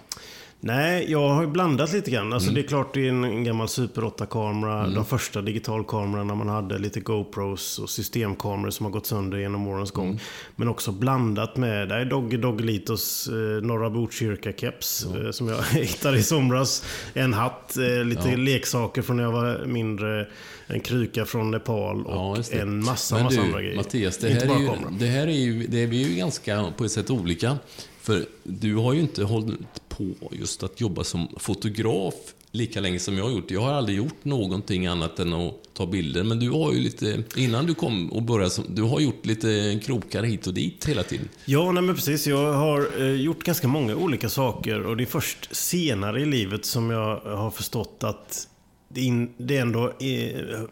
Nej, 0.64 1.10
jag 1.10 1.28
har 1.28 1.42
ju 1.42 1.48
blandat 1.48 1.92
lite 1.92 2.10
grann. 2.10 2.32
Alltså 2.32 2.48
Mm. 2.50 2.54
det 2.62 2.66
är 2.66 2.68
klart 2.68 2.94
det 2.94 3.00
är 3.06 3.08
en, 3.08 3.24
en 3.24 3.44
gammal 3.44 3.68
Super 3.68 4.02
8-kamera. 4.02 4.86
De 4.88 5.04
första 5.04 5.42
digitalkamerorna 5.42 6.34
man 6.34 6.48
hade. 6.48 6.78
Lite 6.78 7.00
GoPros 7.00 7.78
och 7.78 7.90
systemkameror 7.90 8.70
som 8.70 8.86
har 8.86 8.90
gått 8.90 9.06
sönder 9.06 9.38
genom 9.38 9.66
årens 9.66 9.90
gång. 9.90 10.06
Mm. 10.06 10.18
Men 10.56 10.68
också 10.68 10.92
blandat 10.92 11.56
med, 11.56 11.88
det 11.88 11.94
är 11.94 12.04
Dogge 12.04 12.36
Doggelitos 12.36 13.28
eh, 13.28 13.34
Norra 13.66 13.90
Botkyrka-keps. 13.90 15.06
Eh, 15.26 15.30
som 15.30 15.48
jag 15.48 15.62
hittade 15.72 16.18
i 16.18 16.22
somras. 16.22 16.84
En 17.14 17.32
hatt, 17.32 17.76
eh, 17.76 18.04
lite 18.04 18.28
Ja. 18.30 18.36
leksaker 18.36 19.02
från 19.02 19.16
när 19.16 19.24
jag 19.24 19.32
var 19.32 19.64
mindre. 19.66 20.28
En 20.66 20.80
kruka 20.80 21.24
från 21.24 21.50
Nepal 21.50 22.06
och 22.06 22.12
Ja, 22.14 22.36
en 22.60 22.84
massa, 22.84 23.14
Men 23.14 23.24
massa 23.24 23.36
du, 23.36 23.42
andra 23.46 23.60
grejer. 23.62 23.76
Mattias, 23.76 24.18
det 24.18 24.30
Inte 24.30 24.46
här, 24.46 24.54
är 24.56 24.60
ju, 24.60 24.68
det 24.98 25.06
här 25.06 25.26
är 25.26 25.32
ju, 25.32 25.66
det 25.66 25.82
är 25.82 25.86
vi 25.86 26.08
ju 26.08 26.14
ganska 26.16 26.72
på 26.76 26.84
ett 26.84 26.92
sätt 26.92 27.10
olika. 27.10 27.58
För 28.02 28.26
du 28.42 28.74
har 28.74 28.92
ju 28.92 29.00
inte 29.00 29.24
hållit 29.24 29.88
på 29.88 30.14
just 30.32 30.62
att 30.62 30.80
jobba 30.80 31.04
som 31.04 31.28
fotograf 31.36 32.14
lika 32.52 32.80
länge 32.80 32.98
som 32.98 33.18
jag 33.18 33.24
har 33.24 33.30
gjort. 33.30 33.50
Jag 33.50 33.60
har 33.60 33.72
aldrig 33.72 33.98
gjort 33.98 34.24
någonting 34.24 34.86
annat 34.86 35.18
än 35.18 35.32
att 35.32 35.54
ta 35.74 35.86
bilder. 35.86 36.22
Men 36.22 36.38
du 36.38 36.50
har 36.50 36.72
ju 36.72 36.80
lite, 36.80 37.24
innan 37.36 37.66
du 37.66 37.74
kom 37.74 38.12
och 38.12 38.22
började, 38.22 38.54
du 38.68 38.82
har 38.82 39.00
gjort 39.00 39.26
lite 39.26 39.80
krokar 39.84 40.22
hit 40.22 40.46
och 40.46 40.54
dit 40.54 40.84
hela 40.88 41.02
tiden. 41.02 41.28
Ja, 41.44 41.72
nej 41.72 41.82
men 41.82 41.94
precis. 41.94 42.26
Jag 42.26 42.52
har 42.52 42.88
eh, 42.98 43.12
gjort 43.12 43.44
ganska 43.44 43.68
många 43.68 43.96
olika 43.96 44.28
saker 44.28 44.86
och 44.86 44.96
det 44.96 45.04
är 45.04 45.06
först 45.06 45.56
senare 45.56 46.20
i 46.22 46.26
livet 46.26 46.64
som 46.64 46.90
jag 46.90 47.20
har 47.20 47.50
förstått 47.50 48.04
att 48.04 48.48
det, 48.88 49.00
in, 49.00 49.34
det 49.36 49.56
ändå 49.56 49.92
är, 49.98 50.66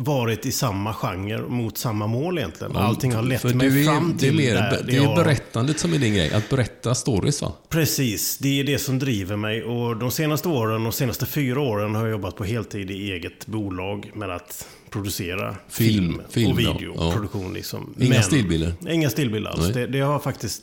varit 0.00 0.46
i 0.46 0.52
samma 0.52 0.94
genre 0.94 1.38
mot 1.48 1.78
samma 1.78 2.06
mål 2.06 2.38
egentligen. 2.38 2.76
Allting 2.76 3.12
har 3.14 3.22
lett 3.22 3.40
För 3.40 3.54
mig 3.54 3.80
är, 3.80 3.84
fram 3.84 4.18
till 4.18 4.36
det 4.36 4.48
är, 4.48 4.54
mer, 4.54 4.60
där 4.70 4.82
det 4.86 4.96
är 4.96 5.02
jag- 5.02 5.16
berättandet 5.16 5.78
som 5.78 5.94
är 5.94 5.98
din 5.98 6.14
grej, 6.14 6.32
att 6.32 6.50
berätta 6.50 6.94
stories 6.94 7.42
va? 7.42 7.52
Precis, 7.68 8.38
det 8.38 8.60
är 8.60 8.64
det 8.64 8.78
som 8.78 8.98
driver 8.98 9.36
mig. 9.36 9.62
Och 9.62 9.96
de 9.96 10.10
senaste 10.10 10.48
åren, 10.48 10.84
de 10.84 10.92
senaste 10.92 11.26
fyra 11.26 11.60
åren 11.60 11.94
har 11.94 12.02
jag 12.02 12.10
jobbat 12.10 12.36
på 12.36 12.44
heltid 12.44 12.90
i 12.90 13.12
eget 13.12 13.46
bolag 13.46 14.10
med 14.14 14.30
att 14.30 14.68
producera 14.90 15.56
Film, 15.68 16.02
film, 16.02 16.22
film, 16.30 16.52
och 16.52 16.60
ja. 16.60 16.72
videoproduktion. 16.72 17.54
Liksom. 17.54 17.94
Inga 18.00 18.22
stillbilder? 18.22 18.72
Inga 18.88 19.10
stillbilder 19.10 19.50
alls. 19.50 19.68
Det, 19.74 19.86
det 19.86 20.00
har 20.00 20.18
faktiskt... 20.18 20.62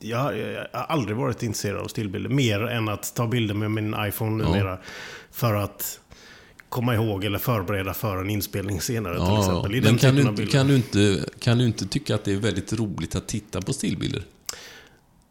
Jag, 0.00 0.38
jag 0.38 0.66
har 0.72 0.86
aldrig 0.88 1.16
varit 1.16 1.42
intresserad 1.42 1.80
av 1.80 1.88
stillbilder. 1.88 2.30
Mer 2.30 2.60
än 2.66 2.88
att 2.88 3.14
ta 3.14 3.26
bilder 3.26 3.54
med 3.54 3.70
min 3.70 3.94
iPhone 4.08 4.44
numera. 4.44 4.78
För 5.30 5.54
att 5.54 6.00
komma 6.76 6.94
ihåg 6.94 7.24
eller 7.24 7.38
förbereda 7.38 7.94
för 7.94 8.16
en 8.16 8.30
inspelning 8.30 8.80
senare 8.80 9.14
till 9.14 9.22
Ja, 9.22 9.38
exempel. 9.38 9.74
I 9.74 9.80
men 9.80 9.98
kan 9.98 10.14
du, 10.14 10.46
kan, 10.46 10.66
du 10.66 10.76
inte, 10.76 11.24
kan 11.38 11.58
du 11.58 11.64
inte 11.66 11.86
tycka 11.86 12.14
att 12.14 12.24
det 12.24 12.32
är 12.32 12.36
väldigt 12.36 12.72
roligt 12.72 13.14
att 13.14 13.28
titta 13.28 13.60
på 13.60 13.72
stillbilder? 13.72 14.22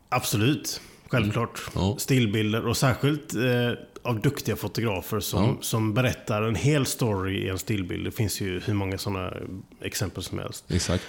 Absolut, 0.09 0.81
självklart. 1.07 1.61
Mm. 1.75 1.87
Ja. 1.87 1.95
Stillbilder 1.99 2.67
och 2.67 2.77
särskilt 2.77 3.35
eh, 3.35 3.71
av 4.01 4.21
duktiga 4.21 4.55
fotografer 4.55 5.19
som, 5.19 5.57
som 5.61 5.93
berättar 5.93 6.41
en 6.41 6.55
hel 6.55 6.85
story 6.85 7.45
i 7.45 7.49
en 7.49 7.59
stillbild. 7.59 8.05
Det 8.05 8.11
finns 8.11 8.41
ju 8.41 8.59
hur 8.59 8.73
många 8.73 8.97
sådana 8.97 9.33
exempel 9.81 10.23
som 10.23 10.39
helst. 10.39 10.65
Exakt. 10.69 11.03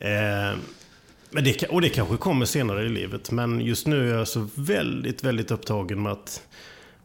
Eh, 0.00 0.58
men 1.30 1.44
det, 1.44 1.62
och 1.62 1.80
det 1.80 1.88
kanske 1.88 2.16
kommer 2.16 2.46
senare 2.46 2.82
i 2.84 2.88
livet. 2.88 3.30
Men 3.30 3.60
just 3.60 3.86
nu 3.86 4.10
är 4.10 4.18
jag 4.18 4.28
så 4.28 4.48
väldigt, 4.54 5.24
väldigt 5.24 5.50
upptagen 5.50 6.02
med 6.02 6.12
att, 6.12 6.42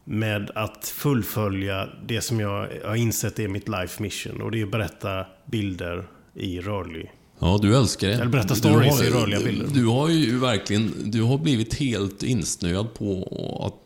med 0.10 0.52
att 0.56 0.86
fullfölja 0.88 1.90
det 2.08 2.22
som 2.22 2.40
jag 2.40 2.68
har 2.86 2.96
insett 2.96 3.40
är 3.40 3.48
mitt 3.48 3.68
life 3.70 4.02
mission. 4.04 4.42
Och 4.42 4.52
det 4.52 4.60
är 4.62 4.64
att 4.64 4.72
berätta 4.72 5.26
bilder 5.46 6.08
i 6.34 6.60
rörlig 6.60 7.12
Ja, 7.40 7.60
du 7.62 7.76
älskar 7.78 8.08
det. 8.08 8.14
Eller 8.14 8.26
berätta 8.26 8.56
stories 8.56 8.98
har- 9.00 9.04
i 9.06 9.10
rörliga 9.10 9.40
bilder. 9.40 9.68
Du 9.74 9.86
har 9.86 10.10
ju 10.10 10.40
verkligen, 10.40 10.94
du 11.12 11.22
har 11.22 11.38
blivit 11.38 11.74
helt 11.74 12.24
insnöad 12.24 12.94
på 12.94 13.28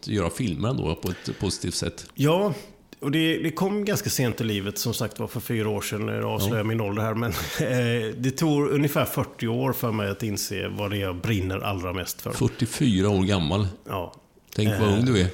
att 0.01 0.07
göra 0.07 0.29
filmer 0.29 0.73
då 0.73 0.95
på 0.95 1.09
ett 1.11 1.39
positivt 1.39 1.73
sätt. 1.75 2.05
Ja, 2.15 2.53
och 2.99 3.11
det, 3.11 3.37
det 3.43 3.51
kom 3.51 3.85
ganska 3.85 4.09
sent 4.09 4.41
i 4.41 4.43
livet, 4.43 4.77
som 4.77 4.93
sagt 4.93 5.19
var 5.19 5.27
för 5.27 5.39
fyra 5.39 5.69
år 5.69 5.81
sedan. 5.81 6.07
Jag 6.07 6.23
avslöjar 6.23 6.63
min 6.63 6.81
ålder 6.81 7.01
här. 7.03 7.13
Men 7.13 7.31
eh, 7.59 8.15
det 8.17 8.31
tog 8.31 8.67
ungefär 8.69 9.05
40 9.05 9.47
år 9.47 9.73
för 9.73 9.91
mig 9.91 10.09
att 10.09 10.23
inse 10.23 10.67
vad 10.67 10.89
det 10.91 10.97
är 10.97 11.01
jag 11.01 11.15
brinner 11.15 11.59
allra 11.59 11.93
mest 11.93 12.21
för. 12.21 12.31
44 12.31 13.09
år 13.09 13.23
gammal. 13.23 13.67
Ja, 13.89 14.13
Tänk 14.55 14.69
vad 14.79 14.89
Eh. 14.89 14.93
ung 14.99 15.05
du 15.05 15.19
är. 15.21 15.27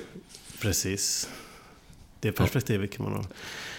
Precis. 0.61 1.29
Det 2.19 2.31
perspektivet 2.31 2.91
kan 2.91 3.03
man 3.05 3.13
ha. 3.13 3.23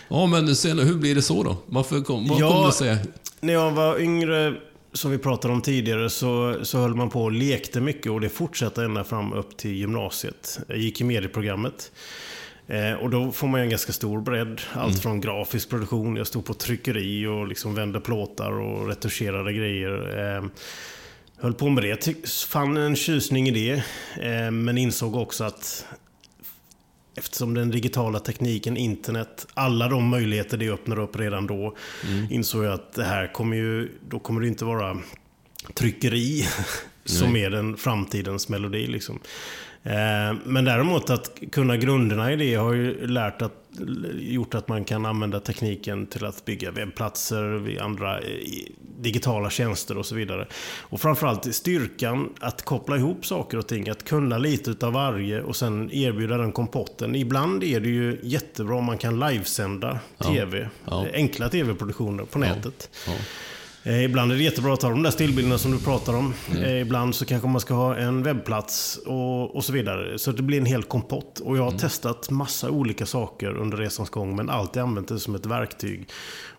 Ja, 0.09 0.27
men 0.27 0.57
sen, 0.57 0.79
hur 0.79 0.95
blir 0.95 1.15
det 1.15 1.23
så 1.23 1.43
då? 1.43 1.57
Varför 1.67 2.01
kom, 2.01 2.29
vad 2.29 2.41
Ja. 2.41 2.53
kom 2.53 2.67
det 2.67 2.73
sig? 2.73 2.99
När 3.41 3.53
jag 3.53 3.71
var 3.71 4.01
yngre, 4.01 4.55
som 4.93 5.11
vi 5.11 5.19
pratade 5.19 5.55
om 5.55 5.63
tidigare, 5.63 6.11
så, 6.11 6.57
så 6.63 6.79
höll 6.79 6.95
man 6.95 7.11
på 7.11 7.23
och 7.23 7.33
lekte 7.33 7.81
mycket. 7.81 8.13
Och 8.13 8.21
det 8.21 8.29
fortsatte 8.29 8.85
ända 8.85 9.05
fram 9.05 9.33
upp 9.33 9.57
till 9.57 9.71
gymnasiet. 9.75 10.59
Jag 10.69 10.79
gick 10.79 11.01
i 11.01 11.05
medieprogrammet. 11.05 11.93
Eh, 12.67 12.93
och 12.93 13.11
då 13.11 13.33
får 13.33 13.49
man 13.49 13.61
en 13.61 13.71
ganska 13.71 13.93
stor 13.93 14.21
bredd. 14.21 14.61
Allt 14.73 15.03
från 15.03 15.21
grafisk 15.21 15.71
produktion, 15.71 16.17
jag 16.17 16.27
stod 16.27 16.45
på 16.45 16.55
tryckeri 16.55 17.27
och 17.27 17.49
liksom 17.49 17.75
vände 17.75 18.01
plåtar 18.01 18.53
och 18.53 18.89
retuscherade 18.89 19.53
grejer. 19.53 20.19
Eh, 20.37 20.45
höll 21.41 21.55
på 21.55 21.69
med 21.69 21.85
det, 21.85 22.29
fann 22.49 22.77
en 22.77 22.97
tjusning 22.97 23.49
i 23.49 23.51
det. 23.51 23.83
Eh, 24.27 24.51
men 24.51 24.79
insåg 24.79 25.17
också 25.17 25.45
att 25.45 25.85
Eftersom 27.19 27.55
den 27.55 27.71
digitala 27.71 28.19
tekniken, 28.21 28.77
internet, 28.77 29.47
alla 29.55 29.89
de 29.89 30.09
möjligheter 30.09 30.57
det 30.57 30.71
öppnar 30.71 30.99
upp 30.99 31.17
redan 31.17 31.47
då. 31.47 31.77
Insåg 32.31 32.65
jag 32.65 32.73
att 32.73 32.93
det 32.93 33.05
här 33.05 33.33
kommer 33.33 33.57
ju, 33.57 33.89
då 34.09 34.19
kommer 34.19 34.41
det 34.41 34.49
inte 34.49 34.65
vara 34.65 34.99
tryckeri 35.75 36.45
som 37.05 37.37
är 37.37 37.51
den 37.51 37.77
framtidens 37.77 38.49
melodi. 38.49 38.87
Liksom. 38.87 39.21
Eh, 39.83 40.37
Men 40.45 40.65
däremot 40.65 41.11
att 41.11 41.39
kunna 41.53 41.77
grunderna 41.77 42.33
i 42.33 42.37
det 42.37 42.55
har 42.55 42.73
ju 42.73 43.07
lärt 43.07 43.43
att, 43.43 43.68
gjort 44.19 44.55
att 44.55 44.69
man 44.69 44.85
kan 44.85 45.07
använda 45.07 45.41
tekniken 45.41 46.07
till 46.07 46.25
att 46.25 46.45
bygga 46.45 46.71
webbplatser, 46.71 47.79
andra 47.83 48.19
eh, 48.21 48.25
digitala 49.01 49.51
tjänster 49.51 49.99
och 49.99 50.07
så 50.07 50.15
vidare. 50.15 50.47
Och 50.81 51.01
framförallt 51.01 51.55
styrkan 51.55 52.33
att 52.41 52.63
koppla 52.65 52.97
ihop 52.97 53.27
saker 53.27 53.59
och 53.59 53.67
ting, 53.67 53.89
att 53.89 54.05
kunna 54.05 54.39
lite 54.39 54.71
utav 54.71 54.93
varje 54.93 55.43
och 55.43 55.57
sen 55.57 55.91
erbjuda 55.93 56.37
den 56.39 56.53
kompotten. 56.53 57.15
Ibland 57.17 57.65
är 57.65 57.81
det 57.81 57.89
ju 57.89 58.19
jättebra 58.23 58.77
om 58.77 58.85
man 58.85 58.99
kan 58.99 59.21
livesända 59.21 59.99
TV, 60.19 60.69
Ja. 60.85 61.07
eh, 61.07 61.11
enkla 61.15 61.49
TV-produktioner 61.49 62.25
på 62.25 62.39
nätet. 62.39 62.91
Eh, 63.89 64.05
ibland 64.05 64.33
är 64.33 64.37
det 64.37 64.43
jättebra 64.43 64.73
att 64.75 64.81
ta 64.81 64.89
de 64.91 65.03
där 65.03 65.11
stillbilderna 65.11 65.59
som 65.59 65.71
du 65.71 65.79
pratar 65.79 66.15
om. 66.15 66.35
Mm. 66.51 66.63
Eh, 66.65 66.81
ibland 66.81 67.15
så 67.15 67.25
kanske 67.25 67.49
man 67.49 67.61
ska 67.61 67.75
ha 67.75 67.97
en 67.97 68.23
webbplats 68.23 68.97
och, 69.07 69.57
och 69.57 69.65
så 69.65 69.73
vidare. 69.73 70.19
Så 70.19 70.33
det 70.33 70.43
blir 70.43 70.59
en 70.59 70.67
hel 70.67 70.83
kompott. 70.83 71.41
Och 71.41 71.57
jag 71.57 71.63
Mm. 71.63 71.73
har 71.73 71.79
testat 71.81 72.31
massa 72.31 72.71
olika 72.71 73.07
saker 73.07 73.57
under 73.57 73.77
resans 73.77 74.11
gång, 74.11 74.37
men 74.37 74.51
alltid 74.51 74.83
använt 74.83 75.09
det 75.09 75.19
som 75.19 75.35
ett 75.35 75.47
verktyg. 75.47 76.09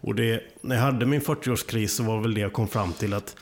Och 0.02 0.16
det, 0.16 0.42
när 0.62 0.76
jag 0.76 0.84
hade 0.84 1.06
min 1.06 1.22
40-årskris 1.22 1.88
så 1.88 2.04
var 2.04 2.22
väl 2.22 2.34
det 2.34 2.42
jag 2.42 2.54
kom 2.54 2.68
fram 2.68 2.94
till 2.94 3.14
att 3.14 3.36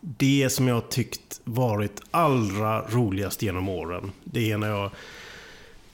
det 0.00 0.52
som 0.52 0.68
jag 0.68 0.88
tyckt 0.88 1.40
varit 1.44 2.02
allra 2.10 2.80
roligast 2.82 3.42
genom 3.42 3.68
åren, 3.68 4.12
det 4.24 4.52
är 4.52 4.58
när 4.58 4.68
jag 4.68 4.90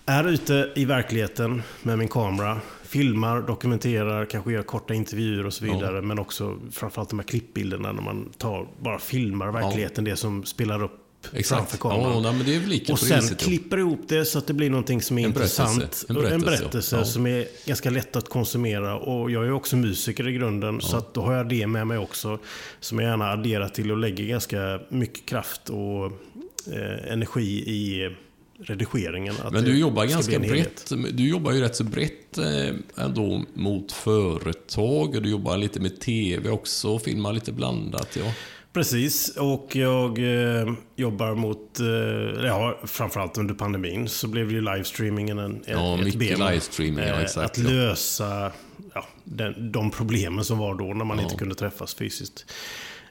är 0.07 0.29
ute 0.29 0.73
i 0.77 0.85
verkligheten 0.85 1.63
med 1.83 1.99
min 1.99 2.09
kamera, 2.09 2.61
filmar, 2.89 3.43
dokumenterar, 3.43 4.25
kanske 4.25 4.53
gör 4.53 4.63
korta 4.63 4.95
intervjuer 4.95 5.47
och 5.47 5.55
så 5.55 5.65
vidare. 5.65 6.03
Men 6.03 6.19
också 6.19 6.59
framförallt 6.73 7.11
de 7.11 7.19
här 7.19 7.27
klippbilderna 7.27 7.93
när 7.93 8.03
man 8.03 8.31
tar, 8.39 8.69
bara 8.83 8.99
filmar 8.99 9.53
verkligheten, 9.53 10.05
det 10.05 10.17
som 10.17 10.45
spelar 10.45 10.83
upp 10.83 11.05
framför 11.23 11.39
Exakt. 11.39 11.79
kameran. 11.79 12.23
Ja, 12.25 12.33
men 12.33 12.47
det 12.47 12.55
är 12.55 12.61
väl 12.61 12.69
lika 12.69 12.93
och 12.93 12.99
sen 12.99 13.25
ja. 13.31 13.35
klipper 13.39 13.79
ihop 13.79 14.01
det 14.09 14.25
så 14.25 14.39
att 14.39 14.47
det 14.47 14.55
blir 14.55 14.71
någonting 14.71 15.03
som 15.03 15.19
är 15.19 15.25
En 15.25 15.33
berättelse. 15.33 15.63
intressant. 15.63 16.05
En 16.09 16.17
Och 16.17 16.23
berättelse, 16.23 16.47
en 16.47 16.59
berättelse 16.59 16.97
ja. 16.97 17.05
som 17.05 17.27
är 17.27 17.47
ganska 17.67 17.91
lätt 17.91 18.17
att 18.17 18.29
konsumera. 18.29 18.99
Och 18.99 19.31
jag 19.31 19.47
är 19.47 19.53
också 19.53 19.77
musiker 19.77 20.29
i 20.29 20.33
grunden, 20.33 20.81
så 20.81 20.97
att 20.97 21.15
då 21.15 21.23
har 21.23 21.35
jag 21.35 21.49
det 21.49 21.67
med 21.67 21.87
mig 21.87 21.99
också. 21.99 22.39
Som 22.81 22.99
jag 22.99 23.11
gärna 23.11 23.31
adderar 23.31 23.69
till 23.69 23.91
och 23.91 23.99
lägger 23.99 24.25
ganska 24.25 24.81
mycket 24.89 25.27
kraft 25.27 25.71
och 25.71 26.07
eh, 26.73 27.13
energi 27.13 27.65
i 27.67 28.11
redigeringen. 28.63 29.35
Men 29.53 29.65
du 29.65 29.79
jobbar 29.79 30.07
ska 30.07 30.15
ganska 30.15 30.39
brett. 30.39 30.93
Du 31.13 31.29
jobbar 31.29 31.53
ju 31.53 31.61
rätt 31.61 31.77
så 31.77 31.85
brett 31.85 32.39
eh, 32.39 33.05
ändå 33.05 33.45
mot 33.55 33.93
företag 33.93 35.15
och 35.17 35.23
du 35.23 35.31
jobbar 35.31 35.57
lite 35.57 35.81
med 35.81 36.01
TV 36.01 36.51
också 36.51 36.89
och 36.95 37.03
filmar 37.03 37.33
lite 37.33 37.53
blandat. 37.53 38.17
Ja. 38.17 38.33
Precis, 38.73 39.37
och 39.37 39.77
jag 39.77 40.19
eh, 40.19 40.73
jobbar 40.97 41.35
mot, 41.35 41.81
eh, 41.81 42.47
ja, 42.47 42.79
framförallt 42.85 43.39
under 43.39 43.55
pandemin 43.55 44.09
så 44.09 44.29
blev 44.29 44.53
ju 44.53 44.61
livestreamingen 44.61 45.39
en, 45.39 45.63
Ja, 45.67 45.99
ett 46.07 46.15
ben. 46.15 46.39
livestreaming, 46.39 47.05
ja, 47.05 47.15
Eh, 47.15 47.21
exakt, 47.23 47.51
Att 47.51 47.65
lösa 47.65 48.53
ja, 48.95 49.05
den, 49.25 49.73
de 49.73 49.91
problemen 49.91 50.45
som 50.45 50.59
var 50.59 50.75
då 50.75 50.85
när 50.95 51.05
man 51.05 51.17
Ja. 51.19 51.23
inte 51.25 51.37
kunde 51.37 51.55
träffas 51.55 51.95
fysiskt. 51.95 52.45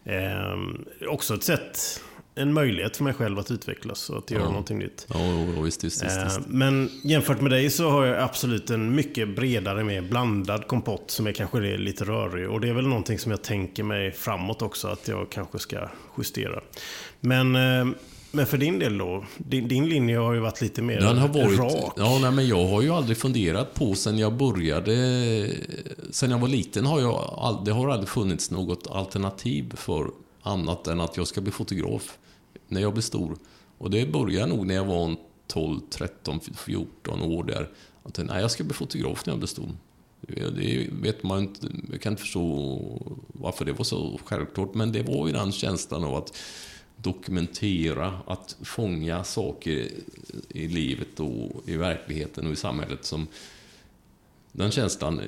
Eh, 0.06 1.08
också 1.10 1.34
ett 1.36 1.44
sätt, 1.44 2.02
en 2.38 2.54
möjlighet 2.54 2.97
för 2.97 3.04
mig 3.04 3.13
själv 3.13 3.39
att 3.39 3.52
utvecklas 3.52 4.10
och 4.10 4.17
att 4.17 4.32
göra 4.32 4.41
Ja. 4.41 4.47
någonting 4.50 4.80
nytt. 4.80 5.06
Ja, 5.10 5.15
jo, 5.19 5.54
jo, 5.56 5.62
visst, 5.62 5.84
visst, 5.84 6.04
visst, 6.06 6.17
Eh, 6.17 6.23
visst. 6.23 6.39
Men 6.47 6.89
jämfört 7.04 7.41
med 7.41 7.52
dig 7.52 7.69
så 7.69 7.89
har 7.89 8.06
jag 8.06 8.17
absolut 8.23 8.69
en 8.69 8.95
mycket 8.95 9.36
bredare, 9.36 9.84
mer 9.84 10.02
blandad 10.02 10.67
kompott 10.67 11.12
som 11.12 11.28
är 11.28 11.32
kanske 11.32 11.58
är 11.58 11.78
lite 11.78 12.04
rörig. 12.06 12.50
Och 12.50 12.62
det 12.62 12.69
är 12.69 12.73
väl 12.73 12.88
någonting 12.88 13.19
som 13.19 13.32
jag 13.32 13.41
tänker 13.41 13.84
mig 13.84 14.12
framåt 14.12 14.62
också 14.62 14.88
att 14.88 15.08
jag 15.08 15.30
kanske 15.30 15.60
ska 15.60 15.89
justera. 16.17 16.60
Men, 17.19 17.56
eh, 17.56 17.88
men 18.32 18.45
för 18.45 18.58
din 18.58 18.80
del 18.80 18.97
då? 18.97 19.26
Din, 19.38 19.67
din 19.67 19.89
linje 19.89 20.17
har 20.17 20.34
ju 20.34 20.39
varit 20.39 20.62
lite 20.62 20.82
mer 20.82 21.00
Den 21.02 21.17
har 21.17 21.28
varit... 21.28 21.60
rak. 21.60 21.93
Ja, 21.97 22.19
nej, 22.21 22.32
men 22.32 22.47
jag 22.47 22.65
har 22.67 22.82
ju 22.82 22.89
aldrig 22.91 23.17
funderat 23.17 23.73
på 23.73 23.95
sen 23.95 24.17
jag 24.17 24.34
började... 24.34 24.93
Sen 26.12 26.32
jag 26.32 26.38
var 26.39 26.47
liten 26.47 26.86
har 26.86 27.00
jag 27.00 27.62
det 27.65 27.71
har 27.71 27.89
aldrig 27.89 28.10
funnits 28.10 28.52
något 28.52 28.88
alternativ 28.91 29.73
för 29.76 30.08
annat 30.41 30.88
än 30.88 31.00
att 31.00 31.17
jag 31.17 31.28
ska 31.28 31.41
bli 31.41 31.52
fotograf 31.52 32.17
när 32.67 32.82
jag 32.82 32.93
blev 32.93 33.01
stor. 33.01 33.38
Och 33.77 33.89
det 33.89 34.12
började 34.12 34.45
nog 34.45 34.67
när 34.67 34.75
jag 34.75 34.86
var 34.86 35.15
12, 35.47 35.80
13, 35.89 36.39
14 36.56 37.21
år 37.21 37.43
där. 37.43 37.62
Att 37.62 37.69
jag 38.03 38.13
tänkte, 38.13 38.34
nej, 38.34 38.41
jag 38.41 38.51
ska 38.51 38.63
bli 38.63 38.73
fotograf 38.73 39.25
när 39.25 39.34
jag 39.34 39.39
blir 39.39 39.47
stor. 39.47 39.69
Det 40.56 40.89
vet 40.91 41.23
man 41.23 41.39
inte, 41.39 41.67
jag 41.91 42.01
kan 42.01 42.13
inte 42.13 42.21
förstå 42.21 42.80
varför 43.27 43.65
det 43.65 43.73
var 43.73 43.84
så 43.84 44.19
självklart, 44.25 44.73
men 44.73 44.91
det 44.91 45.03
var 45.03 45.27
ju 45.27 45.34
den 45.34 45.51
känslan 45.51 46.03
av 46.03 46.15
att 46.15 46.38
dokumentera, 46.95 48.19
att 48.27 48.58
fånga 48.62 49.23
saker 49.23 49.88
i 50.49 50.67
livet 50.67 51.19
och 51.19 51.69
i 51.69 51.77
verkligheten 51.77 52.47
och 52.47 52.53
i 52.53 52.56
samhället 52.56 53.06
som 53.06 53.27
den 54.52 54.72
känslan 54.72 55.22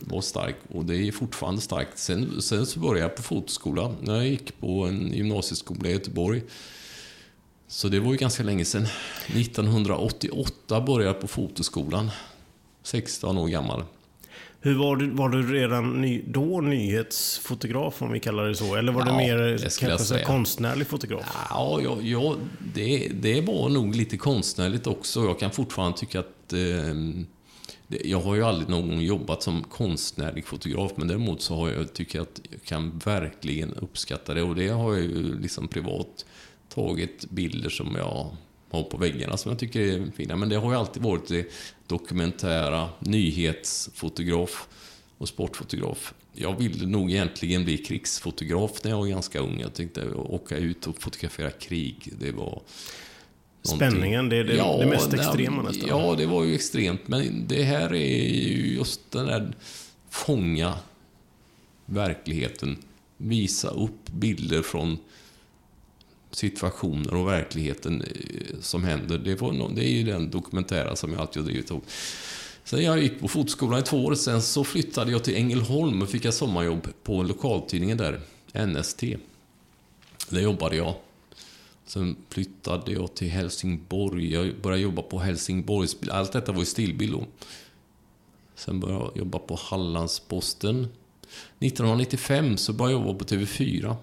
var 0.00 0.20
stark 0.20 0.56
och 0.72 0.84
det 0.84 0.96
är 0.96 1.12
fortfarande 1.12 1.60
starkt. 1.60 1.98
Sen, 1.98 2.42
sen 2.42 2.66
så 2.66 2.80
började 2.80 3.00
jag 3.00 3.16
på 3.16 3.22
fotoskola 3.22 3.94
när 4.00 4.16
jag 4.16 4.28
gick 4.28 4.60
på 4.60 4.84
en 4.84 5.12
gymnasieskola 5.12 5.88
i 5.88 5.92
Göteborg. 5.92 6.42
Så 7.68 7.88
det 7.88 8.00
var 8.00 8.12
ju 8.12 8.18
ganska 8.18 8.42
länge 8.42 8.64
sedan. 8.64 8.86
1988 9.26 10.80
började 10.80 11.04
jag 11.04 11.20
på 11.20 11.28
fotoskolan. 11.28 12.10
16 12.82 13.38
år 13.38 13.48
gammal. 13.48 13.84
Hur 14.62 14.78
var 14.78 14.96
du, 14.96 15.10
var 15.10 15.28
du 15.28 15.52
redan 15.52 16.00
ny, 16.00 16.22
då 16.26 16.60
nyhetsfotograf 16.60 18.02
om 18.02 18.12
vi 18.12 18.20
kallar 18.20 18.48
det 18.48 18.54
så? 18.54 18.74
Eller 18.74 18.92
var 18.92 19.06
Ja, 19.06 19.12
du 19.12 19.16
mer 19.16 19.80
kanske 19.80 20.24
konstnärlig 20.24 20.86
fotograf? 20.86 21.36
Ja, 21.50 21.80
ja, 21.82 21.98
ja 22.02 22.36
det, 22.74 23.08
det 23.08 23.40
var 23.40 23.68
nog 23.68 23.94
lite 23.96 24.16
konstnärligt 24.16 24.86
också. 24.86 25.24
Jag 25.24 25.38
kan 25.38 25.50
fortfarande 25.50 25.98
tycka 25.98 26.20
att... 26.20 26.52
Eh, 26.52 26.94
jag 28.04 28.20
har 28.20 28.34
ju 28.34 28.42
aldrig 28.42 28.68
någon 28.68 28.88
gång 28.88 29.00
jobbat 29.00 29.42
som 29.42 29.62
konstnärlig 29.62 30.46
fotograf, 30.46 30.92
men 30.96 31.08
däremot 31.08 31.42
så 31.42 31.54
har 31.54 31.70
jag, 31.70 31.92
tycker 31.92 32.18
jag 32.18 32.22
att 32.22 32.40
jag 32.50 32.62
kan 32.62 32.98
verkligen 33.04 33.74
uppskatta 33.74 34.34
det. 34.34 34.42
Och 34.42 34.54
det 34.54 34.68
har 34.68 34.94
jag 34.94 35.02
ju 35.02 35.40
liksom 35.40 35.68
privat 35.68 36.26
tagit 36.68 37.30
bilder 37.30 37.70
som 37.70 37.94
jag 37.94 38.36
har 38.70 38.82
på 38.82 38.96
väggarna 38.96 39.36
som 39.36 39.50
jag 39.50 39.58
tycker 39.58 39.80
är 39.80 40.10
fina. 40.16 40.36
Men 40.36 40.48
det 40.48 40.56
har 40.56 40.72
ju 40.72 40.78
alltid 40.78 41.02
varit 41.02 41.28
det 41.28 41.52
dokumentära, 41.86 42.88
nyhetsfotograf 42.98 44.68
och 45.18 45.28
sportfotograf. 45.28 46.14
Jag 46.32 46.58
ville 46.58 46.86
nog 46.86 47.10
egentligen 47.10 47.64
bli 47.64 47.78
krigsfotograf 47.78 48.84
när 48.84 48.90
jag 48.90 48.98
var 48.98 49.06
ganska 49.06 49.40
ung. 49.40 49.60
Jag 49.60 49.74
tänkte 49.74 50.10
åka 50.14 50.56
ut 50.56 50.86
och 50.86 51.02
fotografera 51.02 51.50
krig. 51.50 52.12
Det 52.20 52.32
var... 52.32 52.62
Spänningen, 53.62 54.28
det 54.28 54.36
är 54.36 54.44
det, 54.44 54.56
det 54.56 54.86
mest 54.86 55.14
extrema 55.14 55.62
nästan. 55.62 55.88
Ja, 55.88 56.14
det 56.18 56.26
var 56.26 56.44
ju 56.44 56.54
extremt. 56.54 57.08
Men 57.08 57.46
det 57.46 57.62
här 57.62 57.94
är 57.94 58.28
ju 58.48 58.74
just 58.74 59.10
den 59.10 59.26
där 59.26 59.52
fånga 60.10 60.74
verkligheten. 61.86 62.76
Visa 63.16 63.68
upp 63.68 64.10
bilder 64.10 64.62
från 64.62 64.98
situationer 66.30 67.14
och 67.14 67.28
verkligheten 67.28 68.02
eh, 68.02 68.60
som 68.60 68.84
händer. 68.84 69.18
Det, 69.18 69.40
var 69.40 69.70
det 69.74 69.84
är 69.84 69.92
ju 69.92 70.04
den 70.04 70.30
dokumentära 70.30 70.96
som 70.96 71.12
jag 71.12 71.20
alltid 71.20 71.42
har 71.42 71.50
drivit 71.50 71.70
ihop. 71.70 71.84
Sen 72.64 72.84
jag 72.84 73.02
gick 73.02 73.20
på 73.20 73.28
fotoskolan 73.28 73.80
i 73.80 73.82
två 73.82 74.04
år, 74.04 74.14
sen 74.14 74.42
så 74.42 74.64
flyttade 74.64 75.12
jag 75.12 75.24
till 75.24 75.36
Ängelholm 75.36 76.02
och 76.02 76.08
fick 76.08 76.24
jag 76.24 76.34
sommarjobb 76.34 76.88
på 77.02 77.22
lokaltidningen 77.22 77.98
där, 77.98 78.20
NST. 78.66 79.04
Där 80.28 80.40
jobbade 80.40 80.76
jag. 80.76 80.94
Sen 81.90 82.16
flyttade 82.28 82.92
jag 82.92 83.14
till 83.14 83.28
Helsingborg. 83.30 84.32
Jag 84.34 84.60
började 84.62 84.82
jobba 84.82 85.02
på 85.02 85.18
Helsingborgs... 85.18 85.96
Allt 86.10 86.32
detta 86.32 86.52
var 86.52 86.58
ju 86.58 86.64
stillbild 86.66 87.12
då. 87.12 87.26
Sen 88.54 88.80
började 88.80 89.00
jag 89.04 89.16
jobba 89.16 89.38
på 89.38 89.58
Hallandsposten. 89.60 90.88
1995 91.58 92.56
så 92.56 92.72
började 92.72 92.94
jag 93.00 93.06
jobba 93.06 93.18
på 93.18 93.24
TV4. 93.24 93.94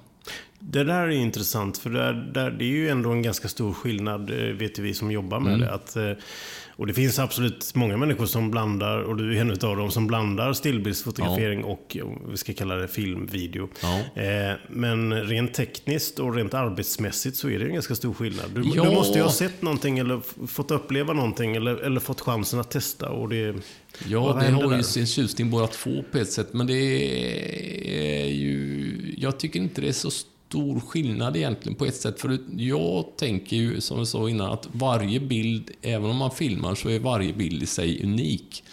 Det 0.60 0.84
där 0.84 1.04
är 1.04 1.10
intressant, 1.10 1.78
för 1.78 1.90
det, 1.90 2.04
är- 2.04 2.32
där, 2.34 2.52
det 2.52 2.64
är 2.66 2.70
ju 2.70 2.90
ändå 2.90 3.12
en 3.12 3.22
ganska 3.22 3.48
stor 3.48 3.74
skillnad, 3.74 4.30
eh, 4.30 4.56
vet 4.56 4.80
vi 4.80 4.94
som 4.94 5.12
jobbar 5.12 5.40
med 5.40 5.54
Mm. 5.54 5.68
det. 5.68 5.74
Att, 5.74 5.96
eh, 5.96 6.12
och 6.78 6.88
det 6.88 6.94
finns 6.94 7.20
absolut 7.20 7.76
många 7.76 7.98
människor 7.98 8.26
som 8.26 8.52
blandar, 8.52 9.02
och 9.02 9.18
du 9.18 9.38
är 9.38 9.42
en 9.42 9.52
av 9.52 9.78
dem, 9.78 9.92
som 9.92 10.08
blandar 10.08 10.54
stillbildsfotografering 10.54 11.64
och, 11.64 11.98
och 12.04 12.32
vi 12.32 12.38
ska 12.38 12.54
kalla 12.54 12.76
det 12.76 12.88
film, 12.88 13.26
video. 13.32 13.70
Ja. 13.82 14.22
Eh, 14.22 14.56
men 14.70 15.24
rent 15.24 15.54
tekniskt 15.54 16.20
och 16.20 16.36
rent 16.36 16.54
arbetsmässigt 16.54 17.38
så 17.38 17.50
är 17.50 17.60
det 17.60 17.66
en 17.66 17.74
ganska 17.74 17.96
stor 17.96 18.14
skillnad. 18.14 18.52
Du, 18.56 18.62
Ja. 18.76 18.84
du 18.84 18.90
måste 18.90 19.18
ju 19.18 19.24
ha 19.24 19.32
sett 19.32 19.62
någonting 19.62 20.00
eller 20.00 20.48
fått 20.48 20.72
uppleva 20.72 21.14
någonting 21.14 21.56
eller, 21.56 21.76
eller 21.76 22.00
fått 22.00 22.22
chansen 22.22 22.60
att 22.60 22.72
testa. 22.72 23.10
Och 23.10 23.30
det, 23.30 23.56
Ja, 24.08 24.38
det 24.42 24.52
har 24.52 24.78
ju 24.78 24.84
sin 24.84 25.08
tjusning 25.08 25.50
båda 25.50 25.68
två 25.68 26.04
på 26.12 26.18
ett 26.18 26.32
sätt, 26.32 26.54
men 26.54 26.68
det 26.68 26.74
är 28.24 28.28
ju... 28.30 29.14
Jag 29.18 29.40
tycker 29.40 29.60
inte 29.60 29.82
det 29.82 29.88
är 29.88 29.92
så 29.94 30.12
stor 30.48 30.80
skillnad 30.80 31.38
egentligen 31.38 31.76
på 31.76 31.86
ett 31.86 31.96
sätt, 31.96 32.22
för 32.22 32.40
jag 32.58 33.06
tänker 33.18 33.56
ju, 33.56 33.82
som 33.82 33.98
jag 33.98 34.08
sa 34.08 34.30
innan, 34.30 34.52
att 34.52 34.68
varje 34.72 35.20
bild, 35.20 35.72
även 35.82 36.10
om 36.10 36.16
man 36.18 36.32
filmar, 36.32 36.76
så 36.76 36.90
är 36.90 37.00
varje 37.00 37.34
bild 37.34 37.64
i 37.64 37.66
sig 37.66 38.04
unik. 38.04 38.64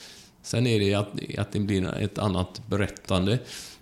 Sen 0.42 0.66
är 0.66 0.80
det 0.80 0.94
att, 0.94 1.38
att 1.38 1.52
det 1.52 1.60
blir 1.60 1.94
ett 1.94 2.18
annat 2.18 2.62
berättande. 2.68 3.38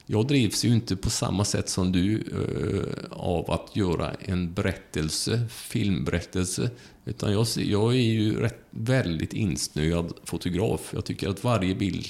Jag 0.06 0.26
drivs 0.26 0.64
ju 0.64 0.74
inte 0.74 0.96
på 0.96 1.10
samma 1.10 1.44
sätt 1.44 1.68
som 1.68 1.92
du 1.92 2.14
eh, 2.16 3.18
av 3.18 3.50
att 3.50 3.76
göra 3.76 4.12
en 4.20 4.52
berättelse, 4.52 5.40
filmberättelse. 5.50 6.70
Utan 7.04 7.32
jag, 7.32 7.46
jag 7.56 7.92
är 7.92 8.00
ju 8.00 8.40
rätt, 8.40 8.64
väldigt 8.70 9.32
insnöad 9.32 10.12
fotograf. 10.24 10.90
Jag 10.94 11.04
tycker 11.04 11.28
att 11.28 11.44
varje 11.44 11.74
bild 11.74 12.06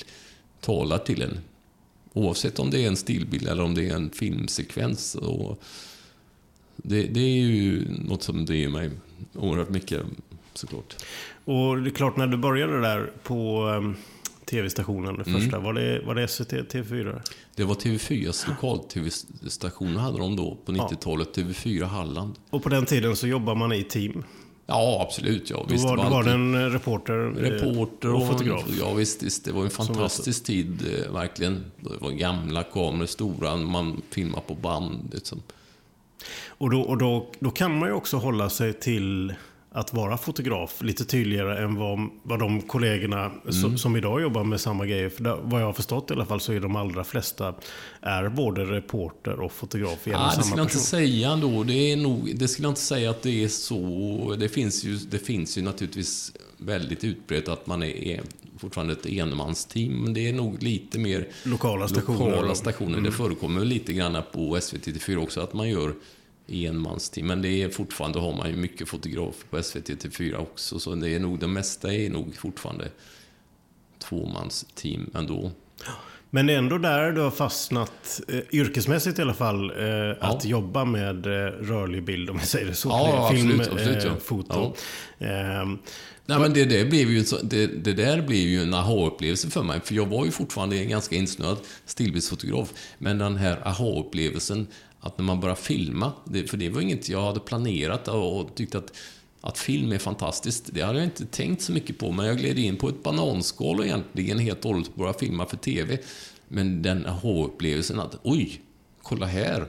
talar 0.60 0.98
till 0.98 1.22
en. 1.22 1.38
Oavsett 2.12 2.58
om 2.58 2.70
det 2.70 2.84
är 2.84 2.88
en 2.88 2.96
stillbild 2.96 3.48
eller 3.48 3.62
om 3.62 3.74
det 3.74 3.88
är 3.88 3.94
en 3.94 4.10
filmsekvens. 4.10 5.14
Och 5.14 5.62
det, 6.76 7.02
det 7.02 7.20
är 7.20 7.40
ju 7.46 7.84
något 7.88 8.22
som 8.22 8.44
driver 8.46 8.72
mig 8.72 8.90
oerhört 9.34 9.70
mycket, 9.70 10.02
såklart. 10.54 10.96
och 11.44 11.78
det 11.82 11.88
är 11.90 11.94
klart, 11.94 12.16
när 12.16 12.26
du 12.26 12.36
började 12.36 12.80
där 12.80 13.12
på 13.22 13.66
um, 13.66 13.96
tv-stationen, 14.44 15.16
det 15.16 15.26
Mm. 15.26 15.40
första, 15.40 15.58
var, 15.58 15.72
det, 15.72 16.00
var 16.06 16.14
det 16.14 16.28
SVT, 16.28 16.52
TV4? 16.52 17.20
Det 17.56 17.64
var 17.64 17.74
TV4s 17.74 18.48
lokal-tv-station 18.48 19.96
hade 19.96 20.18
de 20.18 20.36
då 20.36 20.56
på 20.64 20.72
90-talet. 20.72 21.36
TV4 21.36 21.84
Halland. 21.84 22.34
Och 22.50 22.62
på 22.62 22.68
den 22.68 22.86
tiden 22.86 23.16
så 23.16 23.26
jobbar 23.26 23.54
man 23.54 23.72
i 23.72 23.84
team. 23.84 24.24
Ja, 24.66 25.02
absolut. 25.06 25.50
Ja, 25.50 25.66
Då 25.68 25.76
var, 25.76 25.96
då 25.96 26.02
var 26.02 26.24
det 26.24 26.30
en 26.30 26.70
reporter, 26.72 27.14
eh, 27.14 27.50
Reporter 27.50 28.14
och 28.14 28.26
fotograf. 28.26 28.64
Ja, 28.80 28.94
visst, 28.94 29.22
visst. 29.22 29.44
Det 29.44 29.52
var 29.52 29.64
en 29.64 29.70
fantastisk 29.70 30.44
tid, 30.44 30.82
eh, 31.06 31.12
verkligen. 31.12 31.64
Det 31.80 31.90
var 32.00 32.10
gamla 32.10 32.62
kameror, 32.62 33.06
stora, 33.06 33.56
man 33.56 34.02
filmade 34.10 34.42
på 34.46 34.54
band. 34.54 35.10
Liksom. 35.12 35.42
Och, 36.48 36.70
då, 36.70 36.80
och 36.80 36.98
då, 36.98 37.30
då 37.38 37.50
kan 37.50 37.78
man 37.78 37.88
ju 37.88 37.94
också 37.94 38.16
hålla 38.16 38.50
sig 38.50 38.72
till 38.72 39.34
att 39.74 39.92
vara 39.92 40.16
fotograf 40.16 40.82
lite 40.82 41.04
tydligare 41.04 41.64
än 41.64 41.74
vad, 41.74 42.08
vad 42.22 42.38
de 42.38 42.60
kollegorna 42.62 43.22
Mm. 43.24 43.52
som, 43.52 43.78
som 43.78 43.96
idag 43.96 44.22
jobbar 44.22 44.44
med 44.44 44.60
samma 44.60 44.86
grejer. 44.86 45.08
För 45.08 45.24
där, 45.24 45.38
vad 45.42 45.60
jag 45.60 45.66
har 45.66 45.72
förstått 45.72 46.10
i 46.10 46.14
alla 46.14 46.26
fall 46.26 46.40
så 46.40 46.52
är 46.52 46.60
de 46.60 46.76
allra 46.76 47.04
flesta 47.04 47.54
är 48.00 48.28
både 48.28 48.64
reporter 48.64 49.40
och 49.40 49.52
fotograf 49.52 50.06
i 50.06 50.10
en 50.10 50.16
och 50.16 50.22
Ah, 50.22 50.34
det 50.36 50.42
skulle 50.42 50.60
jag 50.60 50.64
inte 50.64 50.78
säga 50.78 51.30
ändå. 51.30 51.62
Det, 51.62 51.92
är 51.92 51.96
nog, 51.96 52.32
det 52.36 52.48
skulle 52.48 52.66
jag 52.66 52.70
inte 52.70 52.80
säga 52.80 53.10
att 53.10 53.22
det 53.22 53.44
är 53.44 53.48
så. 53.48 54.36
Det 54.38 54.48
finns 54.48 54.84
ju, 54.84 54.96
det 54.96 55.18
finns 55.18 55.58
ju 55.58 55.62
naturligtvis 55.62 56.32
väldigt 56.56 57.04
utbrett 57.04 57.48
att 57.48 57.66
man 57.66 57.82
är, 57.82 58.04
är 58.04 58.20
fortfarande 58.58 58.92
ett 58.92 59.06
enmansteam. 59.06 59.92
Men 59.92 60.14
det 60.14 60.28
är 60.28 60.32
nog 60.32 60.62
lite 60.62 60.98
mer 60.98 61.28
Lokala 61.42 61.88
stationer. 61.88 62.30
lokala 62.30 62.54
stationer. 62.54 63.00
Det 63.00 63.12
förekommer 63.12 63.64
lite 63.64 63.92
grann 63.92 64.16
på 64.32 64.56
SVT4 64.56 65.16
också 65.16 65.40
att 65.40 65.52
man 65.54 65.68
gör 65.68 65.94
enmansteam. 66.52 67.26
Men 67.26 67.42
det 67.42 67.62
är 67.62 67.68
fortfarande 67.68 68.20
har 68.20 68.36
man 68.36 68.50
ju 68.50 68.56
mycket 68.56 68.88
fotografer 68.88 69.46
på 69.50 69.58
SVT4 69.58 70.36
också. 70.36 70.78
Så 70.78 70.94
det 70.94 71.08
är 71.14 71.20
nog 71.20 71.38
det 71.38 71.48
mesta 71.48 71.94
är 71.94 72.10
nog 72.10 72.36
fortfarande 72.36 72.88
tvåmansteam 73.98 75.10
ändå. 75.14 75.50
Men 76.34 76.46
det 76.46 76.52
är 76.52 76.58
ändå 76.58 76.78
där 76.78 77.12
du 77.12 77.20
har 77.20 77.30
fastnat, 77.30 78.20
eh, 78.28 78.40
yrkesmässigt 78.52 79.18
i 79.18 79.22
alla 79.22 79.34
fall, 79.34 79.70
eh, 79.70 80.16
att 80.20 80.44
jobba 80.44 80.84
med 80.84 81.26
eh, 81.26 81.30
rörlig 81.46 82.04
bild, 82.04 82.30
om 82.30 82.36
jag 82.38 82.46
säger 82.46 82.66
det 82.66 82.74
så. 82.74 82.88
Ja, 82.88 83.30
Film, 83.32 83.60
absolut, 83.60 83.72
absolut, 83.72 84.04
ja. 84.04 84.10
eh, 84.10 84.16
foto. 84.16 84.74
Ehm, 85.18 85.78
Nej, 86.26 86.38
men 86.38 86.52
det, 86.52 86.64
där 86.64 86.84
blev 86.84 87.10
ju, 87.10 87.24
det, 87.42 87.66
det 87.66 87.92
där 87.92 88.22
blev 88.22 88.38
ju 88.38 88.62
en 88.62 88.74
aha-upplevelse 88.74 89.50
för 89.50 89.62
mig. 89.62 89.80
För 89.84 89.94
jag 89.94 90.06
var 90.06 90.24
ju 90.24 90.30
fortfarande 90.30 90.76
en 90.76 90.88
ganska 90.88 91.16
insnöad 91.16 91.56
stillbildsfotograf. 91.86 92.72
Men 92.98 93.18
den 93.18 93.36
här 93.36 93.68
aha-upplevelsen, 93.68 94.66
att 95.02 95.18
när 95.18 95.24
man 95.24 95.40
börjar 95.40 95.54
filma, 95.54 96.12
det, 96.24 96.50
för 96.50 96.56
det 96.56 96.68
var 96.68 96.80
inget 96.80 97.08
jag 97.08 97.22
hade 97.22 97.40
planerat 97.40 98.08
och, 98.08 98.40
och 98.40 98.54
tyckte 98.54 98.78
att, 98.78 98.92
att 99.40 99.58
film 99.58 99.92
är 99.92 99.98
fantastiskt. 99.98 100.70
Det 100.72 100.82
hade 100.82 100.98
jag 100.98 101.06
inte 101.06 101.26
tänkt 101.26 101.62
så 101.62 101.72
mycket 101.72 101.98
på, 101.98 102.12
men 102.12 102.26
jag 102.26 102.38
gled 102.38 102.58
in 102.58 102.76
på 102.76 102.88
ett 102.88 103.02
bananskal 103.02 103.78
och 103.78 103.86
egentligen 103.86 104.38
helt 104.38 104.64
och 104.64 104.70
hållet 104.70 104.94
började 104.94 105.18
filma 105.18 105.46
för 105.46 105.56
TV. 105.56 105.98
Men 106.48 106.82
den 106.82 107.06
aha-upplevelsen 107.06 108.00
att, 108.00 108.18
oj, 108.22 108.60
kolla 109.02 109.26
här. 109.26 109.66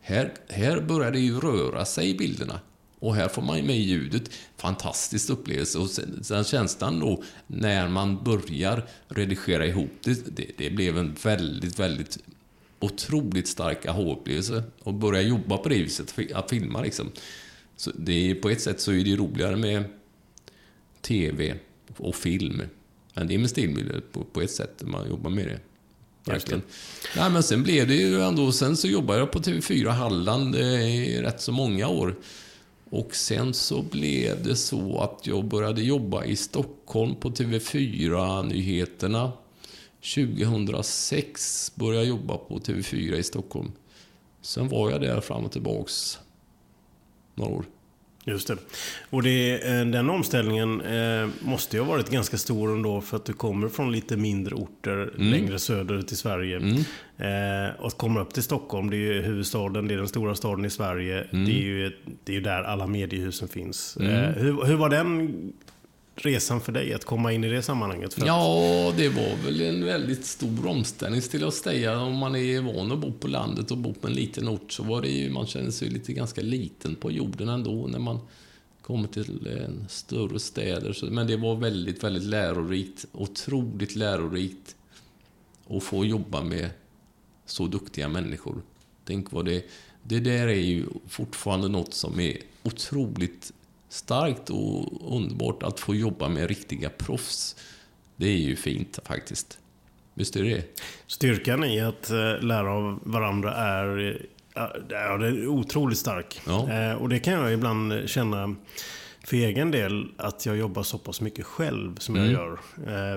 Här, 0.00 0.34
här 0.48 0.80
börjar 0.80 1.12
det 1.12 1.20
ju 1.20 1.40
röra 1.40 1.84
sig 1.84 2.10
i 2.10 2.14
bilderna. 2.14 2.60
Och 2.98 3.14
här 3.14 3.28
får 3.28 3.42
man 3.42 3.56
ju 3.56 3.62
med 3.62 3.78
ljudet. 3.78 4.30
Fantastisk 4.56 5.30
upplevelse. 5.30 5.78
Och 5.78 5.90
sen, 5.90 6.24
sen 6.24 6.44
känslan 6.44 7.00
då, 7.00 7.22
när 7.46 7.88
man 7.88 8.24
börjar 8.24 8.88
redigera 9.08 9.66
ihop 9.66 9.90
det, 10.02 10.36
det, 10.36 10.50
det 10.58 10.70
blev 10.70 10.98
en 10.98 11.16
väldigt, 11.22 11.78
väldigt 11.78 12.18
otroligt 12.80 13.48
stark 13.48 13.86
aha-upplevelse. 13.86 14.62
Och 14.82 14.94
börja 14.94 15.22
jobba 15.22 15.56
på 15.56 15.68
det 15.68 15.82
viset, 15.82 16.14
att 16.34 16.50
filma 16.50 16.82
liksom. 16.82 17.10
Så 17.76 17.90
det 17.94 18.30
är, 18.30 18.34
på 18.34 18.50
ett 18.50 18.60
sätt 18.60 18.80
så 18.80 18.92
är 18.92 19.04
det 19.04 19.16
roligare 19.16 19.56
med 19.56 19.84
TV 21.00 21.54
och 21.96 22.14
film. 22.14 22.62
Men 23.14 23.28
det 23.28 23.34
är 23.34 23.38
med 23.38 23.50
stillbilder 23.50 24.00
på, 24.12 24.24
på 24.24 24.42
ett 24.42 24.50
sätt, 24.50 24.82
man 24.86 25.08
jobbar 25.08 25.30
med 25.30 25.46
det. 25.46 25.60
Verkligen. 26.24 26.62
Nej, 27.16 27.30
men 27.30 27.42
sen 27.42 27.62
blev 27.62 27.88
det 27.88 27.94
ju 27.94 28.22
ändå... 28.22 28.52
Sen 28.52 28.76
så 28.76 28.88
jobbade 28.88 29.18
jag 29.18 29.30
på 29.30 29.38
TV4 29.38 29.88
Halland 29.88 30.54
eh, 30.54 31.08
i 31.08 31.22
rätt 31.22 31.40
så 31.40 31.52
många 31.52 31.88
år. 31.88 32.16
Och 32.90 33.14
sen 33.14 33.54
så 33.54 33.82
blev 33.82 34.42
det 34.42 34.56
så 34.56 35.00
att 35.00 35.26
jag 35.26 35.44
började 35.44 35.82
jobba 35.82 36.24
i 36.24 36.36
Stockholm 36.36 37.14
på 37.14 37.30
TV4-nyheterna. 37.30 39.32
2006 40.00 41.72
började 41.74 41.96
jag 41.96 42.06
jobba 42.08 42.36
på 42.36 42.58
TV4 42.58 43.14
i 43.14 43.22
Stockholm. 43.22 43.72
Sen 44.40 44.68
var 44.68 44.90
jag 44.90 45.00
där 45.00 45.20
fram 45.20 45.44
och 45.44 45.52
tillbaks 45.52 46.18
några 47.34 47.52
år. 47.52 47.64
Just 48.24 48.48
det. 48.48 48.56
Och 49.10 49.22
det, 49.22 49.68
eh, 49.68 49.84
den 49.86 50.10
omställningen 50.10 50.80
eh, 50.80 51.28
måste 51.40 51.76
ju 51.76 51.82
ha 51.82 51.90
varit 51.92 52.10
ganska 52.10 52.38
stor 52.38 52.72
ändå 52.72 53.00
för 53.00 53.16
att 53.16 53.24
du 53.24 53.32
kommer 53.32 53.68
från 53.68 53.92
lite 53.92 54.16
mindre 54.16 54.54
orter 54.54 55.12
Mm. 55.14 55.30
längre 55.30 55.58
söderut 55.58 56.12
i 56.12 56.16
Sverige. 56.16 56.56
Eh, 57.16 57.80
och 57.80 57.92
kommer 57.96 58.20
upp 58.20 58.34
till 58.34 58.42
Stockholm, 58.42 58.90
det 58.90 58.96
är 58.96 58.98
ju 59.14 59.22
huvudstaden, 59.22 59.88
det 59.88 59.94
är 59.94 59.98
den 59.98 60.08
stora 60.08 60.34
staden 60.34 60.64
i 60.64 60.70
Sverige. 60.70 61.22
Mm. 61.30 61.44
Det 61.44 61.52
är 61.52 61.62
ju 61.62 61.92
det 62.24 62.32
är 62.32 62.34
ju 62.36 62.40
där 62.42 62.62
alla 62.62 62.86
mediehusen 62.86 63.48
finns. 63.48 63.96
Eh, 63.96 64.30
hur, 64.30 64.64
hur 64.64 64.76
var 64.76 64.88
den 64.88 65.52
resan 66.24 66.60
för 66.60 66.72
dig 66.72 66.94
att 66.94 67.04
komma 67.04 67.32
in 67.32 67.44
i 67.44 67.48
det 67.48 67.62
sammanhanget? 67.62 68.14
För 68.14 68.26
Ja, 68.26 68.92
det 68.96 69.08
var 69.08 69.44
väl 69.44 69.60
en 69.60 69.84
väldigt 69.84 70.24
stor 70.24 70.66
omställning 70.66 71.20
till 71.20 71.44
att 71.44 71.54
säga. 71.54 72.00
Om 72.00 72.16
man 72.16 72.36
är 72.36 72.60
van 72.60 72.92
att 72.92 72.98
bo 72.98 73.12
på 73.12 73.28
landet 73.28 73.70
och 73.70 73.78
bo 73.78 73.94
på 73.94 74.06
en 74.06 74.12
liten 74.12 74.48
ort 74.48 74.72
så 74.72 74.82
var 74.82 75.02
det 75.02 75.08
ju, 75.08 75.30
man 75.30 75.46
känner 75.46 75.70
sig 75.70 75.88
lite 75.88 76.12
ganska 76.12 76.40
liten 76.40 76.94
på 76.94 77.10
jorden 77.10 77.48
ändå 77.48 77.86
när 77.86 77.98
man 77.98 78.20
kommer 78.82 79.08
till 79.08 79.46
en 79.46 79.88
större 79.88 80.38
städer. 80.38 81.10
Men 81.10 81.26
det 81.26 81.36
var 81.36 81.56
väldigt, 81.56 82.04
väldigt 82.04 82.22
lärorikt. 82.22 83.06
Otroligt 83.12 83.96
lärorikt 83.96 84.76
att 85.68 85.82
få 85.82 86.04
jobba 86.04 86.42
med 86.42 86.70
så 87.46 87.66
duktiga 87.66 88.08
människor. 88.08 88.62
Tänk 89.04 89.32
vad 89.32 89.44
det... 89.44 89.64
Det 90.02 90.20
där 90.20 90.46
är 90.46 90.60
ju 90.60 90.86
fortfarande 91.08 91.68
något 91.68 91.94
som 91.94 92.20
är 92.20 92.36
otroligt 92.62 93.52
starkt 93.88 94.50
och 94.50 95.16
underbart 95.16 95.62
att 95.62 95.80
få 95.80 95.94
jobba 95.94 96.28
med 96.28 96.48
riktiga 96.48 96.90
proffs. 96.90 97.56
Det 98.16 98.26
är 98.26 98.36
ju 98.36 98.56
fint 98.56 98.98
faktiskt. 99.04 99.58
Visst 100.14 100.36
är 100.36 100.42
det? 100.44 100.78
Styrkan 101.06 101.64
i 101.64 101.80
att 101.80 102.10
eh, 102.10 102.40
lära 102.40 102.70
av 102.72 103.00
varandra 103.02 103.54
är, 103.54 103.98
eh, 104.08 104.62
ja, 104.88 105.16
det 105.18 105.26
är 105.26 105.46
otroligt 105.46 105.98
stark. 105.98 106.40
Ja. 106.46 106.72
Eh, 106.72 106.92
och 106.92 107.08
det 107.08 107.18
kan 107.18 107.32
jag 107.34 107.52
ibland 107.52 108.08
känna 108.08 108.54
för 109.24 109.36
egen 109.36 109.70
del 109.70 110.06
att 110.16 110.46
jag 110.46 110.56
jobbar 110.56 110.82
så 110.82 110.98
pass 110.98 111.20
mycket 111.20 111.46
själv 111.46 111.96
som 111.98 112.16
Mm. 112.16 112.30
jag 112.30 112.40
gör. 112.40 112.58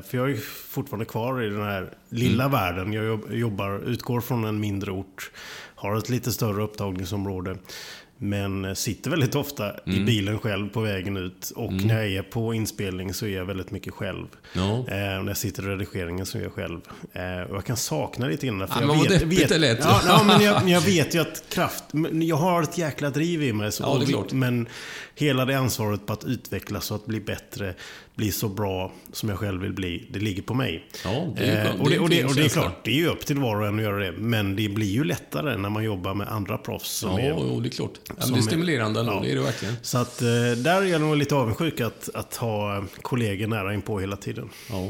För 0.02 0.18
jag 0.18 0.32
är 0.32 0.36
fortfarande 0.70 1.06
kvar 1.06 1.42
i 1.44 1.50
den 1.50 1.62
här 1.62 1.94
lilla 2.10 2.44
Mm. 2.46 2.52
världen. 2.52 2.94
Jag 2.94 3.06
jobb- 3.06 3.32
jobbar, 3.34 3.80
utgår 3.80 4.22
från 4.22 4.44
en 4.44 4.60
mindre 4.60 4.92
ort, 4.92 5.32
har 5.76 5.96
ett 5.98 6.10
lite 6.10 6.32
större 6.32 6.64
upptagningsområde. 6.64 7.58
Men 8.24 8.76
sitter 8.76 9.10
väldigt 9.10 9.36
ofta 9.36 9.72
i 9.86 9.92
Mm. 9.92 10.06
bilen 10.06 10.40
själv 10.40 10.70
på 10.70 10.82
vägen 10.82 11.18
ut. 11.18 11.52
Och 11.56 11.74
när 11.74 11.96
jag 12.04 12.12
är 12.12 12.22
på 12.22 12.54
inspelning 12.54 13.14
så 13.14 13.26
är 13.26 13.30
jag 13.38 13.46
väldigt 13.46 13.72
mycket 13.72 13.94
själv. 13.94 14.28
Ja. 14.54 14.62
Eh, 14.78 14.86
när 14.96 15.28
jag 15.28 15.38
sitter 15.38 15.64
i 15.64 15.66
redigeringen 15.66 16.26
så 16.26 16.38
är 16.38 16.42
jag 16.42 16.54
själv. 16.54 16.80
Eh, 17.14 17.50
och 17.50 17.56
jag 17.56 17.66
kan 17.66 17.78
sakna 17.78 18.28
lite 18.28 18.48
grann. 18.48 18.68
För 18.68 18.82
Ja, 18.82 18.96
jag 18.96 19.10
vet, 19.10 19.22
vet, 19.22 19.50
det 19.50 19.58
lät. 19.58 19.80
Ja, 19.84 20.02
ja, 20.08 20.24
men 20.24 20.42
jag, 20.42 20.70
jag 20.70 20.82
vet 20.86 21.16
ju 21.16 21.20
att 21.22 21.44
kraft... 21.50 21.84
Jag 22.12 22.36
har 22.36 22.64
ett 22.64 22.78
jäkla 22.78 23.10
driv 23.10 23.44
i 23.44 23.54
mig. 23.54 23.72
Så, 23.72 23.84
Ja, 23.84 24.06
klart. 24.08 24.32
Men 24.32 24.68
hela 25.16 25.46
det 25.46 25.56
ansvaret 25.56 26.06
på 26.06 26.14
att 26.14 26.24
utvecklas 26.24 26.92
och 26.92 26.98
att 26.98 27.06
bli 27.06 27.20
bättre, 27.20 27.74
bli 28.16 28.32
så 28.32 28.48
bra 28.50 28.92
som 29.14 29.30
jag 29.30 29.40
själv 29.40 29.62
vill 29.62 29.74
bli, 29.74 30.08
det 30.12 30.20
ligger 30.20 30.42
på 30.42 30.54
mig. 30.54 30.86
Ja, 31.04 31.34
det 31.38 31.44
är 31.44 31.64
ju 31.64 31.70
Eh, 31.70 31.82
och, 31.82 31.90
Det 31.90 31.96
är 31.96 31.98
en 31.98 32.04
och, 32.04 32.10
det, 32.10 32.16
fin 32.16 32.26
och 32.26 32.36
det 32.36 32.40
är 32.42 32.44
känsla. 32.44 32.62
klart, 32.62 32.84
det 32.86 32.92
är 32.92 32.96
ju 32.96 33.08
upp 33.08 33.26
till 33.26 33.38
var 33.40 33.56
och 33.62 33.68
en 33.68 33.76
att 33.76 33.82
göra 33.82 33.98
det. 33.98 34.12
Men 34.12 34.56
det 34.56 34.70
blir 34.70 34.92
ju 34.92 35.04
lättare 35.04 35.58
när 35.58 35.70
man 35.70 35.84
jobbar 35.84 36.14
med 36.14 36.28
andra 36.28 36.58
proffs. 36.58 36.90
Som 36.92 37.10
Ja, 37.12 37.20
är, 37.20 37.30
jo, 37.30 37.60
det 37.60 37.68
är 37.68 37.72
klart. 37.72 37.92
Ja, 38.08 38.14
det 38.28 38.34
är 38.34 38.38
är- 38.38 38.42
stimulerande 38.42 39.00
ändå, 39.00 39.12
ja. 39.14 39.20
det 39.24 39.32
är 39.32 39.36
det 39.36 39.42
verkligen. 39.42 39.76
Så 39.82 39.98
att 39.98 40.22
eh, 40.22 40.28
där 40.58 40.82
är 40.82 40.86
jag 40.86 41.02
nog 41.02 41.18
lite 41.18 41.36
avundsjuk 41.36 41.82
att, 41.82 42.10
att 42.14 42.36
ha 42.36 42.84
kollegor 43.02 43.48
nära 43.48 43.74
inpå 43.74 44.00
hela 44.00 44.16
tiden. 44.18 44.50
Ja. 44.70 44.90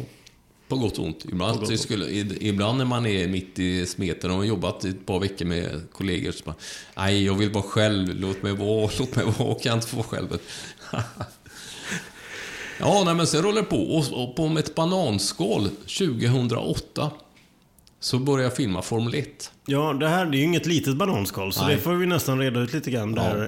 På 0.68 0.78
gott 0.78 0.98
och 0.98 1.06
ont. 1.06 1.26
Ibland, 1.26 1.60
gott 1.60 1.72
och 1.72 1.80
skulle, 1.80 2.10
ibland 2.40 2.78
när 2.78 2.86
man 2.86 3.06
är 3.06 3.28
mitt 3.28 3.60
i 3.60 3.86
smeten 3.86 4.32
och 4.32 4.38
har 4.38 4.44
jobbat 4.44 4.84
ett 4.86 5.06
par 5.06 5.20
veckor 5.20 5.46
med 5.46 5.82
kollegor 5.92 6.32
så 6.32 6.44
bara 6.46 6.56
Nej, 6.98 7.26
jag 7.26 7.34
vill 7.34 7.50
vara 7.50 7.64
själv. 7.64 8.16
Låt 8.16 8.44
mig 8.44 8.54
vara, 8.56 8.90
låt 9.00 9.16
mig 9.16 9.26
vara. 9.26 9.54
Kan 9.54 9.70
jag 9.70 9.74
inte 9.78 9.88
få 9.88 9.98
vara 9.98 10.08
själv? 10.08 10.38
ja, 12.80 13.02
nej, 13.06 13.16
men 13.16 13.28
sen 13.28 13.42
rullar 13.42 13.62
det 13.62 13.68
på. 13.68 13.78
Och, 13.78 14.24
och 14.24 14.36
på 14.36 14.48
med 14.48 14.64
ett 14.64 14.76
bananskal 14.76 15.70
2008 15.70 17.12
så 18.00 18.20
började 18.20 18.44
jag 18.44 18.56
filma 18.56 18.82
Formel 18.82 19.14
1. 19.14 19.52
Ja, 19.66 19.94
det 19.94 20.08
här 20.08 20.26
det 20.26 20.38
är 20.38 20.40
ju 20.40 20.46
inget 20.46 20.66
litet 20.66 20.96
bananskal, 20.96 21.54
så 21.54 21.66
Nej. 21.66 21.76
det 21.76 21.82
får 21.82 21.94
vi 21.94 22.06
nästan 22.06 22.40
reda 22.40 22.60
ut 22.60 22.74
lite 22.74 22.92
grann 22.92 23.12
där. 23.12 23.42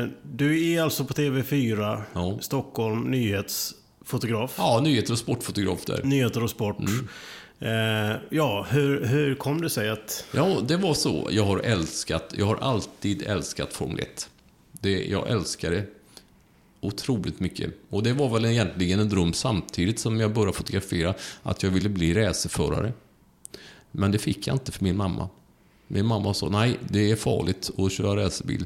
Eh, 0.00 0.08
du 0.22 0.72
är 0.72 0.82
alltså 0.82 1.04
på 1.04 1.14
TV4, 1.14 2.02
Ja. 2.12 2.38
Stockholm, 2.40 3.02
nyhetsfotograf. 3.10 4.54
Ja, 4.58 4.80
nyheter 4.80 5.12
och 5.12 5.18
sportfotograf 5.18 5.84
där. 5.84 6.00
Nyheter 6.04 6.42
och 6.42 6.50
sport. 6.50 6.78
Mm. 6.78 7.08
Eh, 7.60 8.16
ja, 8.30 8.66
hur, 8.70 9.04
hur 9.04 9.34
kom 9.34 9.60
det 9.60 9.70
sig 9.70 9.90
att... 9.90 10.24
Ja, 10.32 10.56
det 10.68 10.76
var 10.76 10.94
så. 10.94 11.28
Jag 11.30 11.44
har 11.44 11.58
älskat, 11.58 12.34
jag 12.36 12.46
har 12.46 12.56
alltid 12.56 13.22
älskat 13.22 13.72
Formel 13.72 14.00
1. 14.00 14.28
Det, 14.72 15.04
jag 15.04 15.28
älskar 15.30 15.70
det 15.70 15.84
otroligt 16.80 17.40
mycket. 17.40 17.74
Och 17.88 18.02
det 18.02 18.12
var 18.12 18.28
väl 18.28 18.44
egentligen 18.44 19.00
en 19.00 19.08
dröm 19.08 19.32
samtidigt 19.32 19.98
som 19.98 20.20
jag 20.20 20.34
började 20.34 20.52
fotografera, 20.52 21.14
att 21.42 21.62
jag 21.62 21.70
ville 21.70 21.88
bli 21.88 22.14
racerförare. 22.14 22.92
Men 23.90 24.12
det 24.12 24.18
fick 24.18 24.46
jag 24.46 24.54
inte 24.54 24.72
för 24.72 24.84
min 24.84 24.96
mamma. 24.96 25.28
Min 25.86 26.06
mamma 26.06 26.34
sa, 26.34 26.48
nej, 26.48 26.78
det 26.88 27.10
är 27.10 27.16
farligt 27.16 27.70
att 27.76 27.92
köra 27.92 28.24
racerbil. 28.24 28.64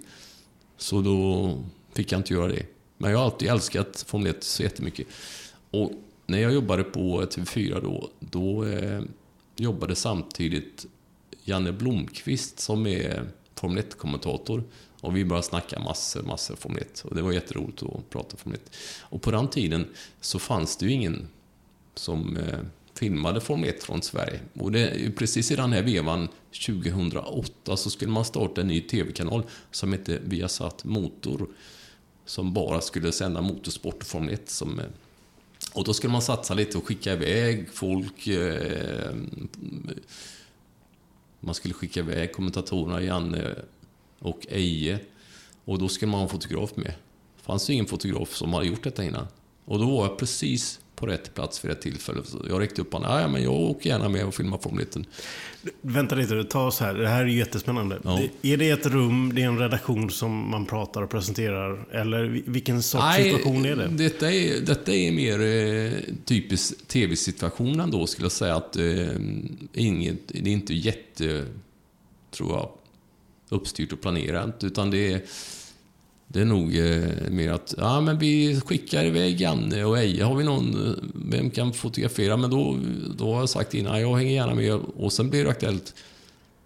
Så 0.77 1.01
då 1.01 1.59
fick 1.93 2.13
jag 2.13 2.19
inte 2.19 2.35
göra 2.35 2.49
det. 2.49 2.67
Men 2.99 3.11
jag 3.11 3.19
har 3.19 3.25
alltid 3.25 3.49
älskat 3.49 4.05
Formel 4.07 4.31
1 4.31 4.45
så 4.45 4.63
jättemycket. 4.63 5.07
Och 5.71 5.93
när 6.27 6.39
jag 6.39 6.53
jobbade 6.53 6.85
på 6.85 7.23
TV4 7.23 7.81
då, 7.83 8.11
då 8.21 8.65
eh, 8.65 9.03
jobbade 9.57 9.95
samtidigt 9.95 10.87
Janne 11.45 11.73
Blomqvist 11.73 12.61
som 12.61 12.87
är 12.87 13.29
Formel 13.55 13.85
1-kommentator. 13.85 14.65
Och 15.05 15.17
vi 15.17 15.25
började 15.25 15.47
snacka 15.47 15.79
massor, 15.79 16.23
massor 16.23 16.57
Formel 16.57 16.83
1. 16.83 17.01
Och 17.01 17.15
det 17.15 17.23
var 17.23 17.33
jätteroligt 17.33 17.83
att 17.83 18.11
prata 18.11 18.37
Formel 18.37 18.61
1. 18.65 18.77
Och 19.01 19.23
på 19.23 19.31
den 19.31 19.49
tiden 19.49 19.87
så 20.21 20.39
fanns 20.39 20.77
det 20.77 20.87
ju 20.87 20.93
ingen 20.93 21.29
som 21.95 22.37
eh, 22.37 22.59
filmade 22.95 23.41
Formel 23.41 23.69
1 23.69 23.83
från 23.83 24.03
Sverige. 24.03 24.41
Och 24.59 24.73
det, 24.73 25.17
precis 25.17 25.51
i 25.51 25.57
den 25.57 25.73
här 25.73 25.83
vevan, 25.83 26.29
2008, 26.67 27.77
så 27.77 27.91
skulle 27.91 28.11
man 28.11 28.25
starta 28.25 28.61
en 28.61 28.67
ny 28.67 28.81
TV-kanal 28.81 29.43
som 29.71 29.93
hette 29.93 30.19
Viasat 30.25 30.85
Motor. 30.85 31.47
Som 32.25 32.53
bara 32.53 32.81
skulle 32.81 33.13
sända 33.13 33.41
motorsport 33.41 34.03
och 34.03 34.07
Formel 34.07 34.35
1. 34.35 34.51
Som, 34.51 34.79
eh, 34.79 34.87
och 35.73 35.85
då 35.85 35.95
skulle 35.95 36.13
man 36.13 36.23
satsa 36.23 36.55
lite 36.55 36.79
och 36.79 36.87
skicka 36.87 37.13
iväg 37.13 37.69
folk. 37.73 38.27
Eh, 38.27 39.15
man 41.41 41.55
skulle 41.55 41.75
skicka 41.75 42.01
iväg 42.01 42.33
kommentatorerna 42.33 43.03
Janne 43.03 43.55
och 44.19 44.47
Eje. 44.51 44.99
Och 45.65 45.79
då 45.79 45.89
skulle 45.89 46.11
man 46.11 46.19
ha 46.21 46.25
en 46.25 46.31
fotograf 46.31 46.71
med. 46.77 46.87
Det 47.37 47.43
fanns 47.47 47.71
ju 47.71 47.75
ingen 47.75 47.87
fotograf 47.87 48.35
som 48.35 48.53
hade 48.53 48.67
gjort 48.67 48.85
detta 48.85 49.05
innan. 49.05 49.27
Och 49.65 49.79
då 49.79 49.97
var 49.97 50.07
jag 50.07 50.19
precis 50.19 50.81
på 50.97 51.07
rätt 51.07 51.35
plats 51.35 51.65
vid 51.65 51.69
rätt 51.71 51.81
tillfälle. 51.83 52.21
Så 52.25 52.45
jag 52.49 52.61
räckte 52.61 52.81
upp 52.83 52.93
honom. 52.93 53.21
Ja, 53.21 53.29
men 53.29 53.43
jag 53.43 53.53
åker 53.53 53.91
gärna 53.91 54.09
med 54.09 54.25
och 54.27 54.35
filmar 54.35 54.59
Formel 54.59 54.83
1. 54.85 54.97
Vänta 55.81 56.15
lite, 56.15 56.45
ta 56.45 56.67
oss 56.67 56.81
här. 56.81 56.95
Det 56.95 57.09
här 57.09 57.23
är 57.23 57.27
jättespännande. 57.29 57.99
Ja. 58.05 58.21
Det- 58.43 58.53
Är 58.53 58.57
det 58.57 58.71
ett 58.71 58.87
rum, 58.87 59.33
det 59.35 59.43
är 59.43 59.47
en 59.47 59.59
redaktion 59.59 60.11
som 60.11 60.51
man 60.51 60.67
pratar 60.67 61.03
och 61.03 61.11
presenterar? 61.11 61.87
Eller 61.93 62.25
vi- 62.25 62.43
vilken 62.47 62.83
sorts 62.83 63.17
situation 63.17 63.65
är 63.65 63.77
det? 63.77 63.89
Detta 63.89 64.33
är, 64.33 64.61
detta 64.61 64.95
är 64.95 65.13
mer 65.13 65.41
eh, 65.41 66.15
typisk 66.25 66.89
tv-situation 66.89 67.81
ändå, 67.81 68.07
skulle 68.07 68.25
jag 68.25 68.33
säga. 68.33 68.55
Att, 68.57 68.77
eh, 68.77 69.09
inget, 69.73 70.19
det 70.29 70.51
är 70.51 70.53
inte 70.53 70.75
jätte, 70.75 71.47
tror 72.31 72.53
jag, 72.53 72.69
uppstyrt 73.55 73.93
och 73.93 74.01
planerat. 74.01 74.65
Utan 74.65 74.91
det 74.91 75.13
är, 75.13 75.23
det 76.27 76.41
är 76.41 76.45
nog 76.45 76.77
eh, 76.77 77.31
mer 77.31 77.53
att 77.53 77.75
ja, 77.79 78.01
men 78.01 78.19
vi 78.19 78.61
skickar 78.61 79.05
iväg 79.05 79.41
Janne 79.41 79.85
och 79.85 79.99
Eje. 79.99 80.25
Har 80.25 80.35
vi 80.35 80.45
någon, 80.45 80.89
eh, 80.89 80.95
vem 81.15 81.51
kan 81.51 81.73
fotografera? 81.73 82.37
Men 82.37 82.51
då, 82.51 82.79
då 83.17 83.33
har 83.33 83.41
jag 83.41 83.49
sagt 83.49 83.75
innan, 83.75 84.01
jag 84.01 84.17
hänger 84.17 84.33
gärna 84.33 84.55
med. 84.55 84.75
Och 84.75 85.13
sen 85.13 85.31
blir 85.31 85.45
det 85.45 85.51
aktuellt. 85.51 85.95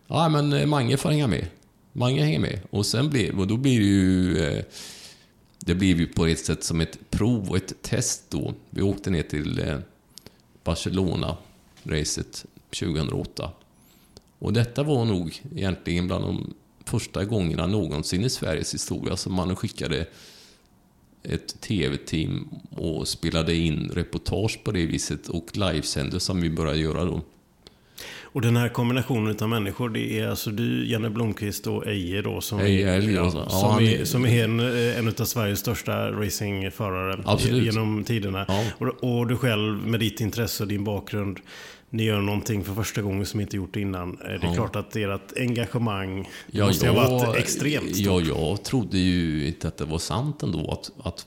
Ja, 0.07 0.29
men 0.29 0.53
eh, 0.53 0.67
Mange 0.67 0.97
får 0.97 1.09
hänga 1.09 1.27
med. 1.27 1.47
Mange 1.93 2.23
hänger 2.23 2.41
med. 2.41 2.61
Och 2.71 2.87
sen 2.87 3.11
blir, 3.11 3.39
och 3.39 3.47
då 3.47 3.57
blir 3.57 3.79
det 3.81 3.87
ju... 3.87 4.39
Eh, 4.45 4.65
det 5.69 5.75
blev 5.75 6.01
ju 6.01 6.07
på 6.07 6.27
ett 6.27 6.45
sätt 6.45 6.65
som 6.65 6.81
ett 6.81 7.11
prov 7.11 7.51
och 7.51 7.57
ett 7.57 7.83
test 7.83 8.25
då. 8.29 8.55
Vi 8.71 8.83
åkte 8.83 9.11
ner 9.11 9.23
till 9.23 9.61
eh, 9.61 9.79
Barcelona-racet 10.65 12.47
2008. 12.81 13.51
Och 14.39 14.53
detta 14.53 14.83
var 14.83 15.05
nog 15.05 15.43
egentligen 15.57 16.07
bland 16.07 16.25
de 16.25 16.55
första 16.89 17.25
gångerna 17.25 17.67
någonsin 17.67 18.25
i 18.25 18.31
Sveriges 18.31 18.75
historia 18.75 19.17
som 19.17 19.35
man 19.35 19.57
skickade 19.57 20.07
ett 21.23 21.61
tv-team 21.61 22.49
och 22.71 23.09
spelade 23.09 23.55
in 23.55 23.91
reportage 23.95 24.65
på 24.65 24.73
det 24.73 24.87
viset 24.87 25.29
och 25.29 25.57
livesände 25.57 26.21
som 26.21 26.41
vi 26.41 26.51
började 26.51 26.79
göra 26.79 27.05
då. 27.05 27.21
Och 28.23 28.41
den 28.41 28.57
här 28.57 28.69
kombinationen 28.69 29.37
av 29.41 29.49
människor, 29.49 29.89
det 29.89 30.19
är 30.19 30.29
alltså 30.29 30.51
du, 30.51 30.91
Janne 30.91 31.11
Blomqvist 31.11 31.67
och 31.67 31.87
Eje 31.87 32.23
då 32.23 32.41
som, 32.41 32.59
Eje 32.61 32.91
är, 32.91 32.99
Eliasson. 32.99 33.43
Ja, 33.45 33.51
som, 33.51 33.85
är- 33.85 34.05
som 34.05 34.25
är 34.27 34.45
en, 34.45 34.61
eh, 34.61 34.99
en 34.99 35.09
av 35.09 35.25
Sveriges 35.25 35.59
största 35.59 36.11
racingförare 36.11 37.23
Absolut. 37.25 37.65
genom 37.65 38.05
tiderna. 38.05 38.45
Ja. 38.49 38.65
Och, 38.79 39.19
och 39.19 39.27
du 39.27 39.37
själv 39.37 39.87
med 39.87 40.01
ditt 40.01 40.21
intresse 40.21 40.63
och 40.63 40.69
din 40.69 40.85
bakgrund, 40.85 41.41
ni 41.91 42.05
gör 42.05 42.21
någonting 42.21 42.65
för 42.65 42.75
första 42.75 43.03
gången 43.03 43.27
som 43.27 43.41
inte 43.41 43.57
gjort 43.57 43.77
innan. 43.77 44.17
Det 44.17 44.25
är 44.25 44.41
Ja. 44.43 44.55
klart 44.55 44.77
att 44.77 44.97
ert 44.97 45.33
engagemang 45.37 46.29
Ja, 46.51 46.67
måste 46.67 46.87
jag, 46.87 46.93
ha 46.93 47.19
varit 47.19 47.37
extremt 47.37 47.97
stort. 47.97 48.07
Ja, 48.07 48.21
jag 48.21 48.63
trodde 48.63 48.99
ju 48.99 49.47
inte 49.47 49.69
att 49.69 49.77
det 49.77 49.85
var 49.85 49.99
sant 49.99 50.43
ändå 50.43 50.71
att, 50.71 50.91
att 51.07 51.27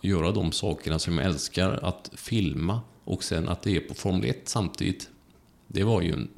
göra 0.00 0.30
de 0.30 0.52
sakerna 0.52 0.98
som 0.98 1.18
jag 1.18 1.26
älskar, 1.26 1.78
att 1.82 2.10
filma 2.14 2.80
och 3.04 3.24
sen 3.24 3.48
att 3.48 3.62
det 3.62 3.76
är 3.76 3.80
på 3.80 3.94
Formel 3.94 4.24
1 4.30 4.40
samtidigt. 4.44 5.08
Det 5.66 5.84
var 5.84 6.02
ju 6.02 6.12
en 6.12 6.28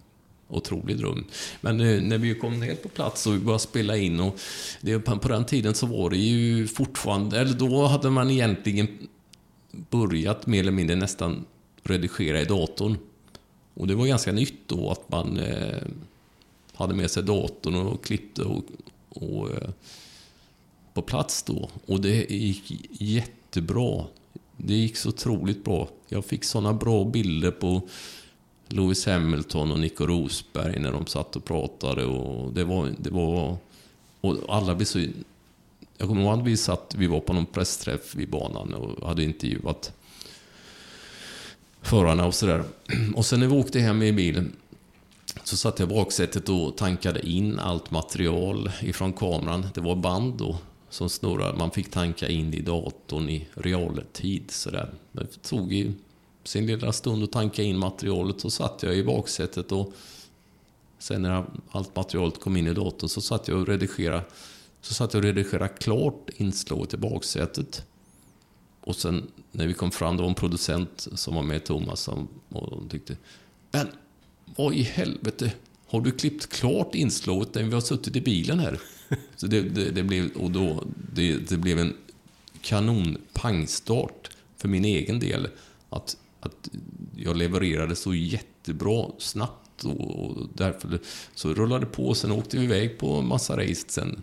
otrolig 0.49 0.99
dröm. 0.99 1.25
Men 1.61 1.81
eh, 1.81 2.03
när 2.03 2.19
vi 2.19 2.35
kom 2.35 2.61
ner 2.61 2.75
på 2.75 2.89
plats 2.89 3.27
och 3.27 3.33
började 3.39 3.59
spela 3.63 3.97
in 3.97 4.21
och 4.21 4.39
det, 4.81 4.99
på 4.99 5.29
den 5.29 5.45
tiden 5.45 5.75
så 5.75 5.87
var 5.87 6.11
det 6.11 6.17
ju 6.17 6.67
fortfarande, 6.69 7.41
eller 7.41 7.55
då 7.55 7.87
hade 7.87 8.11
man 8.11 8.31
egentligen 8.31 8.89
börjat 9.91 10.47
mer 10.47 10.61
eller 10.61 10.73
mindre 10.73 10.97
nästan 10.97 11.45
redigera 11.83 12.41
i 12.41 12.45
datorn. 12.45 12.97
Och 13.75 13.87
det 13.87 13.95
var 13.95 14.07
ganska 14.07 14.33
nytt 14.33 14.69
då 14.69 14.91
att 14.91 15.09
man 15.09 15.39
eh, 15.39 15.83
hade 16.73 16.95
med 16.95 17.11
sig 17.11 17.23
datorn 17.23 17.75
och 17.75 18.05
klippte 18.05 18.43
och, 18.43 18.65
och, 19.09 19.51
eh, 19.51 19.71
på 20.95 21.03
plats 21.03 21.43
då. 21.43 21.71
Och 21.87 22.01
det 22.01 22.31
gick 22.31 22.89
jättebra. 23.01 24.05
Det 24.57 24.75
gick 24.75 24.97
så 24.97 25.09
otroligt 25.09 25.65
bra. 25.65 25.89
Jag 26.09 26.25
fick 26.25 26.45
sådana 26.45 26.73
bra 26.73 27.05
bilder 27.05 27.51
på 27.51 27.89
Lewis 28.69 29.07
Hamilton 29.07 29.73
och 29.73 29.81
Nico 29.81 30.07
Rosberg 30.07 30.81
när 30.81 30.93
de 30.93 31.07
satt 31.07 31.37
och 31.37 31.45
pratade. 31.45 32.05
Och 32.05 32.53
det 32.53 32.65
var... 32.65 32.91
Det 32.99 33.11
var 33.11 33.57
och 34.21 34.37
alla 34.49 34.75
blev 34.75 34.87
så... 34.87 34.99
Jag 35.99 36.09
kommer 36.09 36.23
ihåg 36.23 36.39
att 36.39 36.47
vi 36.47 36.57
satt, 36.57 36.95
vi 36.99 37.07
var 37.07 37.21
på 37.21 37.33
någon 37.33 37.47
pressträff 37.47 38.15
vid 38.15 38.31
banan 38.31 38.75
och 38.75 39.09
hade 39.09 39.25
intervjuat 39.25 39.93
förarna 41.83 42.27
och 42.27 42.35
sådär. 42.35 42.65
Och 43.15 43.27
sen 43.27 43.41
när 43.41 43.47
vi 43.47 43.55
åkte 43.55 43.81
hem 43.81 44.03
i 44.03 44.13
bilen 44.13 44.53
så 45.45 45.57
satt 45.57 45.79
jag 45.79 45.91
i 45.91 45.95
baksätet 45.95 46.49
och 46.49 46.77
tankade 46.77 47.29
in 47.29 47.59
allt 47.59 47.91
material 47.91 48.71
ifrån 48.81 49.13
kameran. 49.13 49.67
Det 49.75 49.81
var 49.81 49.97
band 49.97 50.35
då 50.35 50.59
som 50.89 51.11
snurrade. 51.11 51.59
Man 51.59 51.71
fick 51.71 51.91
tanka 51.91 52.29
in 52.29 52.55
i 52.55 52.61
datorn 52.61 53.29
i 53.29 53.49
realtid. 53.55 54.51
Sådär. 54.51 54.91
Det 55.13 55.43
tog 55.43 55.73
ju 55.73 55.93
sin 56.45 56.67
lilla 56.67 56.93
stund 56.93 57.25
att 57.25 57.33
tanka 57.33 57.63
in 57.63 57.79
materialet. 57.79 58.41
Så 58.41 58.51
satt 58.51 58.83
jag 58.83 58.97
i 58.97 59.05
baksätet 59.05 59.73
och 59.73 59.93
sen 60.99 61.23
när 61.23 61.45
allt 61.71 61.97
materialet 61.97 62.41
kom 62.41 62.57
in 62.57 62.67
i 62.67 62.75
datorn 62.75 63.09
så 63.09 63.21
satt 63.21 63.49
jag 63.49 63.61
och 63.61 63.67
redigerade, 63.67 64.25
så 64.81 64.95
satt 64.95 65.15
jag 65.15 65.21
och 65.21 65.25
redigerade 65.25 65.69
klart 65.69 66.31
inslaget 66.37 66.95
i 66.95 66.97
baksätet. 66.97 67.85
Och 68.85 68.97
sen 68.97 69.27
när 69.53 69.67
vi 69.67 69.75
kom 69.75 69.91
fram, 69.91 70.17
det 70.17 70.23
var 70.23 70.29
en 70.29 70.35
producent 70.35 71.09
som 71.15 71.35
var 71.35 71.43
med, 71.43 71.65
Thomas, 71.65 72.01
som, 72.01 72.29
och 72.49 72.71
de 72.71 72.89
tyckte 72.89 73.17
Men 73.71 73.87
vad 74.57 74.75
i 74.75 74.83
helvete, 74.83 75.53
har 75.87 76.01
du 76.01 76.11
klippt 76.11 76.47
klart 76.47 76.95
inslaget 76.95 77.55
när 77.55 77.63
vi 77.63 77.75
har 77.75 77.81
suttit 77.81 78.17
i 78.17 78.21
bilen 78.21 78.59
här? 78.59 78.81
Så 79.37 79.47
det, 79.47 79.61
det, 79.61 79.91
det 79.91 80.03
blev, 80.03 80.31
och 80.37 80.51
då, 80.51 80.85
det, 81.15 81.37
det 81.37 81.57
blev 81.57 81.79
en 81.79 81.95
kanonpangstart 82.61 84.31
för 84.57 84.69
min 84.69 84.85
egen 84.85 85.21
del. 85.21 85.49
Att, 85.91 86.17
att 86.41 86.69
jag 87.17 87.37
levererade 87.37 87.97
så 87.97 88.15
jättebra 88.15 89.11
snabbt 89.19 89.85
och, 89.85 90.25
och 90.25 90.49
därför 90.55 90.99
så 91.35 91.55
rullade 91.55 91.85
det 91.85 91.91
på. 91.91 92.15
Sen 92.15 92.33
åkte 92.33 92.57
vi 92.57 92.65
iväg 92.65 92.99
på 92.99 93.23
massa 93.23 93.57
race 93.57 93.85
sen. 93.89 94.23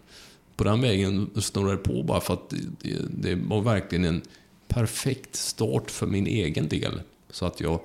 På 0.55 0.63
den 0.63 0.81
vägen 0.81 1.29
snurrade 1.35 1.75
det 1.75 1.83
på 1.83 2.03
bara 2.03 2.21
för 2.21 2.33
att 2.33 2.49
det, 2.49 2.57
det, 2.81 3.05
det 3.21 3.35
var 3.35 3.61
verkligen 3.61 4.05
en 4.05 4.21
perfekt 4.73 5.35
start 5.35 5.91
för 5.91 6.05
min 6.07 6.27
egen 6.27 6.67
del. 6.69 7.01
Så 7.29 7.45
att 7.45 7.61
jag 7.61 7.79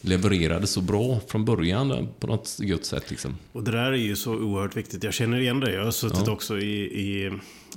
levererade 0.00 0.66
så 0.66 0.80
bra 0.80 1.20
från 1.28 1.44
början 1.44 2.08
på 2.20 2.26
något 2.26 2.56
gött 2.62 2.84
sätt. 2.84 3.10
Liksom. 3.10 3.36
Och 3.52 3.64
det 3.64 3.70
där 3.70 3.92
är 3.92 3.96
ju 3.96 4.16
så 4.16 4.34
oerhört 4.34 4.76
viktigt. 4.76 5.04
Jag 5.04 5.14
känner 5.14 5.38
igen 5.40 5.60
det. 5.60 5.72
Jag 5.74 5.84
har 5.84 5.90
suttit 5.90 6.22
Ja. 6.26 6.32
också 6.32 6.58
i, 6.58 6.80
i, 6.82 7.30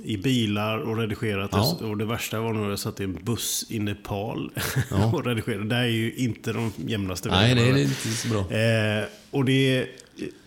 i 0.04 0.18
bilar 0.18 0.78
och 0.78 0.98
redigerat. 0.98 1.50
Ja. 1.54 1.78
Och 1.82 1.98
det 1.98 2.06
värsta 2.06 2.40
var 2.40 2.54
nog 2.54 2.64
när 2.64 2.70
jag 2.70 2.80
satt 2.80 3.00
i 3.00 3.04
en 3.04 3.18
buss 3.24 3.66
i 3.70 3.80
Nepal 3.80 4.52
Ja. 4.92 5.12
och 5.14 5.26
redigerade. 5.26 5.66
Det 5.66 5.76
är 5.76 5.86
ju 5.88 6.14
inte 6.14 6.54
de 6.54 6.72
jämnaste 6.88 7.30
Nej, 7.30 7.56
det 7.56 7.62
vägarna. 7.62 7.80
är 7.80 7.84
inte 7.84 7.96
så 8.10 8.28
bra. 8.28 8.40
Eh, 8.40 9.06
och 9.32 9.46
det, 9.46 9.88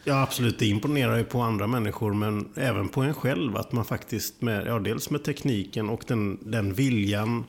ja 0.05 0.22
absolut, 0.22 0.59
det 0.59 0.66
imponerar 0.66 1.16
ju 1.16 1.24
på 1.24 1.40
andra 1.40 1.66
människor 1.66 2.14
men 2.14 2.48
även 2.55 2.88
på 2.88 3.00
en 3.02 3.14
själv. 3.14 3.57
Att 3.57 3.72
man 3.72 3.85
faktiskt, 3.85 4.42
med, 4.42 4.66
ja, 4.66 4.79
dels 4.79 5.11
med 5.11 5.24
tekniken 5.24 5.88
och 5.88 6.05
den, 6.07 6.38
den 6.42 6.72
viljan 6.74 7.44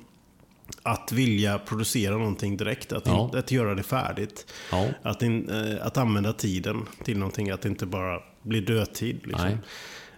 att 0.83 1.11
vilja 1.11 1.59
producera 1.59 2.17
någonting 2.17 2.57
direkt. 2.57 2.91
Att, 2.93 3.07
Ja. 3.07 3.29
in, 3.33 3.39
att 3.39 3.51
göra 3.51 3.75
det 3.75 3.83
färdigt. 3.83 4.53
Ja. 4.71 4.87
Att, 5.01 5.21
in, 5.21 5.49
eh, 5.49 5.85
att 5.85 5.97
använda 5.97 6.33
tiden 6.33 6.85
till 7.03 7.17
någonting. 7.17 7.49
Att 7.49 7.61
det 7.61 7.69
inte 7.69 7.85
bara 7.85 8.19
blir 8.41 8.61
dödtid. 8.61 9.19
Liksom. 9.23 9.57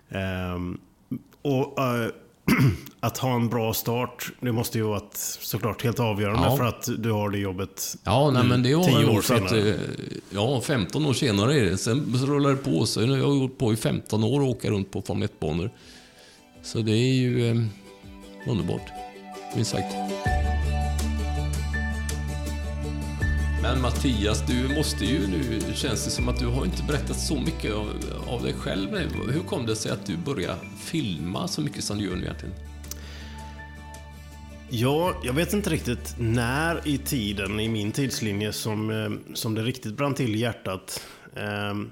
Ehm, 0.09 0.79
och 1.41 1.79
eh, 1.79 2.09
att 2.99 3.17
ha 3.17 3.35
en 3.35 3.49
bra 3.49 3.73
start, 3.73 4.31
det 4.41 4.51
måste 4.51 4.77
ju 4.77 4.83
vara 4.83 5.01
såklart 5.41 5.83
helt 5.83 5.99
avgörande 5.99 6.43
Ja. 6.47 6.57
för 6.57 6.63
att 6.63 6.89
du 6.97 7.11
har 7.11 7.29
det 7.29 7.37
jobbet 7.37 7.95
Ja, 8.03 8.31
nej, 8.31 8.43
men 8.43 8.63
det 8.63 8.75
var 8.75 8.83
tio 8.83 8.99
nog 8.99 9.15
år 9.17 9.21
för 9.21 9.35
att, 9.35 9.49
senare. 9.49 9.69
eh, 9.69 9.75
Ja, 10.29 10.61
15 10.61 11.05
år 11.05 11.13
senare 11.13 11.59
är 11.59 11.65
det. 11.65 11.77
Sen 11.77 12.15
rullar 12.25 12.49
det 12.49 12.55
på. 12.55 12.85
Så 12.85 13.01
jag 13.01 13.07
har 13.07 13.35
gjort 13.35 13.57
på 13.57 13.73
i 13.73 13.75
15 13.75 14.23
år 14.23 14.41
och 14.41 14.47
åka 14.47 14.69
runt 14.69 14.91
på 14.91 15.01
Formel 15.01 15.27
1-banor. 15.29 15.69
Så 16.63 16.79
det 16.79 16.91
är 16.91 17.13
ju 17.13 17.49
eh, 17.49 17.55
underbart, 18.47 18.87
minst 19.55 19.71
sagt. 19.71 19.95
Men 23.61 23.81
Mattias, 23.81 24.43
du 24.47 24.75
måste 24.75 25.05
ju 25.05 25.27
nu, 25.27 25.59
känns 25.73 26.05
det 26.05 26.11
som 26.11 26.29
att 26.29 26.39
du 26.39 26.45
har 26.47 26.65
inte 26.65 26.83
berättat 26.83 27.19
så 27.19 27.35
mycket 27.39 27.73
av, 27.73 27.87
av 28.27 28.43
dig 28.43 28.53
själv. 28.53 28.89
Hur 29.33 29.43
kom 29.43 29.65
det 29.65 29.75
sig 29.75 29.91
att 29.91 30.05
du 30.05 30.17
började 30.17 30.59
filma 30.77 31.47
så 31.47 31.61
mycket 31.61 31.83
som 31.83 31.97
du 31.97 32.03
gör 32.05 32.15
nu 32.15 32.21
egentligen? 32.21 32.55
Ja, 34.69 35.13
jag 35.23 35.33
vet 35.33 35.53
inte 35.53 35.69
riktigt 35.69 36.15
när 36.19 36.87
i 36.87 36.97
tiden, 36.97 37.59
i 37.59 37.69
min 37.69 37.91
tidslinje, 37.91 38.53
som, 38.53 38.89
eh, 38.89 39.33
som 39.35 39.55
det 39.55 39.61
riktigt 39.61 39.93
brann 39.93 40.13
till 40.13 40.35
i 40.35 40.39
hjärtat. 40.39 41.03
Ehm, 41.35 41.89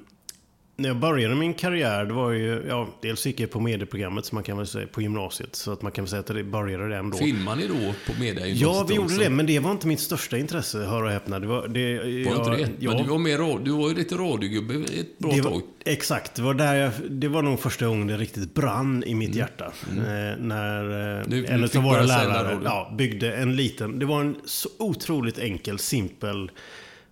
när 0.80 0.90
jag 0.90 0.98
började 1.00 1.36
min 1.36 1.54
karriär, 1.54 2.06
det 2.06 2.14
var 2.14 2.32
ju, 2.32 2.64
ja, 2.68 2.88
dels 3.02 3.26
gick 3.26 3.40
jag 3.40 3.52
på 3.52 3.60
medieprogrammet, 3.60 4.26
så 4.26 4.36
man 4.36 4.44
kan 4.44 4.58
väl 4.58 4.68
säga, 4.68 4.88
på 4.88 5.02
gymnasiet. 5.02 5.56
Så 5.56 5.72
att 5.72 5.82
man 5.82 5.92
kan 5.92 6.04
väl 6.04 6.10
säga 6.10 6.20
att 6.20 6.26
det 6.28 6.44
började 6.44 6.90
där 6.90 6.96
ändå. 6.98 7.18
Filmar 7.18 7.56
ni 7.56 7.68
då 7.68 8.14
på 8.14 8.20
media 8.20 8.48
Ja, 8.48 8.86
vi 8.90 8.96
gjorde 8.96 9.18
det, 9.18 9.30
men 9.30 9.46
det 9.46 9.60
var 9.60 9.72
inte 9.72 9.88
mitt 9.88 10.00
största 10.00 10.38
intresse, 10.38 10.78
hör 10.80 11.04
och 11.04 11.10
häpna. 11.12 11.40
Det 11.40 11.48
var, 11.48 11.68
det, 11.68 11.98
Var 12.00 12.06
jag, 12.06 12.38
inte 12.38 12.50
det? 12.50 12.70
Ja, 12.80 12.92
Men 12.92 13.04
du 13.04 13.10
var, 13.10 13.18
mer, 13.18 13.64
du 13.66 13.72
var 13.72 13.90
ju 13.90 13.96
lite 13.96 14.16
radiogubbe 14.16 14.74
ett 14.76 15.18
bra 15.20 15.32
det 15.32 15.42
var, 15.42 15.52
tag. 15.52 15.62
exakt, 15.86 16.36
det 16.36 16.42
var, 16.42 16.54
där 16.54 16.76
jag, 16.76 16.92
det 17.10 17.28
var 17.28 17.42
nog 17.42 17.60
första 17.60 17.86
gången 17.88 18.08
det 18.08 18.18
riktigt 18.18 18.54
brann 18.54 19.04
i 19.04 19.16
mitt 19.16 19.36
hjärta. 19.36 19.66
Eh, 19.66 20.40
när 20.40 21.18
eh, 21.20 21.28
Du- 21.28 21.46
en 21.46 21.64
av 21.64 21.70
våra 21.84 22.02
lärare 22.02 22.60
ja, 22.64 22.94
byggde 22.98 23.34
en 23.36 23.56
liten, 23.56 24.00
det 24.00 24.06
var 24.06 24.22
en 24.22 24.36
så 24.46 24.70
otroligt 24.80 25.40
enkel, 25.40 25.80
simpel 25.80 26.52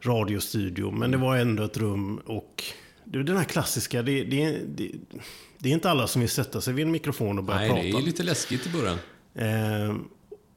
radiostudio. 0.01 0.91
Men 0.91 1.11
det 1.11 1.17
var 1.17 1.37
ändå 1.37 1.63
ett 1.63 1.77
rum 1.77 2.17
och 2.25 2.63
är 3.19 3.23
den 3.23 3.37
här 3.37 3.43
klassiska, 3.43 4.01
det, 4.01 4.23
det, 4.23 4.59
det, 4.67 4.91
det 5.59 5.69
är 5.69 5.73
inte 5.73 5.89
alla 5.89 6.07
som 6.07 6.19
vill 6.21 6.29
sätta 6.29 6.61
sig 6.61 6.73
vid 6.73 6.85
en 6.85 6.91
mikrofon 6.91 7.37
och 7.37 7.43
börja 7.43 7.59
Nej, 7.59 7.69
prata. 7.69 7.83
det 7.83 8.03
är 8.03 8.05
lite 8.05 8.23
läskigt 8.23 8.67
i 8.67 8.69
början. 8.69 8.97
Eh, 9.35 9.95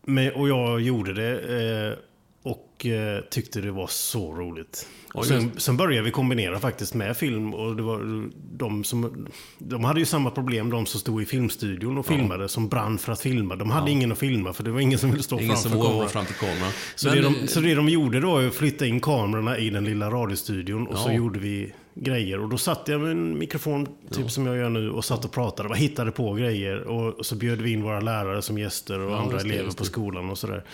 men, 0.07 0.33
och 0.33 0.49
jag 0.49 0.81
gjorde 0.81 1.13
det 1.15 1.89
eh, 1.91 1.99
och 2.43 2.68
eh, 2.87 3.21
tyckte 3.31 3.61
det 3.61 3.71
var 3.71 3.87
så 3.87 4.35
roligt. 4.35 4.89
Ja, 5.15 5.21
Och 5.21 5.27
sen, 5.27 5.51
sen 5.57 5.77
började 5.77 6.05
vi 6.05 6.11
kombinera 6.11 6.59
faktiskt 6.61 6.95
med 6.95 7.17
film 7.17 7.55
och 7.55 7.77
det 7.77 7.83
var 7.83 8.29
de 8.59 8.85
som... 8.85 9.27
De 9.59 9.85
hade 9.85 10.01
ju 10.01 10.07
samma 10.07 10.31
problem, 10.31 10.71
de 10.71 10.87
som 10.87 11.01
stod 11.01 11.23
i 11.23 11.27
filmstudion 11.27 11.99
och 11.99 12.07
filmade, 12.07 12.49
som 12.49 12.69
brann 12.69 12.99
för 12.99 13.13
att 13.13 13.21
filma. 13.21 13.57
De 13.57 13.71
hade 13.71 13.91
ingen 13.91 14.13
att 14.13 14.19
filma 14.19 14.53
för 14.53 14.65
det 14.65 14.71
var 14.71 14.81
ingen 14.81 14.99
som 14.99 15.11
ville 15.11 15.23
stå 15.23 15.37
Ingen 15.41 15.49
framför 15.57 15.71
som 15.71 15.81
kameran. 15.83 16.09
framför 16.09 16.35
kameran. 16.35 16.73
Så, 16.95 17.09
Men, 17.09 17.17
det 17.17 17.23
de, 17.23 17.49
så 17.49 17.61
det 17.61 17.75
de 17.75 17.89
gjorde 17.89 18.21
då 18.21 18.31
var 18.31 18.43
att 18.47 18.55
flytta 18.55 18.87
in 18.87 19.01
kamerorna 19.01 19.59
i 19.59 19.71
den 19.71 19.85
lilla 19.85 20.11
radiostudion 20.11 20.87
och 20.87 20.99
så 20.99 21.09
Ja. 21.09 21.13
gjorde 21.15 21.39
vi 21.41 21.73
grejer. 21.95 22.41
Och 22.41 22.49
då 22.49 22.59
satt 22.59 22.89
jag 22.89 23.01
med 23.01 23.11
en 23.11 23.39
mikrofon, 23.39 23.89
typ 24.11 24.31
som 24.31 24.47
jag 24.47 24.57
gör 24.57 24.69
nu, 24.71 24.91
och 24.91 25.05
satt 25.05 25.25
och 25.25 25.33
pratade. 25.33 25.69
Bara 25.69 25.75
hittade 25.79 26.11
på 26.11 26.33
grejer. 26.35 26.81
Och, 26.81 27.19
och 27.19 27.27
så 27.27 27.35
bjöd 27.37 27.61
vi 27.63 27.73
in 27.73 27.83
våra 27.83 28.01
lärare 28.01 28.43
som 28.43 28.59
gäster 28.59 29.01
och 29.01 29.13
Ja, 29.13 29.19
andra 29.21 29.41
elever 29.41 29.71
på 29.73 29.85
skolan 29.85 30.31
och 30.31 30.39
sådär. 30.39 30.65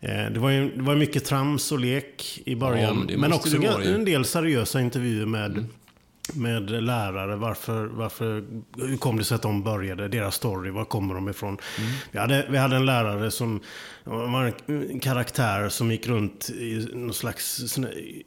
Eh, 0.00 0.32
det 0.32 0.40
var 0.40 0.50
ju 0.50 0.70
det 0.76 0.82
var 0.82 0.96
mycket 0.96 1.24
trams 1.24 1.49
och 1.72 1.78
lek 1.78 2.42
i 2.44 2.56
början. 2.56 3.06
Ja, 3.08 3.12
men 3.18 3.20
men 3.20 3.32
också 3.32 3.56
en 3.82 4.04
del 4.04 4.24
seriösa 4.24 4.80
intervjuer 4.80 5.26
med 5.26 5.64
med 6.34 6.70
lärare. 6.70 7.36
Varför, 7.36 7.86
varför, 7.86 8.44
hur 8.76 8.96
kom 8.96 9.16
det 9.16 9.24
sig 9.24 9.34
att 9.34 9.42
de 9.42 9.62
började? 9.62 10.08
Deras 10.08 10.34
story, 10.34 10.70
var 10.70 10.84
kommer 10.84 11.14
de 11.14 11.28
ifrån? 11.28 11.58
Mm. 11.78 11.90
Vi, 12.12 12.18
hade, 12.18 12.46
vi 12.50 12.58
hade 12.58 12.76
en 12.76 12.86
lärare 12.86 13.30
som 13.30 13.60
var 14.04 14.52
en 14.66 15.00
karaktär 15.00 15.68
som 15.68 15.90
gick 15.90 16.06
runt 16.08 16.50
i 16.50 16.88
någon 16.92 17.14
slags 17.14 17.76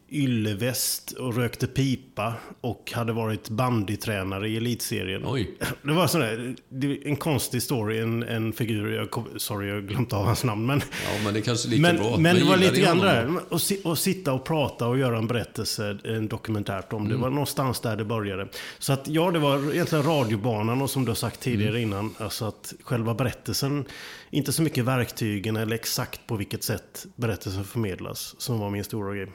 ylleväst 0.09 1.11
och 1.11 1.35
rökte 1.37 1.67
pipa 1.67 2.33
och 2.61 2.91
hade 2.95 3.13
varit 3.13 3.49
bandytränare 3.49 4.49
i 4.49 4.57
elitserien. 4.57 5.21
Oj. 5.25 5.51
Det 5.83 5.93
var 5.93 6.07
sån 6.07 6.21
där, 6.21 6.55
det 6.69 6.99
en 7.05 7.15
konstig 7.15 7.63
story, 7.63 7.99
en, 7.99 8.23
en 8.23 8.53
figur. 8.53 8.93
Jag, 8.93 9.11
kom- 9.11 9.27
sorry, 9.37 9.69
jag 9.69 9.87
glömde 9.87 10.15
av 10.15 10.25
hans 10.25 10.43
namn. 10.43 10.65
Men, 10.65 10.79
Ja, 10.79 11.23
men 11.23 11.33
det 11.33 11.41
kanske 11.41 11.69
lika 11.69 11.81
men, 11.81 11.97
bra. 11.97 12.17
men 12.17 12.35
det 12.35 12.43
var 12.43 12.57
lite 12.57 12.79
grann 12.81 12.97
det 12.99 13.05
där. 13.05 13.37
Och, 13.49 13.61
och 13.83 13.97
sitta 13.97 14.33
och 14.33 14.45
prata 14.45 14.87
och 14.87 14.97
göra 14.97 15.17
en 15.17 15.27
berättelse, 15.27 15.97
en 16.03 16.27
dokumentärt 16.27 16.93
om 16.93 17.03
det. 17.03 17.09
Mm. 17.09 17.21
var 17.21 17.29
någonstans 17.29 17.79
där 17.79 17.92
det 17.95 18.05
började. 18.05 18.47
Så 18.79 18.93
att 18.93 19.07
ja, 19.07 19.31
det 19.31 19.39
var 19.39 19.73
egentligen 19.73 20.03
radiobanan 20.05 20.81
och 20.81 20.89
som 20.89 21.05
du 21.05 21.11
har 21.11 21.15
sagt 21.15 21.39
tidigare 21.39 21.77
Mm. 21.77 21.81
innan. 21.83 22.15
Alltså 22.17 22.45
att 22.45 22.73
själva 22.83 23.13
berättelsen, 23.13 23.85
inte 24.29 24.53
så 24.53 24.61
mycket 24.61 24.85
verktygen 24.85 25.55
eller 25.55 25.75
exakt 25.75 26.27
på 26.27 26.35
vilket 26.35 26.63
sätt 26.63 27.05
berättelsen 27.15 27.63
förmedlas, 27.63 28.35
som 28.37 28.59
var 28.59 28.69
min 28.69 28.83
stora 28.83 29.15
grej. 29.15 29.27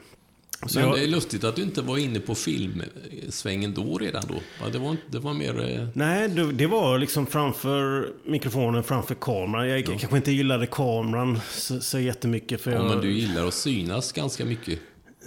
Så 0.67 0.79
Men 0.79 0.87
jag, 0.89 0.97
det 0.97 1.03
är 1.03 1.07
lustigt 1.07 1.43
att 1.43 1.55
du 1.55 1.61
inte 1.61 1.81
var 1.81 1.97
inne 1.97 2.19
på 2.19 2.35
filmsvängen 2.35 3.73
då 3.73 3.97
redan 3.97 4.23
då. 4.27 4.35
Ja, 4.61 4.69
det, 4.69 4.79
var, 4.79 4.97
det 5.11 5.19
var 5.19 5.33
mer... 5.33 5.79
eh, 5.79 5.87
Nej, 5.93 6.27
det, 6.29 6.51
det 6.51 6.67
var 6.67 6.97
liksom 6.99 7.25
framför 7.25 8.09
mikrofonen, 8.25 8.83
framför 8.83 9.15
kameran. 9.15 9.69
Jag 9.69 9.85
kanske 9.85 10.17
inte 10.17 10.31
gillade 10.31 10.65
kameran 10.67 11.39
så, 11.51 11.79
så 11.79 11.99
jättemycket. 11.99 12.61
För 12.61 12.71
Ja, 12.71 12.77
jag 12.77 12.85
men 12.89 13.01
du 13.01 13.11
gillar 13.11 13.45
att 13.47 13.53
synas 13.53 14.11
ganska 14.11 14.45
mycket. 14.45 14.79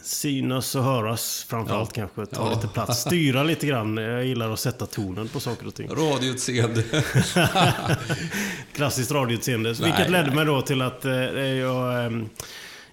Synas 0.02 0.74
och 0.74 0.82
höras 0.84 1.46
framförallt 1.48 1.92
kanske. 1.92 2.26
Ta 2.26 2.48
Ja. 2.50 2.54
lite 2.54 2.68
plats, 2.68 3.00
styra 3.00 3.42
lite 3.42 3.66
grann. 3.66 3.96
Jag 3.96 4.24
gillar 4.26 4.50
att 4.50 4.60
sätta 4.60 4.86
tonen 4.86 5.28
på 5.28 5.40
saker 5.40 5.66
och 5.66 5.74
ting. 5.74 5.88
Radioutseende. 5.88 6.84
Klassiskt 8.74 9.10
radioutseende. 9.12 9.70
Nej, 9.80 9.80
Vilket 9.90 10.10
ledde 10.10 10.26
nej. 10.26 10.36
mig 10.36 10.44
då 10.44 10.62
till 10.62 10.82
att 10.82 11.04
eh, 11.04 11.12
jag... 11.12 12.04
Eh, 12.06 12.10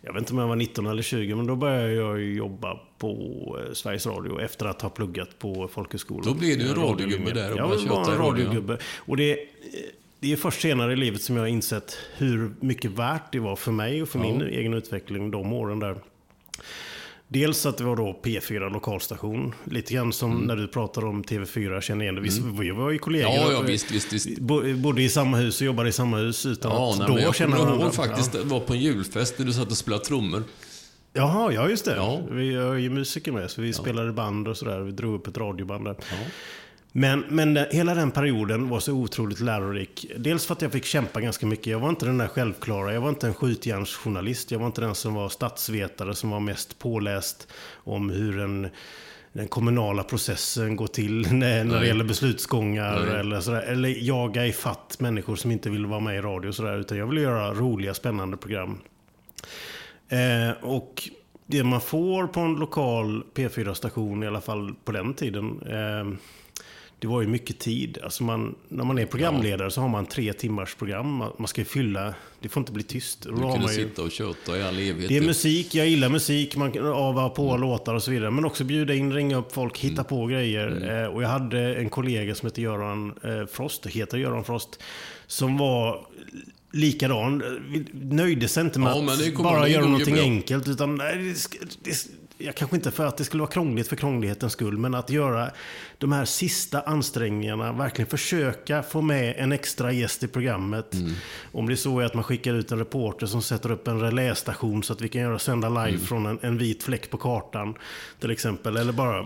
jag 0.01 0.13
vet 0.13 0.21
inte 0.21 0.33
om 0.33 0.39
jag 0.39 0.47
var 0.47 0.55
19 0.55 0.85
eller 0.87 1.03
20, 1.03 1.35
men 1.35 1.47
då 1.47 1.55
började 1.55 1.91
jag 1.93 2.21
jobba 2.21 2.79
på 2.97 3.09
eh, 3.67 3.73
Sveriges 3.73 4.05
Radio 4.05 4.41
efter 4.41 4.65
att 4.65 4.81
ha 4.81 4.89
pluggat 4.89 5.39
på 5.39 5.67
folkhögskolan. 5.73 6.23
Då 6.25 6.33
blev 6.33 6.57
du 6.57 6.63
en 6.65 6.77
Eh, 6.77 6.83
radiogubbe 6.83 7.31
där 7.31 7.51
och 7.51 7.57
Jag 7.59 7.67
var 7.67 7.75
en 7.75 7.87
radio, 7.87 8.13
ja. 8.13 8.19
radiogubbe. 8.19 8.77
Och 8.97 9.17
det, 9.17 9.31
eh, 9.31 9.37
det 10.19 10.31
är 10.31 10.35
först 10.35 10.61
senare 10.61 10.93
i 10.93 10.95
livet 10.95 11.21
som 11.21 11.35
jag 11.35 11.43
har 11.43 11.47
insett 11.47 11.97
hur 12.17 12.51
mycket 12.59 12.91
värt 12.91 13.31
det 13.31 13.39
var 13.39 13.55
för 13.55 13.71
mig 13.71 14.01
och 14.01 14.09
för 14.09 14.19
min 14.19 14.41
egen 14.41 14.73
utveckling 14.73 15.31
de 15.31 15.53
åren 15.53 15.79
där. 15.79 15.95
Dels 17.31 17.65
att 17.65 17.77
det 17.77 17.83
var 17.83 17.95
då 17.95 18.19
P4 18.23 18.69
lokalstation. 18.73 19.53
Lite 19.63 19.93
grann 19.93 20.13
som 20.13 20.37
när 20.39 20.55
du 20.55 20.67
pratar 20.67 21.05
om 21.05 21.23
TV4, 21.23 21.73
jag 21.73 21.83
känner 21.83 22.03
igen 22.03 22.15
det. 22.15 22.21
Visst, 22.21 22.41
vi 22.59 22.71
var 22.71 22.89
ju 22.91 22.97
kollegor. 22.99 23.29
Mm. 23.31 23.41
Ja, 23.41 23.51
ja, 23.51 23.61
visst, 23.61 23.91
visst, 23.91 24.13
visst. 24.13 24.39
Bo- 24.39 24.73
Bodde 24.75 25.01
i 25.01 25.09
samma 25.09 25.37
hus 25.37 25.61
och 25.61 25.65
jobbade 25.67 25.89
i 25.89 25.91
samma 25.91 26.17
hus 26.17 26.45
utan 26.45 26.71
Ja, 26.71 26.91
att 26.93 26.99
nej, 26.99 27.07
då 27.07 27.19
jag 27.19 27.35
känna 27.35 27.57
varandra. 27.57 27.83
ihåg 27.85 27.93
faktiskt, 27.93 28.31
det 28.31 28.43
var 28.43 28.59
på 28.59 28.73
en 28.73 28.79
julfest 28.79 29.37
där 29.37 29.45
du 29.45 29.53
satt 29.53 29.71
och 29.71 29.77
spelade 29.77 30.03
trummor. 30.05 30.43
Ja. 31.13 31.21
Jaha, 31.21 31.51
ja 31.53 31.69
just 31.69 31.85
det. 31.85 31.95
Ja. 31.95 32.21
Vi 32.31 32.53
är 32.55 32.75
ju 32.75 32.89
musiker 32.89 33.31
med, 33.31 33.51
så 33.51 33.61
vi 33.61 33.73
spelade 33.73 34.11
band 34.13 34.47
och 34.47 34.57
sådär. 34.57 34.79
Vi 34.79 34.91
drog 34.91 35.15
upp 35.15 35.27
ett 35.27 35.37
radioband 35.37 35.85
där. 35.85 35.95
Men, 36.91 37.23
men 37.29 37.57
hela 37.71 37.95
den 37.95 38.11
perioden 38.11 38.69
var 38.69 38.79
så 38.79 38.93
otroligt 38.93 39.39
lärorik. 39.39 40.11
Dels 40.17 40.45
för 40.45 40.53
att 40.53 40.61
jag 40.61 40.71
fick 40.71 40.85
kämpa 40.85 41.21
ganska 41.21 41.45
mycket. 41.45 41.67
Jag 41.67 41.79
var 41.79 41.89
inte 41.89 42.05
den 42.05 42.17
där 42.17 42.27
självklara. 42.27 42.93
Jag 42.93 43.01
var 43.01 43.09
inte 43.09 43.27
en 43.27 43.33
skjutjärnsjournalist. 43.33 44.51
Jag 44.51 44.59
var 44.59 44.67
inte 44.67 44.81
den 44.81 44.95
som 44.95 45.13
var 45.13 45.29
statsvetare 45.29 46.15
som 46.15 46.29
var 46.29 46.39
mest 46.39 46.79
påläst 46.79 47.47
om 47.73 48.09
hur 48.09 48.39
en, 48.39 48.67
den 49.33 49.47
kommunala 49.47 50.03
processen 50.03 50.75
går 50.75 50.87
till 50.87 51.21
när, 51.31 51.63
när 51.63 51.79
det 51.79 51.87
gäller 51.87 52.05
beslutsgångar. 52.05 53.05
Nej. 53.05 53.19
Eller, 53.19 53.41
sådär. 53.41 53.61
eller 53.61 53.89
jaga 53.89 54.45
i 54.45 54.53
fatt 54.53 54.95
människor 54.99 55.35
som 55.35 55.51
inte 55.51 55.69
vill 55.69 55.85
vara 55.85 55.99
med 55.99 56.15
i 56.15 56.21
radio. 56.21 56.49
och 56.49 56.55
Sådär, 56.55 56.77
utan 56.79 56.97
jag 56.97 57.07
ville 57.07 57.21
göra 57.21 57.53
roliga, 57.53 57.93
spännande 57.93 58.37
program. 58.37 58.77
Eh, 60.09 60.51
och 60.61 61.09
det 61.45 61.63
man 61.63 61.81
får 61.81 62.27
på 62.27 62.39
en 62.39 62.53
lokal 62.53 63.23
P4-station, 63.33 64.23
i 64.23 64.27
alla 64.27 64.41
fall 64.41 64.75
på 64.85 64.91
den 64.91 65.13
tiden, 65.13 65.61
eh, 65.61 66.19
det 66.99 67.07
var 67.07 67.21
ju 67.21 67.27
mycket 67.27 67.59
tid. 67.59 67.97
Alltså 68.03 68.23
man, 68.23 68.55
när 68.67 68.83
man 68.83 68.97
är 68.97 69.05
programledare 69.05 69.71
så 69.71 69.81
har 69.81 69.87
man 69.87 70.05
tre 70.05 70.33
timmars 70.33 70.75
program. 70.75 71.23
Man, 71.37 71.47
ska 71.47 71.61
ju 71.61 71.65
fylla, 71.65 72.13
det 72.39 72.49
får 72.49 72.61
inte 72.61 72.71
bli 72.71 72.83
tyst. 72.83 73.21
Du 73.21 73.29
kunde 73.29 73.61
ju, 73.61 73.67
sitta 73.67 74.01
och 74.01 74.11
köta 74.11 74.57
i 74.57 74.63
all 74.63 74.79
evighet. 74.79 75.09
det 75.09 75.17
är 75.17 75.21
ju. 75.21 75.27
musik, 75.27 75.75
jag 75.75 75.87
gillar 75.87 76.09
musik, 76.09 76.55
man 76.55 76.71
kan 76.71 76.85
ava 76.85 77.29
på 77.29 77.57
låtar 77.57 77.93
och 77.95 78.03
så 78.03 78.11
vidare. 78.11 78.31
Men 78.31 78.45
också 78.45 78.63
bjuda 78.63 78.93
in, 78.93 79.13
ringa 79.13 79.37
upp 79.37 79.53
folk, 79.53 79.77
hitta 79.77 80.03
på 80.03 80.25
grejer. 80.25 81.01
Eh, 81.03 81.07
och 81.07 81.23
jag 81.23 81.29
hade 81.29 81.75
en 81.75 81.89
kollega 81.89 82.35
som 82.35 82.47
heter 82.47 82.61
Göran 82.61 83.13
eh, 83.23 83.45
Frost, 83.51 83.85
heter 83.85 84.17
Göran 84.17 84.43
Frost, 84.43 84.79
som 85.27 85.57
var 85.57 86.05
likadan. 86.71 87.43
Nöjde 87.93 88.47
sig 88.47 88.63
inte 88.63 88.79
med 88.79 88.89
Ja, 88.89 89.13
att 89.13 89.43
bara 89.43 89.67
göra 89.67 89.85
någonting 89.85 90.19
enkelt. 90.19 90.67
Utan, 90.67 90.95
nej, 90.95 91.17
det, 91.17 91.67
det, 91.83 92.07
jag 92.41 92.55
kanske 92.55 92.75
inte 92.75 92.91
för 92.91 93.05
att 93.05 93.17
det 93.17 93.23
skulle 93.23 93.41
vara 93.41 93.51
krångligt 93.51 93.87
för 93.87 93.95
krånglighetens 93.95 94.53
skull, 94.53 94.77
men 94.77 94.95
att 94.95 95.09
göra 95.09 95.51
de 95.97 96.11
här 96.11 96.25
sista 96.25 96.81
ansträngningarna, 96.81 97.73
verkligen 97.73 98.09
försöka 98.09 98.83
få 98.83 99.01
med 99.01 99.35
en 99.37 99.51
extra 99.51 99.91
gäst 99.91 100.23
i 100.23 100.27
programmet. 100.27 100.93
Mm. 100.93 101.11
Om 101.51 101.69
det 101.69 101.77
så 101.77 101.99
är 101.99 102.05
att 102.05 102.13
man 102.13 102.23
skickar 102.23 102.53
ut 102.53 102.71
en 102.71 102.77
reporter 102.79 103.25
som 103.25 103.41
sätter 103.41 103.71
upp 103.71 103.87
en 103.87 103.99
relästation 104.01 104.83
så 104.83 104.93
att 104.93 105.01
vi 105.01 105.09
kan 105.09 105.21
göra 105.21 105.39
sända 105.39 105.69
live 105.69 105.89
Mm. 105.89 105.99
från 106.01 106.25
en, 106.25 106.39
en 106.41 106.57
vit 106.57 106.83
fläck 106.83 107.09
på 107.09 107.17
kartan, 107.17 107.73
till 108.19 108.31
exempel. 108.31 108.77
Eller 108.77 108.93
bara 108.93 109.25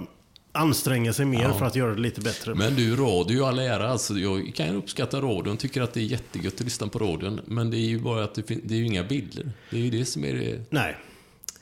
anstränga 0.52 1.14
sig 1.14 1.26
mer 1.26 1.50
för 1.50 1.66
att 1.66 1.76
göra 1.76 1.96
det 1.96 2.02
lite 2.02 2.22
bättre. 2.22 2.56
Men 2.56 2.76
du, 2.76 2.96
radio 2.96 3.44
all 3.44 3.60
ära. 3.60 3.90
Alltså, 3.90 4.14
jag 4.14 4.52
kan 4.56 4.76
uppskatta 4.76 5.22
radion, 5.22 5.58
tycker 5.58 5.82
att 5.82 5.94
det 5.94 6.00
är 6.00 6.04
jättegött 6.06 6.54
att 6.54 6.62
lyssna 6.62 6.88
på 6.88 7.00
radion. 7.00 7.42
Men 7.46 7.72
det 7.72 7.78
är 7.78 7.88
ju 7.88 8.00
bara 8.00 8.24
att 8.24 8.36
det, 8.36 8.42
det 8.64 8.74
är 8.74 8.78
ju 8.78 8.86
inga 8.86 9.04
bilder. 9.04 9.52
Det 9.70 9.78
är 9.78 9.82
ju 9.82 9.90
det 9.90 10.06
som 10.06 10.26
är 10.26 10.34
det, 10.34 10.66
Nej, 10.70 10.96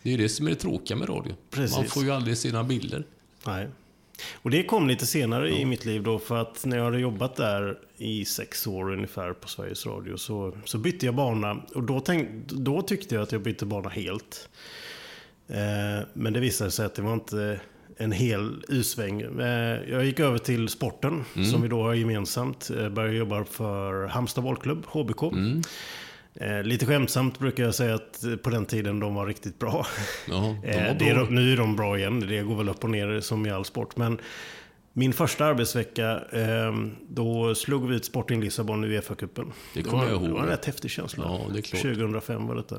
det, 0.04 0.10
är 0.10 0.12
ju 0.12 0.18
det, 0.18 0.30
som 0.30 0.46
är 0.46 0.50
det 0.50 0.56
tråkiga 0.56 0.98
med 0.98 1.10
radio. 1.10 1.34
Precis. 1.50 1.78
Man 1.78 1.86
får 1.86 2.04
ju 2.04 2.12
aldrig 2.12 2.54
några 2.54 2.64
bilder. 2.64 3.04
nej. 3.46 3.68
Och 4.34 4.52
det 4.52 4.64
kom 4.64 4.88
lite 4.88 5.06
senare 5.06 5.50
i 5.50 5.66
mitt 5.66 5.86
liv 5.86 6.04
då, 6.04 6.20
för 6.20 6.38
att 6.38 6.66
när 6.66 6.78
jag 6.78 6.84
hade 6.84 7.00
jobbat 7.00 7.36
där 7.36 7.80
i 7.98 8.26
sex 8.26 8.68
år 8.68 8.94
ungefär 8.94 9.34
på 9.34 9.48
Sveriges 9.48 9.86
Radio 9.86 10.18
så, 10.18 10.58
så 10.66 10.78
bytte 10.78 11.06
jag 11.06 11.16
bana. 11.16 11.62
Och 11.76 11.84
då, 11.84 12.00
tänk, 12.00 12.30
då 12.48 12.82
tyckte 12.82 13.16
jag 13.16 13.22
att 13.22 13.32
jag 13.32 13.42
bytte 13.42 13.66
bana 13.66 13.90
helt. 13.90 14.50
Eh, 15.48 16.08
men 16.14 16.34
det 16.34 16.40
visade 16.40 16.72
sig 16.72 16.86
att 16.86 16.96
det 16.96 17.02
var 17.02 17.14
inte 17.14 17.60
en 17.98 18.12
hel 18.12 18.66
U-sväng. 18.68 19.22
Eh, 19.22 19.80
jag 19.90 20.06
gick 20.06 20.20
över 20.20 20.38
till 20.38 20.70
sporten, 20.70 21.24
som 21.52 21.62
vi 21.62 21.68
då 21.68 21.84
har 21.84 21.94
gemensamt. 21.94 22.70
Eh, 22.70 22.90
började 22.90 23.18
jobba 23.18 23.46
för 23.46 24.08
Halmstad 24.08 24.44
bollklubb, 24.44 24.86
HBK. 24.86 25.24
Eh, 26.36 26.64
lite 26.64 26.86
skämtsamt 26.86 27.40
brukar 27.40 27.64
jag 27.64 27.76
säga 27.76 27.96
att 27.96 28.24
eh, 28.24 28.36
på 28.36 28.50
den 28.50 28.66
tiden 28.66 29.00
de 29.00 29.16
var 29.16 29.26
riktigt 29.28 29.60
bra. 29.60 29.86
Ja, 30.30 30.56
de 30.64 30.68
Eh, 30.70 30.78
var 30.84 30.90
är, 31.10 31.14
bra. 31.16 31.24
de- 31.26 31.36
nu 31.36 31.54
är 31.54 31.58
de 31.58 31.76
bra 31.76 31.98
igen, 31.98 32.20
det 32.20 32.42
går 32.42 32.56
väl 32.56 32.70
upp 32.70 32.84
och 32.84 32.90
ner 32.90 33.20
som 33.20 33.46
i 33.46 33.50
all 33.52 33.66
sport. 33.66 33.98
Men 33.98 34.20
min 34.94 35.14
första 35.14 35.46
arbetsvecka, 35.46 36.12
eh, 36.32 36.76
då 37.10 37.56
slog 37.56 37.88
vi 37.90 37.96
ut 37.96 38.06
Sporting 38.06 38.42
Lissabon 38.42 38.84
i 38.84 38.88
Uefa-cupen. 38.88 39.52
Det 39.74 39.84
kommer 39.84 40.04
jag 40.04 40.12
ihåg. 40.14 40.24
Det 40.24 40.32
var 40.34 40.40
en 40.42 40.48
rätt 40.48 40.66
häftig 40.66 40.92
känsla. 40.92 41.24
Ja, 41.28 41.54
det 41.54 41.60
är 41.60 41.62
klart. 41.62 41.82
2005 41.82 42.48
var 42.48 42.56
detta. 42.56 42.76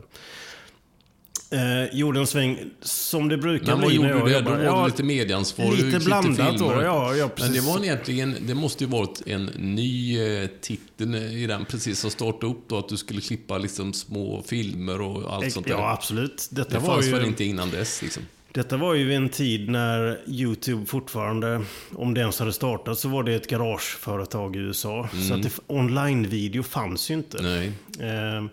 Eh, 1.53 1.98
gjorde 1.98 2.20
en 2.20 2.26
sväng 2.26 2.59
som 2.80 3.28
det 3.28 3.36
brukar 3.36 3.66
Men 3.66 3.80
vad 3.80 3.86
bli 3.88 3.96
gjorde 3.96 4.09
du? 4.09 4.40
Då 4.40 4.50
var 4.50 4.59
Ja, 4.64 4.80
det 4.80 4.86
lite 4.86 5.03
medieansvar. 5.03 5.70
du 5.76 5.84
lite 5.84 6.05
blandat 6.05 6.59
då, 6.59 6.72
ja, 6.82 6.82
ja, 6.82 7.12
Men 7.16 7.28
det 7.28 7.28
precis. 7.28 7.64
var 7.64 7.84
egentligen, 7.84 8.36
det 8.40 8.55
måste 8.55 8.84
ju 8.84 8.90
varit 8.90 9.22
en 9.26 9.44
ny 9.44 10.18
eh, 10.26 10.48
titel 10.61 11.14
i 11.14 11.46
den 11.46 11.64
precis 11.64 11.98
som 12.00 12.11
startade 12.11 12.53
upp 12.53 12.68
då, 12.68 12.78
att 12.78 12.88
du 12.88 12.96
skulle 12.96 13.20
klippa 13.20 13.59
liksom 13.59 13.92
små 13.92 14.42
filmer 14.46 15.00
och 15.00 15.34
allt 15.34 15.53
sånt 15.53 15.66
där. 15.66 15.72
Ja, 15.74 15.92
absolut. 15.92 16.48
Detta 16.50 16.80
det 16.80 16.86
fanns 16.86 17.07
ju... 17.07 17.11
väl 17.11 17.24
inte 17.24 17.44
innan 17.44 17.70
dess 17.70 18.03
liksom? 18.03 18.22
Detta 18.53 18.76
var 18.76 18.94
ju 18.94 19.14
en 19.14 19.28
tid 19.28 19.68
när 19.70 20.20
YouTube 20.26 20.86
fortfarande, 20.86 21.62
om 21.94 22.14
det 22.14 22.20
ens 22.20 22.38
hade 22.38 22.53
startat, 22.53 22.98
så 22.98 23.09
var 23.09 23.22
det 23.22 23.34
ett 23.34 23.48
garageföretag 23.48 24.57
i 24.57 24.59
USA. 24.59 25.09
Så 25.28 25.34
att 25.34 25.61
online-video 25.66 26.62
fanns 26.62 27.11
ju 27.11 27.14
inte. 27.14 27.42
Nej. 27.42 27.72
Eh, 28.00 28.44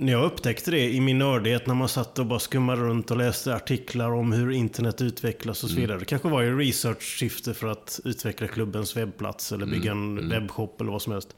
när 0.00 0.12
jag 0.12 0.24
upptäckte 0.24 0.70
det 0.70 0.90
i 0.90 1.00
min 1.00 1.18
nördighet, 1.18 1.66
när 1.66 1.74
man 1.74 1.88
satt 1.88 2.18
och 2.18 2.26
bara 2.26 2.38
skummade 2.38 2.82
runt 2.82 3.10
och 3.10 3.16
läste 3.16 3.54
artiklar 3.54 4.12
om 4.12 4.32
hur 4.32 4.50
internet 4.50 5.02
utvecklas 5.02 5.64
och 5.64 5.70
så 5.70 5.76
vidare. 5.76 5.98
Det 5.98 6.04
kanske 6.04 6.28
var 6.28 6.42
i 6.42 6.50
research-syfte 6.50 7.54
för 7.54 7.66
att 7.66 8.00
utveckla 8.04 8.48
klubbens 8.48 8.96
webbplats 8.96 9.52
eller 9.52 9.66
bygga 9.66 9.90
en 9.90 10.28
webbshop 10.28 10.80
eller 10.80 10.92
vad 10.92 11.02
som 11.02 11.12
helst. 11.12 11.36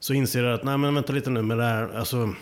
Så 0.00 0.14
inser 0.14 0.44
jag 0.44 0.54
att, 0.54 0.64
nej 0.64 0.78
men 0.78 0.94
vänta 0.94 1.12
lite 1.12 1.30
nu 1.30 1.42
med 1.42 1.58
det 1.58 1.64
här, 1.64 1.88
alltså 1.96 2.34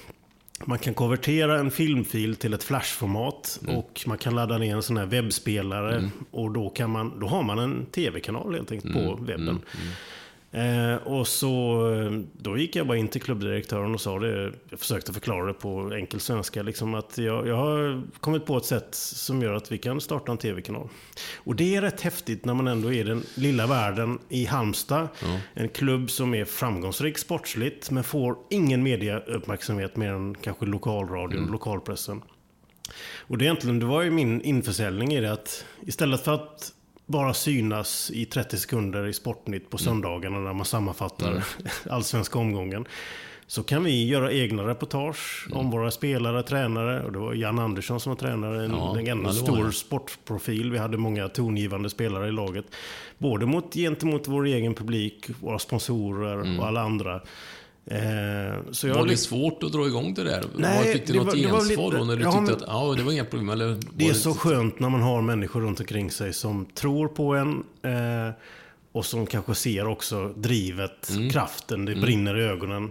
man 0.64 0.78
kan 0.78 0.94
konvertera 0.94 1.58
en 1.58 1.70
filmfil 1.70 2.36
till 2.36 2.54
ett 2.54 2.64
flashformat 2.64 3.60
och 3.66 4.00
man 4.06 4.18
kan 4.18 4.34
ladda 4.34 4.58
ner 4.58 4.76
en 4.76 4.82
sån 4.82 4.96
här 4.96 5.06
webbspelare 5.06 6.10
och 6.30 6.50
då, 6.50 6.70
kan 6.70 6.90
man, 6.90 7.20
då 7.20 7.26
har 7.26 7.42
man 7.42 7.58
en 7.58 7.86
tv-kanal 7.86 8.54
helt 8.54 8.72
enkelt 8.72 8.94
på 8.94 9.18
webben. 9.20 9.60
Eh, 10.52 10.94
och 10.94 11.28
så 11.28 11.82
eh, 11.92 12.10
då 12.32 12.58
gick 12.58 12.76
jag 12.76 12.86
bara 12.86 12.98
in 12.98 13.08
till 13.08 13.22
klubbdirektören 13.22 13.94
och 13.94 14.00
sa 14.00 14.18
det. 14.18 14.52
Jag 14.70 14.78
försökte 14.80 15.12
förklara 15.12 15.46
det 15.46 15.52
på 15.54 15.92
enkel 15.94 16.20
svenska. 16.20 16.62
Liksom 16.62 16.94
att 16.94 17.18
jag, 17.18 17.48
jag 17.48 17.56
har 17.56 18.02
kommit 18.20 18.46
på 18.46 18.56
ett 18.56 18.64
sätt 18.64 18.94
som 18.94 19.42
gör 19.42 19.52
att 19.54 19.72
vi 19.72 19.78
kan 19.78 20.00
starta 20.00 20.32
en 20.32 20.38
tv-kanal. 20.38 20.88
Och 21.36 21.56
det 21.56 21.76
är 21.76 21.82
rätt 21.82 22.00
häftigt 22.00 22.44
när 22.44 22.54
man 22.54 22.66
ändå 22.68 22.92
är 22.92 23.04
den 23.04 23.22
lilla 23.34 23.66
världen 23.66 24.18
i 24.28 24.44
Halmstad. 24.44 25.08
En 25.54 25.68
klubb 25.68 26.10
som 26.10 26.34
är 26.34 26.44
framgångsrik 26.44 27.18
sportsligt 27.18 27.90
men 27.90 28.04
får 28.04 28.36
ingen 28.50 28.82
mediauppmärksamhet 28.82 29.96
mer 29.96 30.12
än 30.12 30.34
kanske 30.34 30.66
lokalradion, 30.66 31.38
Mm. 31.38 31.52
lokalpressen. 31.52 32.22
Och 33.18 33.38
det, 33.38 33.44
egentligen, 33.44 33.78
det 33.78 33.86
var 33.86 34.02
ju 34.02 34.10
min 34.10 34.40
införsäljning 34.42 35.12
i 35.14 35.20
det 35.20 35.32
att 35.32 35.64
istället 35.86 36.24
för 36.24 36.34
att 36.34 36.72
bara 37.08 37.34
synas 37.34 38.10
i 38.14 38.24
30 38.24 38.56
sekunder 38.58 39.06
i 39.06 39.12
Sportnytt 39.12 39.70
på 39.70 39.78
söndagarna 39.78 40.38
när 40.38 40.52
man 40.52 40.64
sammanfattar 40.64 41.44
allsvenska 41.90 42.38
omgången. 42.38 42.84
Så 43.46 43.62
kan 43.62 43.84
vi 43.84 44.06
göra 44.06 44.32
egna 44.32 44.66
reportage 44.66 45.46
om 45.52 45.70
våra 45.70 45.90
spelare, 45.90 46.42
tränare. 46.42 47.04
Och 47.04 47.12
det 47.12 47.18
var 47.18 47.34
Jan 47.34 47.58
Andersson 47.58 48.00
som 48.00 48.10
var 48.10 48.16
tränare, 48.16 48.64
en, 48.64 48.70
Ja, 48.70 49.00
en 49.00 49.22
var 49.22 49.32
stor 49.32 49.64
det. 49.64 49.72
sportprofil. 49.72 50.72
Vi 50.72 50.78
hade 50.78 50.96
många 50.96 51.28
tongivande 51.28 51.90
spelare 51.90 52.28
i 52.28 52.32
laget. 52.32 52.64
Både 53.18 53.46
mot, 53.46 53.74
gentemot 53.74 54.28
vår 54.28 54.46
egen 54.46 54.74
publik, 54.74 55.26
våra 55.40 55.58
sponsorer 55.58 56.58
och 56.60 56.66
alla 56.66 56.80
andra. 56.80 57.20
Eh, 57.90 58.58
så 58.70 58.88
jag 58.88 58.94
Var 58.94 59.06
det 59.06 59.16
svårt 59.16 59.62
att 59.62 59.72
dra 59.72 59.86
igång 59.86 60.14
det 60.14 60.24
där? 60.24 60.44
Nej, 60.56 60.92
fick 60.92 61.06
du 61.06 61.12
det 61.12 61.18
något 61.18 61.26
var- 61.26 61.34
det 61.36 61.46
var 61.48 61.58
gensvar 61.60 61.84
lite- 61.86 61.98
då 61.98 62.04
när 62.04 62.16
du 62.16 62.24
tyckte 62.24 62.64
att 62.64 62.64
ja, 62.66 62.94
det 62.96 63.02
var 63.02 63.12
inga 63.12 63.24
problem? 63.24 63.48
Eller 63.48 63.76
Det 63.94 64.08
är 64.08 64.14
så 64.14 64.34
skönt 64.34 64.80
när 64.80 64.88
man 64.88 65.02
har 65.02 65.22
människor 65.22 65.60
runt 65.60 65.80
omkring 65.80 66.10
sig 66.10 66.32
som 66.32 66.66
tror 66.74 67.08
på 67.08 67.34
en. 67.34 67.64
Eh, 67.82 68.34
och 68.92 69.06
som 69.06 69.26
kanske 69.26 69.54
ser 69.54 69.86
också 69.86 70.28
drivet, 70.36 71.10
Mm. 71.10 71.30
kraften, 71.30 71.84
det 71.84 71.94
brinner 71.94 72.38
i 72.38 72.42
ögonen. 72.42 72.90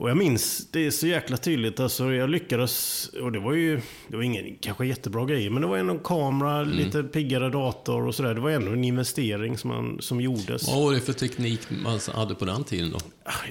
Och 0.00 0.10
jag 0.10 0.16
minns, 0.16 0.66
det 0.70 0.86
är 0.86 0.90
så 0.90 1.06
jäkla 1.06 1.36
tydligt. 1.36 1.80
Alltså 1.80 2.12
jag 2.12 2.30
lyckades, 2.30 3.08
och 3.22 3.32
det 3.32 3.38
var 3.38 3.52
ju, 3.52 3.80
det 4.08 4.16
var 4.16 4.22
ingen 4.22 4.56
kanske 4.60 4.86
jättebra 4.86 5.24
grej, 5.24 5.50
men 5.50 5.62
det 5.62 5.68
var 5.68 5.76
ändå 5.78 5.92
en 5.92 5.98
kamera, 5.98 6.56
Mm. 6.60 6.70
lite 6.76 7.02
piggare 7.02 7.50
dator 7.50 8.06
och 8.06 8.14
sådär. 8.14 8.34
Det 8.34 8.40
var 8.40 8.50
ändå 8.50 8.72
en 8.72 8.84
investering 8.84 9.58
som, 9.58 9.70
man, 9.70 9.96
som 10.00 10.20
gjordes. 10.20 10.68
Vad 10.68 10.82
var 10.82 10.92
det 10.92 11.00
för 11.00 11.12
teknik 11.12 11.60
man 11.84 12.00
hade 12.14 12.34
på 12.34 12.44
den 12.44 12.64
tiden 12.64 12.90
då? 12.92 12.98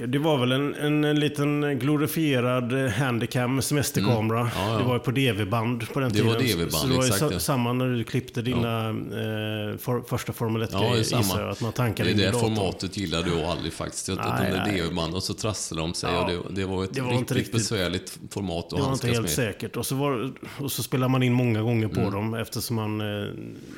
Det 0.08 0.18
var 0.20 0.38
väl 0.38 0.52
en, 0.52 0.76
en, 0.76 1.04
en 1.04 1.20
liten 1.20 1.80
glorifierad 1.80 2.74
handicam 2.92 3.62
semesterkamera. 3.62 4.40
Mm. 4.40 4.52
Ja, 4.56 4.72
ja. 4.72 4.78
Det 4.78 4.84
var 4.84 4.94
ju 4.94 5.00
på 5.00 5.12
DV-band 5.12 5.90
på 5.94 6.00
den 6.00 6.10
Det 6.10 6.16
tiden. 6.16 6.34
var 6.34 6.40
DV-band, 6.42 6.72
så 6.72 6.88
det 6.88 6.96
var 6.96 7.06
exakt, 7.06 7.34
ja. 7.34 7.40
samma 7.40 7.74
när 7.74 7.86
du 7.88 8.04
klippte 8.04 8.42
dina 8.42 8.90
eh, 8.90 9.78
för, 9.78 10.08
första 10.08 10.34
Formel 10.34 10.62
1 10.62 10.70
Ja, 10.74 10.80
det 10.80 10.86
är 10.88 10.96
gissar 10.98 11.42
jag, 11.42 11.50
att 11.50 11.62
man 11.62 11.72
tankade 11.74 12.10
Det 12.10 12.16
där 12.24 12.32
datorn. 12.32 12.56
formatet 12.56 12.98
gillade 12.98 13.30
jag 13.30 13.40
aldrig 13.44 13.74
faktiskt. 13.74 14.08
Jag 14.08 14.18
Nej, 14.18 14.26
de 14.52 14.58
där 14.58 14.66
nej. 14.68 14.82
DV-band 14.82 15.14
och 15.16 15.24
så 15.24 15.34
trasslade 15.34 15.82
de 15.82 15.94
sig 15.94 16.18
och 16.18 16.28
det, 16.30 16.37
det 16.52 16.66
var 16.66 16.84
ett 16.84 16.94
det 16.94 17.02
var 17.02 17.12
riktigt, 17.12 17.32
riktigt- 17.38 17.54
besvärligt 17.54 18.20
format 18.30 18.64
att 18.66 18.70
Det 18.70 18.76
var 18.76 18.82
inte 18.82 18.88
handskas 18.90 19.12
helt 19.12 19.22
med. 19.22 19.30
säkert. 19.32 19.78
Och 19.78 19.86
så, 19.86 19.96
var, 19.96 20.32
och 20.60 20.72
så 20.72 20.84
spelade 20.84 21.12
man 21.12 21.24
in 21.24 21.34
många 21.34 21.62
gånger 21.62 21.86
Mm. 21.90 22.04
på 22.06 22.10
dem 22.12 22.34
eftersom 22.34 22.76
man 22.76 23.02
eh, 23.02 23.28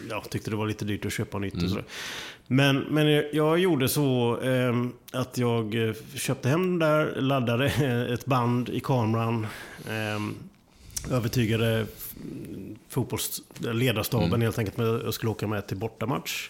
ja, 0.10 0.24
tyckte 0.30 0.50
det 0.50 0.56
var 0.56 0.68
lite 0.68 0.86
dyrt 0.86 1.06
att 1.06 1.14
köpa 1.14 1.40
nytt. 1.40 1.54
Mm. 1.54 1.72
Och. 1.78 1.84
Men, 2.48 2.78
men 2.80 3.08
jag- 3.34 3.60
gjorde 3.60 3.90
så 3.90 4.40
eh, 4.42 4.86
att 5.12 5.38
jag 5.38 5.88
eh, 5.90 5.94
köpte 6.16 6.50
hem 6.50 6.62
den 6.62 6.80
där, 6.80 7.22
laddade 7.22 7.66
ett 8.14 8.26
band 8.26 8.70
i 8.70 8.80
kameran. 8.80 9.48
Eh, 9.88 11.14
övertygade 11.16 11.86
fotbolls, 12.90 13.42
ledarstaben 13.60 14.28
Mm. 14.28 14.42
helt 14.42 14.60
enkelt 14.60 14.78
med 14.78 14.88
att 14.96 15.04
jag 15.04 15.14
skulle 15.14 15.30
åka 15.32 15.48
med 15.48 15.68
till 15.68 15.78
bortamatch. 15.78 16.50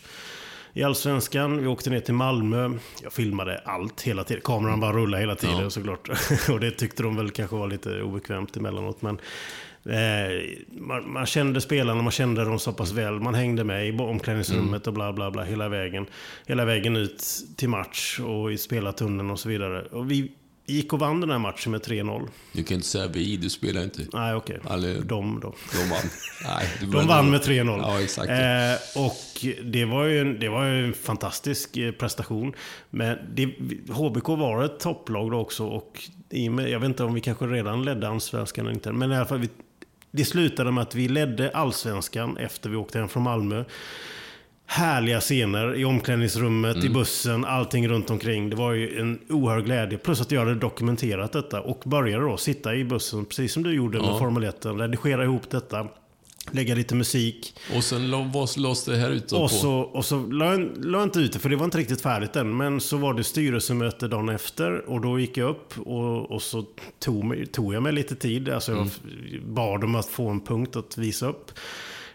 I 0.73 0.83
Allsvenskan, 0.83 1.57
vi 1.61 1.67
åkte 1.67 1.89
ner 1.89 1.99
till 1.99 2.13
Malmö. 2.13 2.71
Jag 3.03 3.13
filmade 3.13 3.61
allt 3.65 4.01
hela 4.01 4.23
tiden. 4.23 4.41
Kameran 4.45 4.79
bara 4.79 4.93
rullade 4.93 5.21
hela 5.21 5.35
tiden 5.35 5.57
Ja. 5.59 5.69
såklart. 5.69 6.09
Och 6.49 6.59
det 6.59 6.71
tyckte 6.71 7.03
de 7.03 7.15
väl 7.15 7.31
kanske 7.31 7.55
var 7.55 7.67
lite 7.67 8.01
obekvämt 8.01 8.57
emellanåt. 8.57 9.01
Men 9.01 9.19
eh, 9.85 10.41
man, 10.67 11.11
man 11.13 11.25
kände 11.25 11.61
spelarna, 11.61 12.01
man 12.01 12.11
kände 12.11 12.43
dem 12.43 12.59
så 12.59 12.73
pass 12.73 12.91
väl. 12.91 13.19
Man 13.19 13.35
hängde 13.35 13.63
med 13.63 13.87
i 13.87 13.97
omklädningsrummet 13.97 14.87
och 14.87 14.93
bla 14.93 15.13
bla 15.13 15.31
bla 15.31 15.43
hela 15.43 15.69
vägen. 15.69 16.05
Hela 16.47 16.65
vägen 16.65 16.95
ut 16.95 17.23
till 17.55 17.69
match 17.69 18.19
och 18.19 18.51
i 18.51 18.57
spelartunneln 18.57 19.31
och 19.31 19.39
så 19.39 19.49
vidare. 19.49 19.81
Och 19.81 20.11
vi 20.11 20.31
gick 20.69 20.93
och 20.93 20.99
vann 20.99 21.21
den 21.21 21.29
här 21.29 21.39
matchen 21.39 21.71
med 21.71 21.81
3-0. 21.81 22.27
Du 22.51 22.63
kan 22.63 22.75
inte 22.75 22.87
säga 22.87 23.07
vi, 23.07 23.37
du 23.37 23.49
spelar 23.49 23.83
inte. 23.83 24.05
Nej, 24.13 24.33
okej. 24.35 24.59
Eller- 24.69 25.01
De 25.01 25.39
då. 25.39 25.55
De 25.71 25.89
vann. 25.89 25.99
Nej, 26.45 26.67
De 26.91 27.07
vann 27.07 27.31
med 27.31 27.41
3-0. 27.41 27.79
Ja, 27.81 28.01
exakt. 28.01 28.29
Eh, 28.29 29.03
och 29.05 29.45
det 29.63 29.85
var, 29.85 30.03
ju 30.05 30.19
en, 30.21 30.39
det 30.39 30.49
var 30.49 30.65
ju 30.65 30.85
en 30.87 30.93
fantastisk 30.93 31.77
eh, 31.77 31.91
prestation. 31.91 32.53
Men 32.89 33.17
det, 33.33 33.45
HBK 33.93 34.27
var 34.27 34.63
ett 34.63 34.79
topplag 34.79 35.31
då 35.31 35.37
också. 35.39 35.65
Och 35.65 36.09
med, 36.49 36.69
jag 36.69 36.79
vet 36.79 36.87
inte 36.87 37.03
om 37.03 37.13
vi 37.13 37.21
kanske 37.21 37.45
redan 37.45 37.83
ledde 37.85 38.09
allsvenskan 38.09 38.65
eller 38.65 38.73
inte. 38.73 38.91
Men 38.91 39.11
i 39.11 39.15
alla 39.15 39.25
fall, 39.25 39.39
vi, 39.39 39.49
det 40.11 40.25
slutade 40.25 40.71
med 40.71 40.81
att 40.81 40.95
vi 40.95 41.07
ledde 41.07 41.51
allsvenskan 41.51 42.37
efter 42.37 42.69
vi 42.69 42.75
åkte 42.75 42.99
hem 42.99 43.09
från 43.09 43.23
Malmö. 43.23 43.63
Härliga 44.71 45.19
scener 45.21 45.75
i 45.75 45.85
omklädningsrummet, 45.85 46.75
Mm. 46.75 46.87
i 46.87 46.89
bussen, 46.89 47.45
allting 47.45 47.87
runt 47.87 48.09
omkring. 48.09 48.49
Det 48.49 48.55
var 48.55 48.71
ju 48.73 48.99
en 48.99 49.19
oerhörd 49.29 49.65
glädje. 49.65 49.97
Plus 49.97 50.21
att 50.21 50.31
jag 50.31 50.39
hade 50.39 50.55
dokumenterat 50.55 51.31
detta 51.31 51.61
och 51.61 51.81
började 51.85 52.23
då 52.25 52.37
sitta 52.37 52.75
i 52.75 52.83
bussen, 52.83 53.25
precis 53.25 53.53
som 53.53 53.63
du 53.63 53.73
gjorde 53.75 53.97
med 53.99 54.07
Ja. 54.09 54.19
Formel 54.19 54.43
1. 54.43 54.65
Redigera 54.65 55.23
ihop 55.23 55.49
detta, 55.49 55.87
lägga 56.51 56.75
lite 56.75 56.95
musik. 56.95 57.53
Och 57.75 57.83
sen 57.83 58.09
lades 58.11 58.85
det 58.85 58.97
här 58.97 59.09
ut 59.09 59.31
Och 59.31 59.39
på? 59.39 59.47
så, 59.47 59.73
och 59.79 60.05
så 60.05 60.19
la 60.19 60.45
jag, 60.45 60.85
la 60.85 60.97
jag 60.97 61.05
inte 61.05 61.19
ut 61.19 61.33
det, 61.33 61.39
för 61.39 61.49
det 61.49 61.55
var 61.55 61.65
inte 61.65 61.77
riktigt 61.77 62.01
färdigt 62.01 62.35
än. 62.35 62.57
Men 62.57 62.79
så 62.81 62.97
var 62.97 63.13
det 63.13 63.23
styrelsemöte 63.23 64.07
dagen 64.07 64.29
efter 64.29 64.89
och 64.89 65.01
då 65.01 65.19
gick 65.19 65.37
jag 65.37 65.49
upp 65.49 65.73
och, 65.79 66.31
och 66.31 66.41
så 66.41 66.65
tog, 66.99 67.23
mig, 67.23 67.45
tog 67.45 67.73
jag 67.73 67.83
mig 67.83 67.91
lite 67.93 68.15
tid. 68.15 68.49
Alltså 68.49 68.71
jag 68.71 68.79
Mm. 68.79 69.53
bad 69.53 69.81
dem 69.81 69.95
att 69.95 70.05
få 70.09 70.29
en 70.29 70.41
punkt 70.41 70.75
att 70.75 70.97
visa 70.97 71.27
upp. 71.27 71.51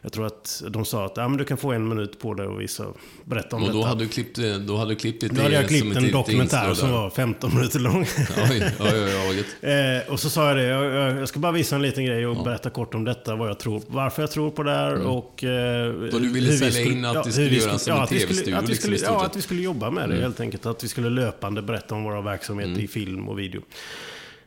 Jag 0.06 0.12
tror 0.12 0.26
att 0.26 0.62
de 0.68 0.84
sa 0.84 1.04
att 1.04 1.12
ja, 1.16 1.28
men 1.28 1.38
du 1.38 1.44
kan 1.44 1.56
få 1.56 1.72
en 1.72 1.88
minut 1.88 2.18
på 2.18 2.34
dig 2.34 2.46
att 2.46 2.60
visa, 2.60 2.84
berätta 3.24 3.56
om 3.56 3.62
och 3.62 3.68
detta. 3.68 3.78
då 3.80 3.84
hade 3.84 4.04
du 4.04 4.08
klippt, 4.08 4.36
det- 4.36 4.58
då 4.58 4.76
hade 4.76 4.90
du 4.90 4.94
klippt 4.96 5.22
lite 5.22 5.34
Då 5.34 5.42
hade 5.42 5.54
jag 5.54 5.68
klippt 5.68 5.96
en 5.96 6.10
dokumentär 6.12 6.74
som 6.74 6.90
var 6.92 7.10
15 7.10 7.54
minuter 7.54 7.78
lång. 7.78 8.00
Oj, 8.50 8.72
oj, 8.80 8.90
oj, 9.30 9.44
oj. 9.62 9.70
Eh, 9.70 10.12
och 10.12 10.20
så 10.20 10.30
sa 10.30 10.48
jag 10.48 10.56
det, 10.56 10.62
jag, 10.64 11.16
jag 11.16 11.28
ska 11.28 11.38
bara 11.38 11.52
visa 11.52 11.76
en 11.76 11.82
liten 11.82 12.04
grej 12.04 12.26
och 12.26 12.44
berätta 12.44 12.70
kort 12.70 12.94
om 12.94 13.04
detta, 13.04 13.36
vad 13.36 13.48
jag 13.48 13.58
tror, 13.58 13.82
varför 13.86 14.22
jag 14.22 14.30
tror 14.30 14.50
på 14.50 14.62
det 14.62 14.70
här 14.70 15.06
och... 15.06 15.44
Eh, 15.44 15.74
Mm. 15.84 16.10
Vad 16.12 16.22
du 16.22 16.28
ville 16.32 16.46
hur 16.50 16.58
vi 16.58 16.72
sälja 16.72 16.92
in 16.92 17.04
att 17.04 17.24
det 17.24 17.32
skulle 17.32 17.48
vi 17.48 17.58
göras 17.60 17.82
som 17.82 17.92
en 17.96 18.00
vi 18.00 18.06
skulle- 18.06 18.20
TV-studio, 18.20 18.56
att 18.58 18.64
vi 18.64 18.68
liksom, 18.68 18.96
skulle- 18.96 19.12
Ja, 19.12 19.24
att 19.26 19.36
vi 19.36 19.42
skulle 19.42 19.62
jobba 19.62 19.90
med 19.90 20.04
Mm. 20.04 20.16
det 20.16 20.22
helt 20.22 20.40
enkelt. 20.40 20.66
Att 20.66 20.84
vi 20.84 20.88
skulle 20.88 21.10
löpande 21.10 21.62
berätta 21.62 21.94
om 21.94 22.04
våra 22.04 22.20
verksamheter 22.20 22.80
i 22.82 22.88
film 22.88 23.28
och 23.28 23.38
video. 23.38 23.62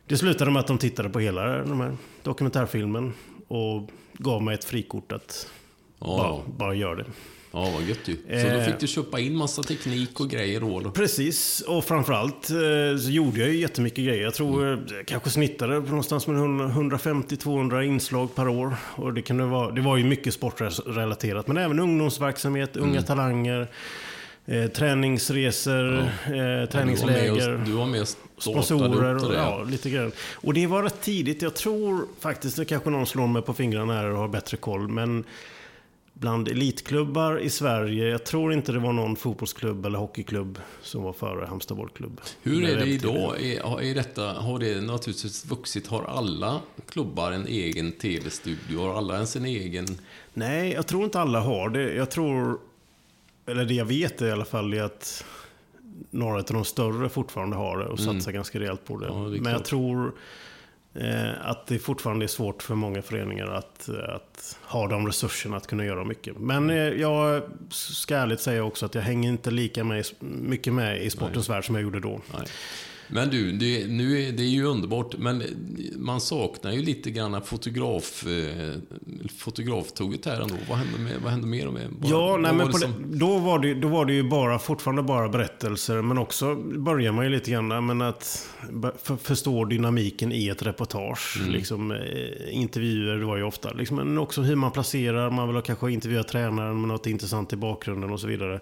Det 0.06 0.16
slutade 0.16 0.50
med 0.50 0.60
att 0.60 0.66
de 0.66 0.78
tittade 0.78 1.08
på 1.08 1.20
hela 1.20 1.42
den 1.46 1.80
här 1.80 1.96
dokumentärfilmen 2.22 3.12
och 3.48 3.90
gav 4.18 4.42
mig 4.42 4.54
ett 4.54 4.64
frikort 4.64 5.12
att 5.12 5.46
bara, 5.98 6.16
Ja, 6.16 6.42
bara 6.58 6.74
göra 6.74 6.94
det. 6.94 7.04
ja, 7.52 7.70
vad 7.74 7.82
gött 7.82 8.08
ju. 8.08 8.16
Så 8.16 8.48
då 8.48 8.58
Eh. 8.58 8.64
fick 8.64 8.78
du 8.80 8.86
köpa 8.86 9.20
in 9.20 9.36
massa 9.36 9.62
teknik 9.62 10.20
och 10.20 10.30
grejer 10.30 10.60
då? 10.60 10.80
då. 10.80 10.90
Precis, 10.90 11.60
och 11.60 11.84
framförallt 11.84 12.50
eh, 12.50 12.98
så 13.00 13.10
gjorde 13.10 13.38
jag 13.40 13.48
ju 13.48 13.56
jättemycket 13.60 14.04
grejer. 14.04 14.22
Jag 14.22 14.34
tror 14.34 14.66
Mm. 14.66 14.84
eh, 14.84 14.92
jag 14.96 15.06
kanske 15.06 15.30
snittade 15.30 15.80
på 15.80 15.88
någonstans 15.88 16.26
med 16.26 16.36
150-200 16.36 17.82
inslag 17.82 18.34
per 18.34 18.48
år. 18.48 18.76
Och 18.96 19.14
det, 19.14 19.22
kunde 19.22 19.44
vara, 19.44 19.70
det 19.70 19.80
var 19.80 19.96
ju 19.96 20.04
mycket 20.04 20.34
sportrelaterat, 20.34 21.46
men 21.46 21.56
även 21.56 21.78
ungdomsverksamhet, 21.78 22.76
Mm. 22.76 22.88
unga 22.90 23.02
talanger, 23.02 23.68
eh, 24.48 24.66
träningsresor, 24.70 25.98
eh, 25.98 26.04
var 26.26 26.36
med 26.36 26.70
träningsläger. 26.70 27.54
och, 27.54 27.60
du 27.60 27.72
var 27.72 27.86
med 27.86 28.00
och 28.00 28.08
startade 28.08 28.64
Sponsorer 28.64 29.26
och 29.26 29.34
ja, 29.34 29.62
lite 29.62 29.90
grann. 29.90 30.12
Och 30.34 30.54
det 30.54 30.66
var 30.66 30.82
rätt 30.82 31.00
tidigt. 31.00 31.42
Jag 31.42 31.54
tror 31.54 32.06
faktiskt, 32.20 32.56
det 32.56 32.64
kanske 32.64 32.90
någon 32.90 33.06
slår 33.06 33.26
mig 33.26 33.42
på 33.42 33.54
fingrarna 33.54 33.94
här 33.94 34.10
och 34.10 34.18
har 34.18 34.28
bättre 34.28 34.56
koll, 34.56 34.88
men 34.88 35.24
bland 36.18 36.48
elitklubbar 36.48 37.38
i 37.38 37.50
Sverige, 37.50 38.08
jag 38.08 38.24
tror 38.24 38.52
inte 38.52 38.72
det 38.72 38.78
var 38.78 38.92
någon 38.92 39.16
fotbollsklubb 39.16 39.86
eller 39.86 39.98
hockeyklubb 39.98 40.58
som 40.82 41.02
var 41.02 41.12
före 41.12 41.46
Halmstad 41.46 41.76
bollklubb. 41.76 42.20
Hur 42.42 42.64
är 42.64 42.76
det 42.76 42.86
idag? 42.86 43.42
Är, 43.42 43.80
är 43.80 43.94
detta, 43.94 44.32
har 44.32 44.58
det 44.58 44.80
naturligtvis 44.80 45.46
vuxit? 45.46 45.86
Har 45.86 46.04
alla 46.04 46.60
klubbar 46.88 47.32
en 47.32 47.46
egen 47.46 47.92
TV-studio? 47.92 48.80
Har 48.80 48.94
alla 48.94 49.14
ens 49.14 49.36
en 49.36 49.44
egen? 49.44 49.86
Nej, 50.34 50.72
jag 50.72 50.86
tror 50.86 51.04
inte 51.04 51.20
alla 51.20 51.40
har 51.40 51.68
det. 51.68 51.94
Jag 51.94 52.10
tror, 52.10 52.58
eller 53.48 53.64
det 53.64 53.74
jag 53.74 53.84
vet 53.84 54.22
i 54.22 54.30
alla 54.30 54.44
fall, 54.44 54.74
är 54.74 54.82
att 54.82 55.24
några 56.10 56.36
av 56.36 56.44
de 56.44 56.64
större 56.64 57.08
fortfarande 57.08 57.56
har 57.56 57.78
det 57.78 57.86
och 57.86 58.00
satsar 58.00 58.32
ganska 58.32 58.60
rejält 58.60 58.84
på 58.84 58.96
det. 58.96 59.06
Mm. 59.06 59.22
Ja, 59.22 59.28
det 59.28 59.36
är 59.36 59.40
Men 59.40 59.52
jag 59.52 59.64
tror 59.64 60.12
eh, 60.94 61.48
att 61.50 61.66
det 61.66 61.78
fortfarande 61.78 62.24
är 62.24 62.28
svårt 62.28 62.62
för 62.62 62.74
många 62.74 63.02
föreningar 63.02 63.46
att, 63.46 63.88
att 63.88 64.58
ha 64.62 64.86
de 64.86 65.06
resurserna 65.06 65.56
att 65.56 65.66
kunna 65.66 65.84
göra 65.84 66.04
mycket. 66.04 66.36
Men 66.38 66.70
eh, 66.70 66.76
jag 66.76 67.42
ska 67.70 68.16
ärligt 68.16 68.40
säga 68.40 68.64
också 68.64 68.86
att 68.86 68.94
jag 68.94 69.02
hänger 69.02 69.28
inte 69.28 69.50
lika 69.50 69.84
med, 69.84 70.04
mycket 70.20 70.72
med 70.72 71.02
i 71.02 71.10
sportens 71.10 71.48
värld 71.48 71.66
som 71.66 71.74
jag 71.74 71.82
gjorde 71.82 72.00
då. 72.00 72.20
Nej. 72.32 72.46
Men 73.10 73.30
du, 73.30 73.52
det, 73.52 73.86
nu 73.86 74.22
är, 74.22 74.32
det 74.32 74.42
är 74.42 74.46
ju 74.48 74.64
underbart, 74.64 75.14
men 75.18 75.42
man 75.96 76.20
saknar 76.20 76.72
ju 76.72 76.82
lite 76.82 77.10
grann 77.10 77.42
fotograf, 77.42 78.26
eh, 78.26 78.74
fotograftåget 79.38 80.26
här 80.26 80.40
ändå. 80.40 80.54
Vad 80.68 80.78
hände, 80.78 80.98
med, 80.98 81.12
vad 81.22 81.32
hände 81.32 81.46
mer 81.46 81.70
mer? 81.70 81.88
Vad- 81.98 82.10
Ja, 82.10 82.36
nej, 82.36 82.50
var 82.50 82.58
men 82.58 82.66
på 82.72 82.78
som- 82.78 82.92
det, 83.10 83.18
då, 83.18 83.38
var 83.38 83.58
det, 83.58 83.74
då 83.74 83.88
var 83.88 84.04
det 84.04 84.12
ju 84.12 84.22
bara, 84.22 84.58
fortfarande 84.58 85.02
bara 85.02 85.28
berättelser, 85.28 86.02
men 86.02 86.18
också 86.18 86.54
börjar 86.56 87.12
man 87.12 87.24
ju 87.24 87.30
lite 87.30 87.50
grann 87.50 87.86
men 87.86 88.02
att 88.02 88.48
för, 89.02 89.16
förstå 89.16 89.64
dynamiken 89.64 90.32
i 90.32 90.48
ett 90.48 90.62
reportage. 90.62 91.36
Mm. 91.40 91.52
Liksom, 91.52 91.90
eh, 91.92 91.98
intervjuer, 92.50 93.18
var 93.18 93.36
ju 93.36 93.42
ofta. 93.42 93.72
Liksom, 93.72 93.96
men 93.96 94.18
också 94.18 94.42
hur 94.42 94.56
man 94.56 94.72
placerar, 94.72 95.30
man 95.30 95.54
vill 95.54 95.62
kanske 95.62 95.92
intervjua 95.92 96.22
tränaren 96.22 96.80
med 96.80 96.88
något 96.88 97.06
intressant 97.06 97.52
i 97.52 97.56
bakgrunden 97.56 98.10
och 98.10 98.20
så 98.20 98.26
vidare. 98.26 98.60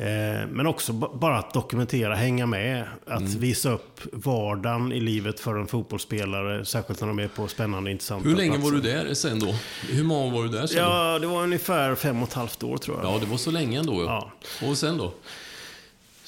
Eh, 0.00 0.46
men 0.50 0.66
också 0.66 0.92
bara 0.92 1.38
att 1.38 1.54
dokumentera, 1.54 2.14
hänga 2.14 2.46
med. 2.46 2.84
Att 3.06 3.20
Mm. 3.20 3.38
visa 3.40 3.70
upp 3.70 4.00
vardagen 4.12 4.92
i 4.92 5.00
livet 5.00 5.40
för 5.40 5.54
en 5.58 5.66
fotbollsspelare, 5.66 6.64
särskilt 6.64 7.00
när 7.00 7.08
de 7.08 7.18
är 7.18 7.28
på 7.28 7.48
spännande, 7.48 7.90
intressanta 7.90 8.28
Hur 8.28 8.36
länge 8.36 8.50
var 8.58 8.70
platser. 8.70 8.76
du 8.76 9.04
där 9.04 9.14
sen 9.14 9.38
då? 9.40 9.54
Hur 9.88 10.04
många 10.04 10.34
var 10.34 10.42
du 10.42 10.48
där 10.48 10.66
sen? 10.66 10.78
Ja, 10.82 11.18
det 11.18 11.26
var 11.26 11.42
ungefär 11.42 11.94
fem 11.94 12.22
och 12.22 12.28
ett 12.28 12.34
halvt 12.34 12.62
år 12.62 12.76
tror 12.76 12.96
jag. 13.02 13.14
Ja, 13.14 13.18
det 13.18 13.26
var 13.26 13.36
så 13.36 13.50
länge 13.50 13.78
ändå. 13.78 14.02
Ja. 14.02 14.30
Och 14.68 14.78
sen 14.78 14.98
då? 14.98 15.12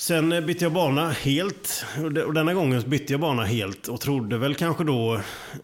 Sen 0.02 0.32
eh, 0.32 0.40
bytte 0.40 0.64
jag 0.64 0.72
bana 0.72 1.10
helt. 1.10 1.84
Och 2.04 2.12
de- 2.12 2.22
Och 2.22 2.34
denna 2.34 2.54
gången 2.54 2.82
bytte 2.86 3.12
jag 3.12 3.20
bana 3.20 3.44
helt 3.44 3.88
och 3.88 4.00
trodde 4.00 4.38
väl 4.38 4.54
kanske 4.54 4.84
då 4.84 5.14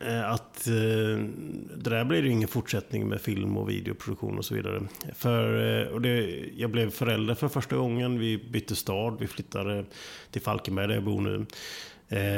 eh, 0.00 0.30
att 0.30 0.66
eh, 0.66 0.72
det 1.76 1.90
där 1.90 2.04
blir 2.04 2.22
det 2.22 2.28
ingen 2.28 2.48
fortsättning 2.48 3.08
med 3.08 3.20
film 3.20 3.56
och 3.56 3.70
videoproduktion 3.70 4.38
och 4.38 4.44
så 4.44 4.54
vidare. 4.54 4.82
För, 5.14 5.42
och 5.92 6.00
det, 6.00 6.44
jag 6.56 6.70
blev 6.70 6.90
förälder 6.90 7.34
för 7.34 7.48
första 7.48 7.76
gången. 7.76 8.18
Vi 8.18 8.38
bytte 8.38 8.76
stad. 8.76 9.16
Vi 9.20 9.26
flyttade 9.26 9.84
till 10.30 10.42
Falkenberg 10.42 10.86
där 10.88 10.94
jag 10.94 11.04
bor 11.04 11.20
nu. 11.20 11.46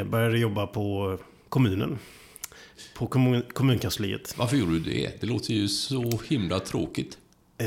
Började 0.05 0.39
jobba 0.39 0.67
på 0.67 1.19
kommunen. 1.49 1.99
På 2.97 3.07
kommun, 3.07 3.43
kommunkansliet. 3.53 4.35
Varför 4.39 4.57
gjorde 4.57 4.73
du 4.73 4.81
det? 4.81 5.21
Det 5.21 5.27
låter 5.27 5.53
ju 5.55 5.69
så 5.69 6.21
himla 6.29 6.61
tråkigt. 6.61 7.19
Eh, 7.59 7.67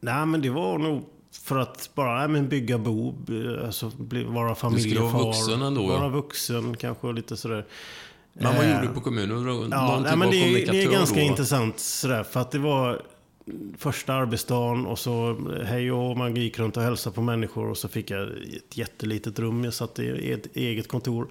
nej, 0.00 0.26
men 0.26 0.42
det 0.42 0.50
var 0.50 0.78
nog 0.78 1.04
för 1.46 1.56
att 1.58 1.90
bara 1.94 2.18
nej, 2.18 2.28
men 2.28 2.48
bygga 2.48 2.78
bo, 2.78 3.08
eh, 3.28 3.66
alltså 3.66 3.90
bli, 3.98 4.24
vara 4.24 4.54
familjefar. 4.54 5.04
vara 5.04 5.24
vuxen 5.24 5.62
ändå, 5.62 5.82
ja. 5.82 5.98
Vara 5.98 6.08
vuxen 6.08 6.76
kanske 6.76 7.12
lite 7.12 7.36
sådär. 7.36 7.66
Men 8.32 8.56
vad 8.56 8.64
Eh, 8.64 8.74
gjorde 8.74 8.86
du 8.88 8.94
på 8.94 9.00
kommunen? 9.00 9.44
Någon 9.44 9.70
Ja, 9.70 10.04
typ 10.08 10.18
men 10.18 10.30
det, 10.30 10.36
är- 10.36 10.72
det 10.72 10.82
är 10.82 10.90
ganska 10.90 11.16
då? 11.20 11.26
intressant 11.26 11.78
sådär, 11.80 12.22
för 12.22 12.40
att 12.40 12.50
det 12.50 12.58
var 12.58 13.02
första 13.78 14.14
arbetsdagen 14.14 14.86
och 14.86 14.98
så 14.98 15.36
hej 15.64 15.92
och 15.92 16.16
man 16.16 16.36
gick 16.36 16.58
runt 16.58 16.76
och 16.76 16.82
hälsade 16.82 17.14
på 17.14 17.22
människor 17.22 17.70
och 17.70 17.76
så 17.76 17.88
fick 17.88 18.10
jag 18.10 18.22
ett 18.22 18.76
jättelitet 18.76 19.38
rum. 19.38 19.64
Jag 19.64 19.74
satt 19.74 19.98
i 19.98 20.32
ett 20.32 20.56
eget 20.56 20.88
kontor. 20.88 21.28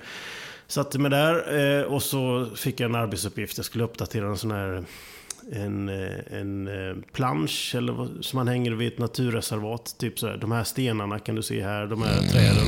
Satte 0.68 1.00
mig 1.00 1.12
där 1.12 1.58
eh, 1.80 1.84
och 1.84 2.04
så 2.04 2.48
fick 2.56 2.80
jag 2.80 2.90
en 2.90 2.96
arbetsuppgift. 2.96 3.58
Jag 3.58 3.66
skulle 3.66 3.84
uppdatera 3.84 4.28
en 4.28 4.38
sån 4.38 4.52
här 4.52 4.84
en, 5.54 5.90
eh, 5.90 6.40
en 6.40 6.68
eh, 6.68 6.96
plansch 7.14 7.76
eller 7.78 8.22
som 8.22 8.38
man 8.38 8.48
hänger 8.48 8.72
vid 8.72 8.88
ett 8.88 9.00
naturreservat. 9.00 9.96
Typ 10.00 10.20
så 10.20 10.28
här, 10.28 10.38
de 10.38 10.52
här 10.52 10.64
stenarna 10.64 11.20
kan 11.20 11.36
du 11.36 11.44
se 11.44 11.64
här, 11.64 11.86
de 11.88 12.02
här 12.02 12.22
träden. 12.22 12.66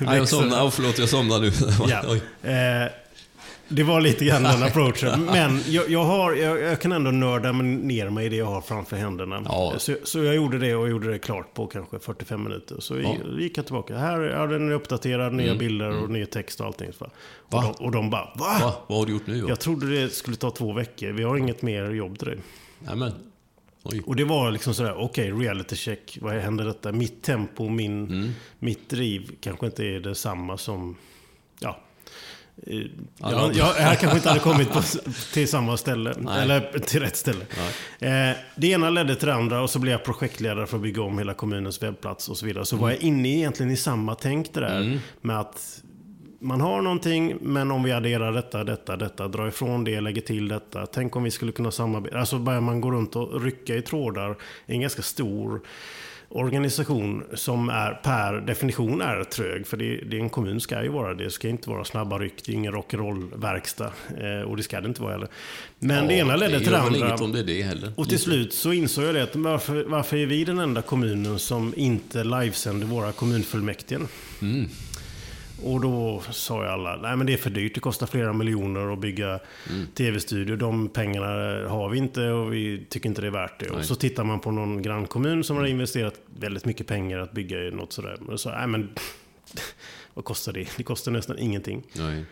Nej, 0.00 0.14
jag 0.14 0.20
växer- 0.20 0.36
somnade. 0.36 0.62
Oh, 0.62 0.70
förlåt, 0.70 0.98
jag 0.98 1.08
somnade 1.08 1.46
nu. 1.46 1.52
Ja. 1.88 2.16
Eh, 2.50 2.88
det 3.70 3.82
var 3.82 4.00
lite 4.00 4.24
grann 4.24 4.42
den 4.42 4.62
approachen. 4.68 5.24
Men 5.24 5.60
jag, 5.66 5.90
jag, 5.90 6.04
har, 6.04 6.32
jag, 6.34 6.60
jag 6.60 6.80
kan 6.80 6.92
ändå 6.92 7.10
nörda 7.10 7.52
mig 7.52 7.66
ner 7.66 8.10
mig 8.10 8.26
i 8.26 8.28
det 8.28 8.36
jag 8.36 8.46
har 8.46 8.60
framför 8.60 8.96
händerna. 8.96 9.42
Ja. 9.44 9.74
Så, 9.78 9.96
så 10.04 10.24
jag 10.24 10.34
gjorde 10.34 10.58
det 10.58 10.74
och 10.74 10.88
gjorde 10.90 11.10
det 11.10 11.18
klart 11.18 11.54
på 11.54 11.66
kanske 11.66 11.98
45 11.98 12.42
minuter. 12.42 12.76
Så 12.80 13.00
Ja. 13.00 13.16
gick 13.38 13.58
jag 13.58 13.64
tillbaka. 13.64 13.96
Här 13.98 14.20
är 14.20 14.48
den 14.48 14.72
uppdaterad, 14.72 15.32
nya 15.32 15.54
bilder 15.54 16.02
och 16.02 16.10
ny 16.10 16.26
text 16.26 16.60
och 16.60 16.66
allting. 16.66 16.92
Så. 16.98 17.04
Och, 17.04 17.12
Va? 17.52 17.74
de, 17.78 17.84
och 17.84 17.92
de 17.92 18.10
bara, 18.10 18.24
va? 18.24 18.56
Va? 18.60 18.74
Vad 18.86 18.98
har 18.98 19.06
du 19.06 19.12
gjort 19.12 19.26
nu 19.26 19.40
då? 19.40 19.48
Jag 19.48 19.60
trodde 19.60 20.00
det 20.02 20.10
skulle 20.10 20.36
ta 20.36 20.50
två 20.50 20.72
veckor. 20.72 21.08
Vi 21.08 21.22
har 21.22 21.36
inget 21.36 21.62
mer 21.62 21.90
jobb 21.90 22.18
till 22.18 22.28
dig. 22.28 22.38
Nämen. 22.78 23.12
Oj. 23.82 24.02
Och 24.06 24.16
det 24.16 24.24
var 24.24 24.50
liksom 24.50 24.74
sådär, 24.74 24.94
okej, 24.98 25.30
reality 25.32 25.76
check. 25.76 26.18
Vad 26.20 26.34
händer 26.34 26.64
detta? 26.64 26.92
Mitt 26.92 27.22
tempo, 27.22 27.68
min, 27.68 28.04
Mm. 28.06 28.30
mitt 28.58 28.88
driv 28.88 29.30
kanske 29.40 29.66
inte 29.66 29.84
är 29.84 30.00
detsamma 30.00 30.56
som... 30.56 30.96
Ja. 31.60 31.80
Jag, 32.66 33.54
jag, 33.54 33.74
jag 33.80 33.98
kanske 33.98 34.16
inte 34.16 34.28
hade 34.28 34.40
kommit 34.40 34.72
på, 34.72 34.82
till 35.32 35.48
samma 35.48 35.76
ställe. 35.76 36.14
Nej. 36.18 36.42
Eller 36.42 36.78
till 36.78 37.00
rätt 37.00 37.16
ställe. 37.16 37.44
Eh, 37.98 38.36
det 38.56 38.66
ena 38.66 38.90
ledde 38.90 39.14
till 39.14 39.28
det 39.28 39.34
andra 39.34 39.62
och 39.62 39.70
så 39.70 39.78
blev 39.78 39.92
jag 39.92 40.04
projektledare 40.04 40.66
för 40.66 40.76
att 40.76 40.82
bygga 40.82 41.02
om 41.02 41.18
hela 41.18 41.34
kommunens 41.34 41.82
webbplats 41.82 42.28
och 42.28 42.36
så 42.36 42.46
vidare. 42.46 42.64
Så 42.64 42.76
var 42.76 42.90
jag 42.90 42.98
inne 42.98 43.28
egentligen 43.28 43.72
i 43.72 43.76
samma 43.76 44.14
tänk 44.14 44.54
det 44.54 44.60
där. 44.60 45.00
Med 45.20 45.40
att 45.40 45.82
man 46.40 46.60
har 46.60 46.82
någonting, 46.82 47.36
men 47.40 47.70
om 47.70 47.82
vi 47.82 47.92
adderar 47.92 48.32
detta, 48.32 48.64
detta, 48.64 48.96
detta, 48.96 49.28
drar 49.28 49.48
ifrån 49.48 49.84
det, 49.84 50.00
lägger 50.00 50.22
till 50.22 50.48
detta. 50.48 50.86
Tänk 50.86 51.16
om 51.16 51.22
vi 51.22 51.30
skulle 51.30 51.52
kunna 51.52 51.70
samarbeta. 51.70 52.18
Alltså 52.18 52.38
börjar 52.38 52.60
man 52.60 52.80
gå 52.80 52.90
runt 52.90 53.16
och 53.16 53.42
rycka 53.42 53.76
i 53.76 53.82
trådar 53.82 54.36
en 54.66 54.80
ganska 54.80 55.02
stor 55.02 55.60
organisation 56.32 57.24
som 57.34 57.68
är 57.68 57.92
per 57.92 58.40
definition 58.40 59.00
är 59.00 59.24
trög. 59.24 59.66
För 59.66 59.76
det, 59.76 59.96
det 59.96 60.16
är 60.16 60.20
en 60.20 60.30
kommun 60.30 60.60
ska 60.60 60.82
ju 60.82 60.88
vara 60.88 61.14
det. 61.14 61.24
Det 61.24 61.30
ska 61.30 61.48
inte 61.48 61.70
vara 61.70 61.84
snabba 61.84 62.18
ryck. 62.18 62.44
Det 62.44 62.52
är 62.52 62.56
ingen 62.56 62.74
rock'n'roll-verkstad. 62.74 63.90
Eh, 64.20 64.48
och 64.50 64.56
det 64.56 64.62
ska 64.62 64.80
det 64.80 64.88
inte 64.88 65.02
vara 65.02 65.12
heller. 65.12 65.28
Men 65.78 66.06
det 66.06 66.14
ena 66.14 66.36
ledde 66.36 66.58
till 66.58 66.70
det 66.70 66.72
gör 66.72 66.84
väl 66.84 66.94
andra. 66.94 67.08
inget 67.08 67.20
om 67.20 67.32
det 67.32 67.42
det 67.42 67.62
heller. 67.62 67.92
Och 67.96 68.08
till 68.08 68.18
slut 68.18 68.52
så 68.52 68.72
insåg 68.72 69.04
jag 69.04 69.14
det 69.14 69.22
att 69.22 69.36
varför, 69.36 69.84
varför 69.84 70.16
är 70.16 70.26
vi 70.26 70.44
den 70.44 70.58
enda 70.58 70.82
kommunen 70.82 71.38
som 71.38 71.74
inte 71.76 72.24
livesänder 72.24 72.86
våra 72.86 73.12
kommunfullmäktige? 73.12 74.00
Mm. 74.42 74.68
Och 75.64 75.80
då 75.80 76.22
sa 76.30 76.62
ju 76.64 76.68
alla, 76.70 76.96
nej 76.96 77.16
men 77.16 77.26
det 77.26 77.32
är 77.32 77.36
för 77.36 77.50
dyrt, 77.50 77.74
det 77.74 77.80
kostar 77.80 78.06
flera 78.06 78.32
miljoner 78.32 78.92
att 78.92 78.98
bygga 78.98 79.40
Mm. 79.70 79.86
tv-studio. 79.94 80.56
De 80.56 80.88
pengarna 80.88 81.26
har 81.68 81.88
vi 81.88 81.98
inte 81.98 82.28
och 82.28 82.52
vi 82.54 82.86
tycker 82.88 83.08
inte 83.08 83.20
det 83.20 83.26
är 83.26 83.30
värt 83.30 83.60
det. 83.60 83.70
Och 83.70 83.84
så 83.84 83.94
tittar 83.94 84.24
man 84.24 84.40
på 84.40 84.50
någon 84.50 84.82
grannkommun 84.82 85.44
som 85.44 85.56
har 85.56 85.66
investerat 85.66 86.14
väldigt 86.38 86.64
mycket 86.64 86.86
pengar 86.86 87.18
att 87.18 87.32
bygga 87.32 87.56
något 87.58 87.92
sådär. 87.92 88.16
Men 88.20 88.38
så, 88.38 88.50
nej 88.50 88.66
men 88.66 88.88
vad 90.14 90.24
kostar 90.24 90.52
det? 90.52 90.68
Det 90.76 90.82
kostar 90.82 91.12
nästan 91.12 91.38
ingenting. 91.38 91.82
Nej. 91.92 92.24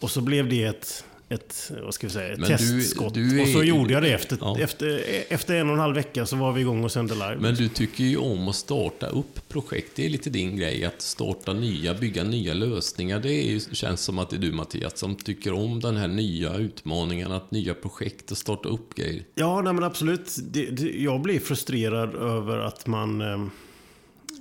Och 0.00 0.10
så 0.10 0.20
blev 0.20 0.48
det 0.48 0.64
ett, 0.64 1.04
ett 1.32 1.72
vad 1.84 1.94
ska 1.94 2.06
vi 2.06 2.12
säga, 2.12 2.32
ett 2.32 2.38
Men 2.38 2.50
du- 2.50 2.56
testskott. 2.56 3.14
du 3.14 3.38
är- 3.38 3.42
och 3.42 3.48
så 3.48 3.62
gjorde 3.64 3.92
jag 3.92 4.02
det 4.02 4.12
efter, 4.12 4.38
Ja. 4.40 4.58
efter, 4.60 5.00
efter 5.28 5.54
en 5.54 5.66
och 5.68 5.72
en 5.74 5.80
halv 5.80 5.94
vecka 5.94 6.26
så 6.26 6.36
var 6.36 6.52
vi 6.52 6.60
igång 6.60 6.84
och 6.84 6.92
sände 6.92 7.14
live. 7.14 7.36
Men 7.40 7.54
du 7.54 7.68
tycker 7.68 8.04
ju 8.04 8.16
om 8.16 8.48
att 8.48 8.54
starta 8.56 9.06
upp 9.06 9.48
projekt. 9.48 9.90
Det 9.96 10.06
är 10.06 10.10
lite 10.10 10.30
din 10.30 10.56
grej, 10.56 10.84
att 10.84 11.02
starta 11.02 11.52
nya, 11.52 11.94
bygga 11.94 12.24
nya 12.24 12.54
lösningar. 12.54 13.20
Det 13.20 13.32
är 13.32 13.50
ju, 13.52 13.60
känns 13.60 14.00
som 14.00 14.18
att 14.18 14.30
det 14.30 14.36
är 14.36 14.40
du 14.40 14.52
Mattias 14.52 14.98
som 14.98 15.14
tycker 15.16 15.52
om 15.52 15.80
den 15.80 15.96
här 15.96 16.08
nya 16.08 16.54
utmaningen, 16.56 17.32
att 17.32 17.50
nya 17.50 17.74
projekt 17.74 18.30
och 18.30 18.38
starta 18.38 18.68
upp 18.68 18.94
grejer. 18.94 19.22
Ja, 19.34 19.60
nej, 19.62 19.72
men 19.72 19.84
absolut. 19.84 20.36
Det, 20.50 20.64
det, 20.70 20.90
jag 21.02 21.20
blir 21.22 21.40
frustrerad 21.40 22.14
över 22.14 22.58
att 22.58 22.86
man 22.86 23.20
eh, 23.20 23.46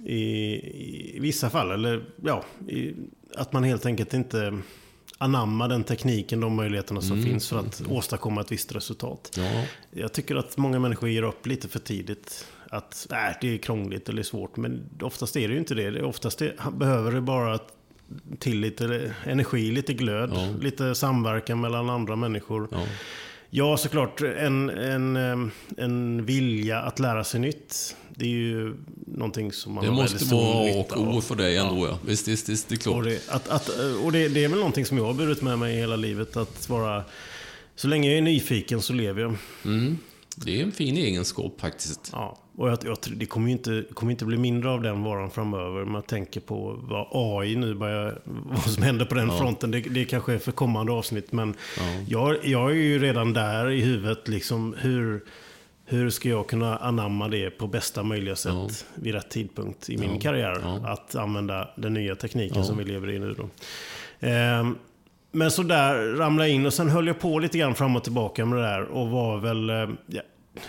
i, 0.05 0.23
i 1.15 1.19
vissa 1.19 1.49
fall, 1.49 1.71
eller 1.71 2.03
ja, 2.23 2.45
i, 2.69 2.93
att 3.35 3.53
man 3.53 3.63
helt 3.63 3.85
enkelt 3.85 4.13
inte 4.13 4.57
anammar 5.21 5.67
den 5.67 5.83
tekniken, 5.83 6.39
de 6.39 6.55
möjligheterna 6.55 7.01
som 7.01 7.23
finns 7.23 7.49
för 7.49 7.59
att 7.59 7.81
åstadkomma 7.89 8.41
ett 8.41 8.51
visst 8.51 8.75
resultat. 8.75 9.31
Ja, 9.37 9.63
Jag 9.91 10.13
tycker 10.13 10.35
att 10.35 10.57
många 10.57 10.79
människor 10.79 11.09
ger 11.09 11.23
upp 11.23 11.45
lite 11.47 11.67
för 11.67 11.79
tidigt. 11.79 12.47
Att 12.69 13.07
äh, 13.11 13.17
det 13.41 13.53
är 13.53 13.57
krångligt 13.57 14.09
eller 14.09 14.23
svårt. 14.23 14.57
Men 14.57 14.81
oftast 15.01 15.35
är 15.35 15.47
det 15.47 15.53
ju 15.53 15.59
inte 15.59 15.75
det. 15.75 16.01
oftast 16.03 16.39
det, 16.39 16.53
behöver 16.71 17.11
det 17.11 17.21
bara 17.21 17.59
till 18.39 18.59
lite 18.59 19.13
energi, 19.25 19.71
lite 19.71 19.93
glöd, 19.93 20.31
Ja. 20.33 20.47
lite 20.61 20.95
samverkan 20.95 21.61
mellan 21.61 21.89
andra 21.89 22.15
människor. 22.15 22.67
ja. 22.71 22.83
Ja, 23.53 23.77
såklart. 23.77 24.21
En, 24.21 24.69
en, 24.69 25.15
em, 25.17 25.51
en 25.77 26.25
vilja 26.25 26.79
att 26.81 26.99
lära 26.99 27.23
sig 27.23 27.39
nytt. 27.39 27.95
Det 28.21 28.27
är 28.27 28.29
ju 28.29 28.75
någonting 29.07 29.51
som 29.51 29.73
man 29.73 29.83
Det 29.83 29.89
har 29.89 29.95
måste 29.95 30.13
väldigt 30.13 30.27
stor 30.27 30.37
vara 30.37 30.59
A 30.59 30.63
nytta 30.63 30.95
och 30.95 31.07
av. 31.07 31.15
O 31.17 31.21
för 31.21 31.35
dig 31.35 31.57
ändå, 31.57 31.87
ja. 31.87 31.99
Visst, 32.05 32.27
visst, 32.27 32.49
visst, 32.49 32.69
det 32.69 32.75
är 32.75 32.77
Och, 32.77 32.83
klart. 32.83 33.03
det, 33.03 33.29
att, 33.29 33.47
att, 33.47 33.69
och 34.03 34.11
det, 34.11 34.27
det 34.27 34.43
är 34.43 34.47
väl 34.47 34.57
någonting 34.57 34.85
som 34.85 34.97
jag 34.97 35.05
har 35.05 35.13
burit 35.13 35.41
med 35.41 35.59
mig 35.59 35.75
hela 35.75 35.95
livet. 35.95 36.37
Att 36.37 36.69
vara... 36.69 37.03
Så 37.75 37.87
länge 37.87 38.09
jag 38.09 38.17
är 38.17 38.21
nyfiken 38.21 38.81
så 38.81 38.93
lever 38.93 39.21
jag. 39.21 39.35
Mm. 39.65 39.97
Det 40.35 40.59
är 40.59 40.63
en 40.63 40.71
fin 40.71 40.97
egenskap 40.97 41.61
faktiskt. 41.61 42.09
Ja, 42.13 42.37
och 42.57 42.69
jag, 42.69 42.77
jag, 42.85 42.97
det 43.15 43.25
kommer 43.25 43.47
ju 43.47 43.51
inte, 43.51 43.83
kommer 43.93 44.11
inte 44.11 44.25
bli 44.25 44.37
mindre 44.37 44.69
av 44.69 44.81
den 44.81 45.03
varan 45.03 45.31
framöver. 45.31 45.85
Man 45.85 46.01
tänker 46.01 46.39
på 46.39 46.79
vad 46.81 47.07
AI 47.11 47.55
nu 47.55 47.73
börjar, 47.73 48.21
vad 48.25 48.71
som 48.71 48.83
händer 48.83 49.05
på 49.05 49.15
den 49.15 49.29
fronten. 49.37 49.71
Det, 49.71 49.79
det 49.79 50.05
kanske 50.05 50.33
är 50.33 50.39
för 50.39 50.51
kommande 50.51 50.91
avsnitt. 50.91 51.31
Men 51.31 51.53
jag, 52.07 52.45
jag 52.45 52.71
är 52.71 52.75
ju 52.75 52.99
redan 52.99 53.33
där 53.33 53.69
i 53.69 53.81
huvudet. 53.81 54.27
Liksom, 54.27 54.75
hur, 54.77 55.23
hur 55.85 56.09
ska 56.09 56.29
jag 56.29 56.47
kunna 56.47 56.77
anamma 56.77 57.27
det 57.27 57.49
på 57.49 57.67
bästa 57.67 58.03
möjliga 58.03 58.35
sätt 58.35 58.53
Ja. 58.53 58.69
vid 58.95 59.13
rätt 59.13 59.29
tidpunkt 59.29 59.89
i 59.89 59.97
min 59.97 60.13
Ja, 60.13 60.19
karriär? 60.21 60.59
ja. 60.63 60.87
Att 60.89 61.15
använda 61.15 61.69
den 61.75 61.93
nya 61.93 62.15
tekniken 62.15 62.65
som 62.65 62.77
vi 62.77 62.83
lever 62.83 63.09
i 63.09 63.19
nu. 63.19 63.33
Då. 63.33 63.49
Ehm, 64.19 64.77
men 65.31 65.51
så 65.51 65.63
där 65.63 65.95
ramlade 66.15 66.49
jag 66.49 66.55
in 66.55 66.65
och 66.65 66.73
sen 66.73 66.89
höll 66.89 67.07
jag 67.07 67.19
på 67.19 67.39
lite 67.39 67.57
grann 67.57 67.75
fram 67.75 67.95
och 67.95 68.03
tillbaka 68.03 68.45
med 68.45 68.59
det 68.59 68.63
där 68.65 68.83
och 68.83 69.09
var 69.09 69.37
väl... 69.37 69.69
eh, 69.69 69.89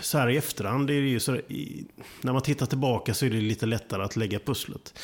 så 0.01 0.17
här 0.17 0.29
i 0.29 0.37
efterhand, 0.37 0.87
det 0.87 0.93
är 0.93 0.99
ju 1.01 1.19
så, 1.19 1.35
i, 1.35 1.85
när 2.21 2.33
man 2.33 2.41
tittar 2.41 2.65
tillbaka 2.65 3.13
så 3.13 3.25
är 3.25 3.29
det 3.29 3.41
lite 3.41 3.65
lättare 3.65 4.03
att 4.03 4.15
lägga 4.15 4.39
pusslet. 4.39 4.99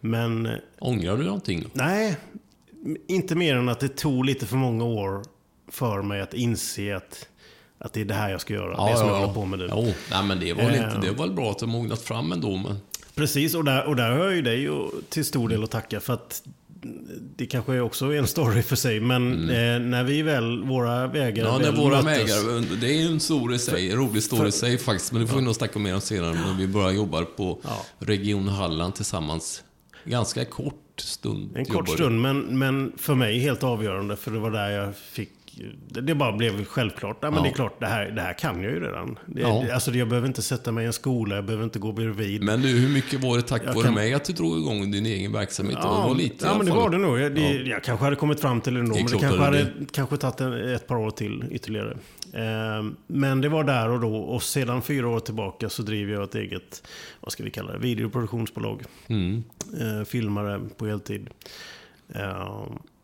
Men 0.00 0.46
eh, 0.46 0.52
Ångrar 0.78 1.16
du 1.16 1.24
någonting? 1.24 1.64
nej, 1.72 2.16
inte 3.08 3.34
mer 3.34 3.56
än 3.56 3.68
att 3.68 3.80
det 3.80 3.96
tog 3.96 4.24
lite 4.24 4.46
för 4.46 4.56
många 4.56 4.84
år 4.84 5.22
för 5.68 6.02
mig 6.02 6.20
att 6.20 6.34
inse 6.34 6.96
att, 6.96 7.28
att 7.84 7.92
det 7.92 8.00
är 8.00 8.04
det 8.04 8.14
här 8.14 8.30
jag 8.30 8.40
ska 8.40 8.54
göra. 8.54 8.90
det 8.90 8.96
som 8.96 9.08
jag 9.08 9.14
håller 9.20 9.34
på 9.34 9.44
med 9.44 9.58
nu. 9.58 9.68
Jo, 9.70 9.94
nej, 10.10 10.24
men 10.24 10.40
det 10.40 10.52
var, 10.52 10.62
Eh. 10.62 11.00
det 11.00 11.10
var 11.10 11.26
väl 11.26 11.34
bra 11.36 11.50
att 11.50 11.58
du 11.58 11.66
mognat 11.66 12.02
fram 12.02 12.32
ändå. 12.32 12.56
Men... 12.56 12.76
Precis, 13.14 13.54
och 13.54 13.64
där, 13.64 13.84
och 13.86 13.96
där 13.96 14.10
har 14.10 14.18
jag 14.24 14.34
ju 14.34 14.42
dig 14.42 14.68
till 15.08 15.24
stor 15.24 15.48
del 15.48 15.64
att 15.64 15.70
tacka 15.70 16.00
för 16.00 16.12
att 16.12 16.42
det 17.36 17.46
kanske 17.46 17.72
är 17.74 17.80
också 17.80 18.14
en 18.14 18.26
story 18.26 18.62
för 18.62 18.76
sig, 18.76 19.00
men 19.00 19.50
eh, 19.50 19.78
när 19.80 20.02
vi 20.04 20.22
väl, 20.22 20.62
våra 20.64 21.06
vägar 21.06 21.46
Mm. 21.46 21.62
Ja, 21.64 21.70
när 21.70 21.76
våra 21.82 22.02
möttes- 22.02 22.04
vägar, 22.46 22.80
det 22.80 23.02
är 23.02 23.06
en 23.06 23.20
story 23.20 23.54
i 23.54 23.58
sig, 23.58 23.90
en 23.90 23.98
rolig 23.98 24.22
story 24.22 24.48
i 24.48 24.52
sig 24.52 24.78
faktiskt, 24.78 25.12
men 25.12 25.22
det 25.22 25.28
får 25.28 25.36
vi 25.36 25.42
nog 25.42 25.54
snacka 25.54 25.78
mer 25.78 25.94
om 25.94 26.00
senare 26.00 26.32
när 26.34 26.54
vi 26.58 26.66
börjar 26.66 26.90
jobba 26.90 27.24
på 27.24 27.58
Ja. 27.62 27.84
Region 27.98 28.48
Halland 28.48 28.94
tillsammans. 28.94 29.62
Ganska 30.04 30.44
kort 30.44 30.74
stund. 31.00 31.56
En 31.56 31.64
kort 31.64 31.88
stund, 31.88 32.20
men, 32.20 32.58
men 32.58 32.92
för 32.96 33.14
mig 33.14 33.38
helt 33.38 33.62
avgörande, 33.62 34.16
för 34.16 34.30
det 34.30 34.38
var 34.38 34.50
där 34.50 34.70
jag 34.70 34.96
fick... 34.96 35.30
Det 35.88 36.14
bara 36.14 36.32
blev 36.36 36.64
självklart. 36.64 37.18
Ja, 37.20 37.30
men 37.30 37.36
Ja. 37.38 37.42
det 37.42 37.48
är 37.48 37.54
klart, 37.54 37.80
det 37.80 37.86
här, 37.86 38.10
det 38.10 38.22
här 38.22 38.38
kan 38.38 38.62
jag 38.62 38.72
ju 38.72 38.80
redan. 38.80 39.18
Det, 39.26 39.40
Ja. 39.40 39.74
Alltså, 39.74 39.90
jag 39.92 40.08
behöver 40.08 40.28
inte 40.28 40.42
sätta 40.42 40.72
mig 40.72 40.84
i 40.84 40.86
en 40.86 40.92
skola, 40.92 41.34
jag 41.34 41.44
behöver 41.44 41.64
inte 41.64 41.78
gå 41.78 41.92
bredvid. 41.92 42.42
Men 42.42 42.62
du, 42.62 42.68
hur 42.68 42.88
mycket 42.88 43.20
var 43.20 43.36
det 43.36 43.42
tack 43.42 43.62
Jag 43.64 43.74
vare 43.74 43.84
kan- 43.84 43.94
mig 43.94 44.14
att 44.14 44.24
du 44.24 44.32
drog 44.32 44.58
igång 44.58 44.90
din 44.90 45.06
egen 45.06 45.32
verksamhet? 45.32 45.76
det 45.82 45.88
var 45.88 46.14
lite 46.14 46.46
ja 46.46 46.56
men 46.56 46.66
det 46.66 46.72
var 46.72 46.90
det 46.90 46.98
nog. 46.98 47.18
Jag, 47.18 47.34
det, 47.34 47.52
jag 47.52 47.84
kanske 47.84 48.04
hade 48.04 48.16
kommit 48.16 48.40
fram 48.40 48.60
till 48.60 48.74
det 48.74 48.80
ändå, 48.80 48.94
men 48.94 49.04
det 49.06 49.10
kanske 49.10 49.26
att 49.28 49.38
det 49.38 49.44
hade 49.44 49.66
kanske 49.92 50.16
tagit 50.16 50.40
en, 50.40 50.74
ett 50.74 50.86
par 50.86 50.96
år 50.96 51.10
till 51.10 51.44
ytterligare. 51.50 51.96
Ehm, 52.34 52.96
men 53.06 53.40
det 53.40 53.48
var 53.48 53.64
där 53.64 53.88
och 53.88 54.00
då, 54.00 54.16
och 54.16 54.42
sedan 54.42 54.82
fyra 54.82 55.08
år 55.08 55.20
tillbaka 55.20 55.68
så 55.68 55.82
driver 55.82 56.12
jag 56.12 56.22
ett 56.22 56.34
eget, 56.34 56.88
vad 57.20 57.32
ska 57.32 57.44
vi 57.44 57.50
kalla 57.50 57.72
det, 57.72 57.78
videoproduktionsbolag. 57.78 58.82
Mm. 59.06 59.42
Ehm, 59.80 60.04
filmare 60.04 60.60
på 60.76 60.86
heltid. 60.86 61.28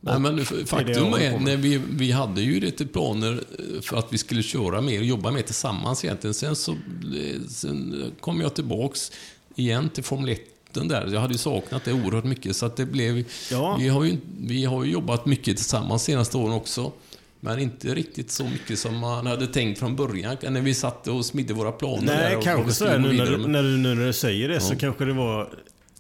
Nej, 0.01 0.19
men 0.21 0.45
faktum 0.45 1.13
är, 1.15 1.39
när 1.39 1.57
vi, 1.57 1.81
vi 1.91 2.13
hade 2.13 2.41
ju 2.41 2.61
lite 2.61 2.87
planer 2.87 3.33
eh, 3.59 3.81
för 3.81 3.97
att 3.97 4.13
vi 4.13 4.19
skulle 4.19 4.43
köra 4.43 4.81
mer 4.81 4.99
och 4.99 5.05
jobba 5.07 5.31
mer 5.31 5.43
tillsammans 5.43 6.05
egentligen. 6.05 6.35
Sen 6.35 6.57
så 6.57 6.73
eh, 6.73 7.41
sen 7.49 8.13
kom 8.21 8.41
jag 8.41 8.55
tillbaks 8.55 9.13
igen 9.55 9.89
till 9.89 10.05
Formel 10.05 10.29
1 10.29 10.41
där. 10.73 11.09
Jag 11.13 11.21
hade 11.21 11.33
ju 11.33 11.39
saknat 11.39 11.85
det 11.85 11.93
oerhört 11.93 12.25
mycket 12.25 12.57
så 12.57 12.67
att 12.67 12.77
det 12.77 12.87
blev... 12.87 13.25
Ja. 13.51 13.77
Vi, 13.81 13.89
har 13.89 14.05
ju, 14.05 14.17
vi 14.41 14.65
har 14.65 14.85
ju 14.85 14.93
jobbat 14.93 15.27
mycket 15.27 15.57
tillsammans 15.57 16.03
senaste 16.03 16.37
åren 16.37 16.53
också. 16.53 16.93
Men 17.41 17.59
inte 17.59 17.95
riktigt 17.95 18.31
så 18.31 18.45
mycket 18.45 18.79
som 18.79 18.99
man 18.99 19.27
hade 19.27 19.47
tänkt 19.47 19.79
från 19.79 19.97
början 19.97 20.37
när 20.43 20.61
vi 20.61 20.75
satte 20.75 21.11
och 21.11 21.25
smidde 21.27 21.55
våra 21.55 21.73
planer. 21.73 22.07
där 22.07 22.17
Nej, 22.17 22.35
vad 22.35 22.45
kanske 22.45 22.85
gå 22.85 22.99
nu 22.99 23.13
när, 23.13 23.27
du- 23.27 23.47
när, 23.47 23.63
du, 23.63 23.77
när 23.77 23.95
du 24.07 24.13
säger 24.13 24.49
det 24.49 24.61
så 24.61 24.73
Ja. 24.75 24.79
kanske 24.81 25.05
det 25.05 25.13
var, 25.13 25.49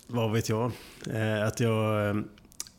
vad 0.07 0.33
vet 0.33 0.49
jag, 0.49 0.73
eh, 1.15 1.47
att 1.47 1.61
jag, 1.61 2.17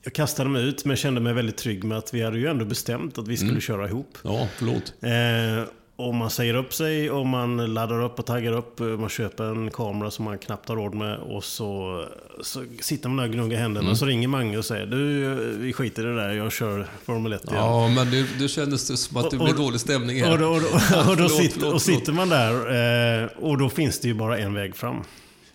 jag 0.04 0.14
kastade 0.14 0.50
mig 0.50 0.64
ut 0.68 0.86
men 0.86 0.98
kände 0.98 1.22
mig 1.22 1.34
väldigt 1.34 1.58
trygg 1.58 1.84
med 1.84 1.98
att 1.98 2.14
vi 2.14 2.22
hade 2.22 2.38
ju 2.40 2.48
ändå 2.48 2.66
bestämt 2.66 3.18
att 3.18 3.28
vi 3.28 3.38
skulle 3.38 3.50
Mm. 3.52 3.62
köra 3.62 3.88
ihop. 3.88 4.18
Ja, 4.24 4.48
förlåt. 4.58 4.94
Eh, 5.02 5.70
och 5.96 6.16
man 6.16 6.30
säger 6.30 6.54
upp 6.54 6.74
sig 6.74 7.12
och 7.12 7.28
man 7.28 7.74
laddar 7.74 8.04
upp 8.04 8.20
och 8.20 8.26
taggar 8.26 8.52
upp. 8.52 8.80
eh, 8.80 8.86
Man 8.86 9.10
köper 9.10 9.44
en 9.44 9.72
kamera 9.72 10.12
som 10.12 10.26
man 10.26 10.38
knappt 10.38 10.70
har 10.70 10.76
råd 10.76 10.94
med 10.96 11.18
och 11.18 11.44
så, 11.44 12.04
så 12.42 12.64
sitter 12.82 13.10
man 13.10 13.18
där 13.18 13.24
och 13.24 13.32
gnuggar 13.34 13.58
händerna. 13.60 13.80
Mm. 13.84 13.92
Och 13.92 13.98
så 13.98 14.06
ringer 14.06 14.28
Mange 14.28 14.58
och 14.58 14.66
säger 14.66 14.86
du, 14.86 15.32
eh, 15.32 15.38
vi 15.38 15.74
skiter 15.74 16.04
i 16.04 16.06
det 16.06 16.16
där, 16.16 16.30
jag 16.34 16.52
kör 16.52 16.88
Formel 17.06 17.34
1 17.34 17.44
igen. 17.52 17.56
Ja, 17.64 17.88
men 17.88 18.12
det, 18.12 18.26
det 18.40 18.48
kändes 18.48 18.88
det 18.88 18.98
som 18.98 19.18
att 19.18 19.32
det 19.32 19.38
Och- 19.38 19.44
blev 19.44 19.56
dålig 19.58 19.80
stämning 19.82 20.24
här. 20.24 20.32
Och 20.32 20.40
då, 20.40 20.48
och 20.48 20.62
då, 20.62 20.68
och 20.68 21.18
då, 21.18 21.30
Förlåt, 21.30 21.32
sitter, 21.32 21.74
och 21.74 21.82
sitter 21.82 22.14
man 22.14 22.30
där 22.30 23.24
eh, 23.24 23.30
och 23.40 23.58
då 23.58 23.70
finns 23.70 24.00
det 24.00 24.08
ju 24.08 24.14
bara 24.14 24.38
en 24.38 24.54
väg 24.54 24.76
fram. 24.76 25.04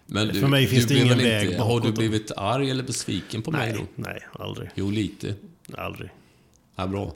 Men 0.06 0.28
du, 0.28 0.40
För 0.40 0.46
mig 0.48 0.66
finns 0.66 0.86
du 0.86 0.94
det 0.94 1.00
ingen 1.00 1.18
väg 1.18 1.50
inte, 1.50 1.62
Har 1.62 1.74
du 1.80 1.80
bakåt. 1.80 1.98
blivit 1.98 2.32
arg 2.36 2.70
eller 2.70 2.82
besviken 2.82 3.42
på 3.42 3.50
mig 3.50 3.72
Nej, 3.72 3.80
då? 3.96 4.02
nej, 4.02 4.26
aldrig. 4.32 4.70
Jo, 4.74 4.90
lite. 4.90 5.34
Aldrig. 5.76 6.10
Ja, 6.76 6.86
bra. 6.86 7.14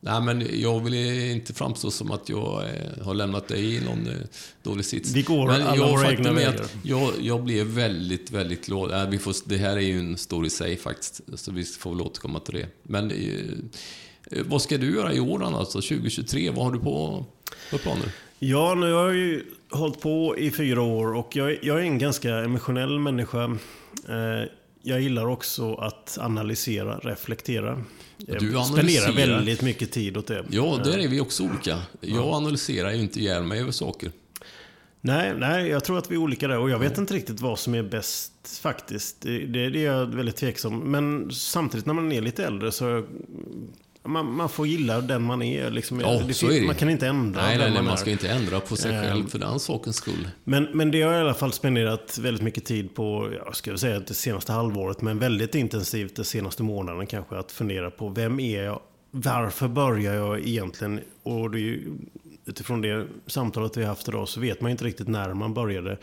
Nej, 0.00 0.20
men 0.22 0.46
jag 0.60 0.80
vill 0.80 0.94
inte 1.30 1.54
framstå 1.54 1.90
som 1.90 2.10
att 2.10 2.28
jag 2.28 2.62
eh, 2.64 3.04
har 3.04 3.14
lämnat 3.14 3.48
dig 3.48 3.74
i 3.74 3.80
någon 3.80 4.06
eh, 4.06 4.14
dålig 4.62 4.84
sits. 4.84 5.12
Vi 5.12 5.22
går 5.22 5.46
men 5.46 5.62
alla 5.62 5.76
jag, 5.76 5.90
våra 5.90 6.12
egna 6.12 6.32
vägar. 6.32 6.66
jag, 6.82 7.12
jag 7.20 7.42
blev 7.44 7.66
väldigt, 7.66 8.30
väldigt 8.30 8.66
glad. 8.66 9.02
Äh, 9.02 9.08
vi 9.10 9.18
får, 9.18 9.34
det 9.44 9.56
här 9.56 9.76
är 9.76 9.80
ju 9.80 9.98
en 9.98 10.16
story 10.18 10.46
i 10.46 10.50
sig 10.50 10.76
faktiskt, 10.76 11.20
så 11.34 11.52
vi 11.52 11.64
får 11.64 11.90
väl 11.90 12.00
återkomma 12.00 12.40
till 12.40 12.54
det. 12.54 12.66
Men 12.82 13.10
eh, 13.10 13.18
eh, 14.30 14.42
vad 14.46 14.62
ska 14.62 14.78
du 14.78 14.94
göra 14.94 15.14
i 15.14 15.20
år 15.20 15.38
då, 15.38 15.44
alltså 15.46 15.80
2023? 15.80 16.50
Vad 16.50 16.64
har 16.64 16.72
du 16.72 16.78
på 16.78 17.26
för 17.70 17.78
planer? 17.78 18.08
Ja, 18.44 18.74
nu 18.74 18.92
har 18.92 19.04
jag 19.04 19.16
ju 19.16 19.44
hållit 19.70 20.00
på 20.00 20.38
i 20.38 20.50
fyra 20.50 20.82
år 20.82 21.14
och 21.14 21.36
jag, 21.36 21.58
jag 21.62 21.78
är 21.78 21.82
en 21.82 21.98
ganska 21.98 22.36
emotionell 22.36 22.98
människa. 22.98 23.44
Eh, 24.08 24.48
jag 24.82 25.00
gillar 25.00 25.26
också 25.26 25.74
att 25.74 26.18
analysera, 26.20 26.98
reflektera. 26.98 27.84
Jag 28.16 28.38
Du 28.38 28.52
spenderar 28.72 29.12
väldigt 29.12 29.62
mycket 29.62 29.92
tid 29.92 30.16
åt 30.16 30.26
det. 30.26 30.44
Ja, 30.50 30.80
där 30.84 30.98
är 30.98 31.08
vi 31.08 31.20
också 31.20 31.42
olika. 31.42 31.78
Jag 32.00 32.34
analyserar 32.34 32.92
ju 32.92 33.00
inte 33.00 33.20
ihjäl 33.20 33.42
mig 33.42 33.60
över 33.60 33.72
saker. 33.72 34.10
Nej, 35.00 35.34
nej, 35.36 35.68
jag 35.68 35.84
tror 35.84 35.98
att 35.98 36.10
vi 36.10 36.14
är 36.14 36.18
olika 36.18 36.48
där. 36.48 36.58
Och 36.58 36.70
jag 36.70 36.78
vet 36.78 36.98
inte 36.98 37.14
riktigt 37.14 37.40
vad 37.40 37.58
som 37.58 37.74
är 37.74 37.82
bäst 37.82 38.58
faktiskt. 38.62 39.20
Det, 39.20 39.38
det, 39.38 39.70
det 39.70 39.84
är 39.84 39.92
jag 39.92 40.06
väldigt 40.06 40.36
tveksam. 40.36 40.78
Men 40.78 41.30
samtidigt 41.30 41.86
när 41.86 41.94
man 41.94 42.12
är 42.12 42.20
lite 42.20 42.44
äldre 42.44 42.72
så... 42.72 43.04
Man, 44.04 44.32
man 44.32 44.48
får 44.48 44.66
gilla 44.66 45.00
den 45.00 45.22
man 45.22 45.42
är. 45.42 45.70
Liksom. 45.70 46.00
Ja, 46.00 46.22
det, 46.26 46.34
så 46.34 46.50
är 46.50 46.60
det. 46.60 46.66
Man 46.66 46.74
kan 46.74 46.90
inte 46.90 47.06
ändra 47.06 47.42
Nej, 47.42 47.50
den 47.50 47.58
nej, 47.58 47.70
nej, 47.70 47.82
man 47.82 47.84
man 47.84 47.98
ska 47.98 48.10
inte 48.10 48.28
ändra 48.28 48.60
på 48.60 48.76
sig 48.76 48.94
Eh, 48.94 49.00
själv 49.02 49.28
för 49.28 49.38
den 49.38 49.60
sakens 49.60 49.96
skull. 49.96 50.28
Men, 50.44 50.64
men 50.64 50.90
det 50.90 51.02
har 51.02 51.12
jag 51.12 51.20
i 51.20 51.24
alla 51.24 51.34
fall 51.34 51.52
spenderat 51.52 52.18
väldigt 52.18 52.42
mycket 52.42 52.64
tid 52.64 52.94
på, 52.94 53.32
jag 53.44 53.56
skulle 53.56 53.78
säga 53.78 54.00
det 54.00 54.14
senaste 54.14 54.52
halvåret, 54.52 55.02
men 55.02 55.18
väldigt 55.18 55.54
intensivt 55.54 56.16
de 56.16 56.24
senaste 56.24 56.62
månaden 56.62 57.06
kanske, 57.06 57.36
att 57.36 57.52
fundera 57.52 57.90
på 57.90 58.08
vem 58.08 58.40
är 58.40 58.62
jag? 58.62 58.80
Varför 59.10 59.68
börjar 59.68 60.14
jag 60.14 60.40
egentligen? 60.40 61.00
Och 61.22 61.50
det 61.50 61.58
är 61.58 61.60
ju, 61.60 61.92
utifrån 62.44 62.80
det 62.80 63.06
samtalet 63.26 63.76
vi 63.76 63.82
har 63.82 63.88
haft 63.88 64.08
idag 64.08 64.28
så 64.28 64.40
vet 64.40 64.60
man 64.60 64.70
inte 64.70 64.84
riktigt 64.84 65.08
när 65.08 65.34
man 65.34 65.54
började. 65.54 65.98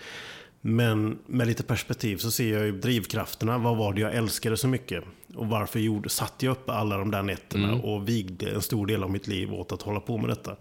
Men 0.62 1.20
med 1.26 1.47
lite 1.47 1.64
perspektiv 1.64 2.18
så 2.18 2.32
ser 2.32 2.53
jag 2.57 2.66
ju 2.66 2.72
drivkrafterna. 2.72 3.57
Vad 3.57 3.78
var 3.78 3.93
det 3.93 4.01
jag 4.01 4.16
älskade 4.16 4.57
så 4.57 4.68
mycket? 4.68 5.03
Och 5.36 5.47
varför 5.47 5.80
gjorde, 5.80 6.10
satte 6.10 6.45
jag 6.45 6.51
upp 6.51 6.70
alla 6.70 6.97
de 6.97 7.12
där 7.12 7.24
nätterna 7.24 7.74
och 7.84 8.10
vigde 8.10 8.49
en 8.51 8.62
stor 8.62 8.88
del 8.88 9.03
av 9.03 9.12
mitt 9.12 9.28
liv 9.28 9.53
åt 9.53 9.72
att 9.72 9.82
hålla 9.82 9.99
på 9.99 10.18
med 10.18 10.30
detta? 10.30 10.55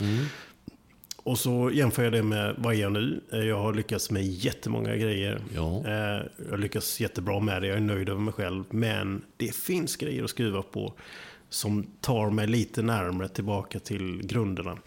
Och 1.22 1.38
så 1.38 1.70
jämför 1.72 2.03
jag 2.05 2.12
det 2.12 2.22
med 2.22 2.55
vad 2.59 2.74
är 2.74 2.78
jag 2.78 2.92
nu? 2.92 3.20
Eh, 3.32 3.38
Jag 3.38 3.59
har 3.59 3.74
lyckats 3.74 4.11
med 4.11 4.26
jättemånga 4.26 4.96
grejer. 4.96 5.40
Ja. 5.55 5.82
Eh, 5.86 5.92
Jag 6.44 6.51
har 6.51 6.59
lyckats 6.59 7.01
jättebra 7.01 7.40
med 7.40 7.62
det. 7.62 7.68
Jag 7.68 7.76
är 7.76 7.80
nöjd 7.80 8.09
över 8.09 8.20
mig 8.20 8.32
själv. 8.34 8.64
Men 8.70 9.22
det 9.36 9.55
finns 9.55 9.96
grejer 9.96 10.24
att 10.24 10.30
skruva 10.30 10.62
på 10.62 10.94
som 11.49 11.86
tar 12.01 12.30
mig 12.30 12.46
lite 12.46 12.82
närmare 12.82 13.28
tillbaka 13.28 13.78
till 13.78 14.20
grunderna. 14.26 14.78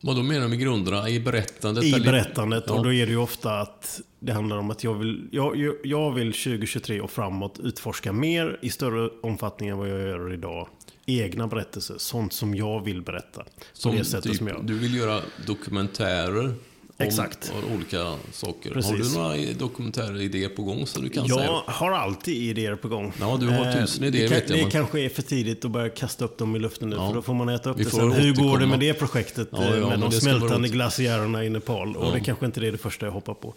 Vad 0.00 0.16
då 0.16 0.22
menar 0.22 0.42
du 0.42 0.48
med 0.48 0.60
grunderna? 0.60 1.08
I 1.08 1.20
berättandet? 1.20 1.84
I 1.84 2.00
berättandet. 2.00 2.64
Ja. 2.66 2.74
Och 2.74 2.84
då 2.84 2.92
är 2.92 3.06
det 3.06 3.12
ju 3.12 3.18
ofta 3.18 3.60
att 3.60 4.00
det 4.20 4.32
handlar 4.32 4.56
om 4.58 4.70
att 4.70 4.84
jag 4.84 4.94
vill, 4.94 5.28
jag, 5.32 5.74
jag- 5.84 6.14
vill 6.14 6.32
2023 6.32 7.00
och 7.00 7.10
framåt 7.10 7.60
utforska 7.62 8.12
mer 8.12 8.58
i 8.62 8.70
större 8.70 9.10
omfattning 9.22 9.68
än 9.68 9.78
vad 9.78 9.88
jag 9.88 10.00
gör 10.00 10.32
idag. 10.32 10.68
Egna 11.06 11.46
berättelser, 11.46 11.94
sånt 11.98 12.32
som 12.32 12.54
jag 12.54 12.84
vill 12.84 13.02
berätta. 13.02 13.44
Som 13.72 13.96
typ, 13.96 14.36
som 14.36 14.48
jag... 14.48 14.66
Du 14.66 14.78
vill 14.78 14.94
göra 14.94 15.20
dokumentärer 15.46 16.54
Exakt. 17.00 17.52
om 17.68 17.74
olika 17.76 18.14
saker. 18.32 18.68
Har 18.68 18.74
Precis. 18.82 19.12
du 19.12 19.18
några 19.18 19.36
dokumentäridéer 19.58 20.48
på 20.48 20.62
gång 20.62 20.86
som 20.86 21.02
du 21.02 21.08
kan 21.08 21.28
säga? 21.28 21.44
Jag 21.44 21.62
har 21.66 21.92
alltid 21.92 22.34
idéer 22.36 22.76
på 22.76 22.88
gång. 22.88 23.12
Ja, 23.20 23.36
du 23.40 23.48
har 23.48 23.66
Eh, 23.66 23.72
tusen 23.80 24.04
idéer, 24.04 24.22
det, 24.22 24.28
kan, 24.28 24.38
jag, 24.38 24.48
det 24.58 24.62
men- 24.62 24.70
kanske 24.70 25.00
är 25.00 25.08
för 25.08 25.22
tidigt 25.22 25.64
att 25.64 25.70
börja 25.70 25.88
kasta 25.88 26.24
upp 26.24 26.38
dem 26.38 26.56
i 26.56 26.58
luften 26.58 26.90
nu, 26.90 26.96
Ja. 26.96 27.08
för 27.08 27.14
då 27.14 27.22
får 27.22 27.34
man 27.34 27.48
äta 27.48 27.70
upp 27.70 27.76
det 27.78 27.84
sen. 27.84 28.12
Hur 28.12 28.34
går 28.34 28.58
det 28.58 28.66
med 28.66 28.80
det 28.80 28.94
projektet 28.94 29.48
Ja, 29.52 29.58
eh, 29.62 29.68
ja, 29.78 29.88
med 29.88 29.98
men 29.98 30.10
de 30.10 30.12
smältande 30.20 30.68
glaciärerna 30.68 31.44
i 31.44 31.50
Nepal? 31.50 31.96
Och 31.96 32.12
det 32.12 32.20
kanske 32.20 32.46
inte 32.46 32.60
är 32.66 32.72
det 32.72 32.78
första 32.78 33.06
jag 33.06 33.12
hoppar 33.12 33.34
på. 33.34 33.54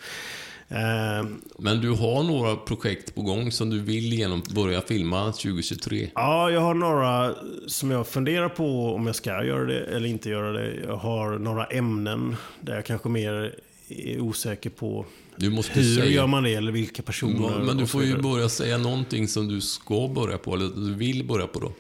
Eh, 0.70 1.26
Men 1.60 1.82
du 1.82 1.90
har 1.90 2.24
några 2.24 2.56
projekt 2.56 3.16
på 3.16 3.22
gång 3.22 3.52
som 3.52 3.70
du 3.70 3.80
vill 3.80 4.14
genom, 4.14 4.42
börja 4.56 4.82
filma 4.82 5.32
2023? 5.32 6.10
Ja, 6.16 6.50
jag 6.50 6.62
har 6.62 6.74
några 6.74 7.36
som 7.68 7.92
jag 7.92 8.08
funderar 8.08 8.50
på 8.50 8.96
om 8.96 9.08
jag 9.08 9.16
ska 9.16 9.46
göra 9.46 9.66
det 9.66 9.80
eller 9.80 10.10
inte 10.10 10.30
göra 10.30 10.52
det. 10.52 10.74
Jag 10.88 10.96
har 10.96 11.40
några 11.40 11.66
ämnen 11.66 12.36
där 12.62 12.76
jag 12.76 12.86
kanske 12.86 13.10
mer 13.10 13.56
är 13.90 14.20
osäker 14.20 14.70
på 14.70 15.06
Du 15.36 15.50
måste 15.50 15.80
hur 15.80 15.96
säga... 15.96 16.06
gör 16.06 16.28
man 16.28 16.44
det 16.44 16.54
eller 16.56 16.72
vilka 16.72 17.04
personer. 17.04 17.60
Men 17.60 17.78
du 17.78 17.88
får 17.88 18.04
ju 18.04 18.18
börja 18.22 18.50
säga 18.50 18.78
någonting 18.78 19.28
som 19.28 19.48
du 19.48 19.62
ska 19.62 20.08
börja 20.08 20.38
på, 20.38 20.56
eller 20.56 20.70
du 20.76 20.94
vill 20.94 21.24
börja 21.28 21.48
på 21.48 21.60
då. 21.60 21.72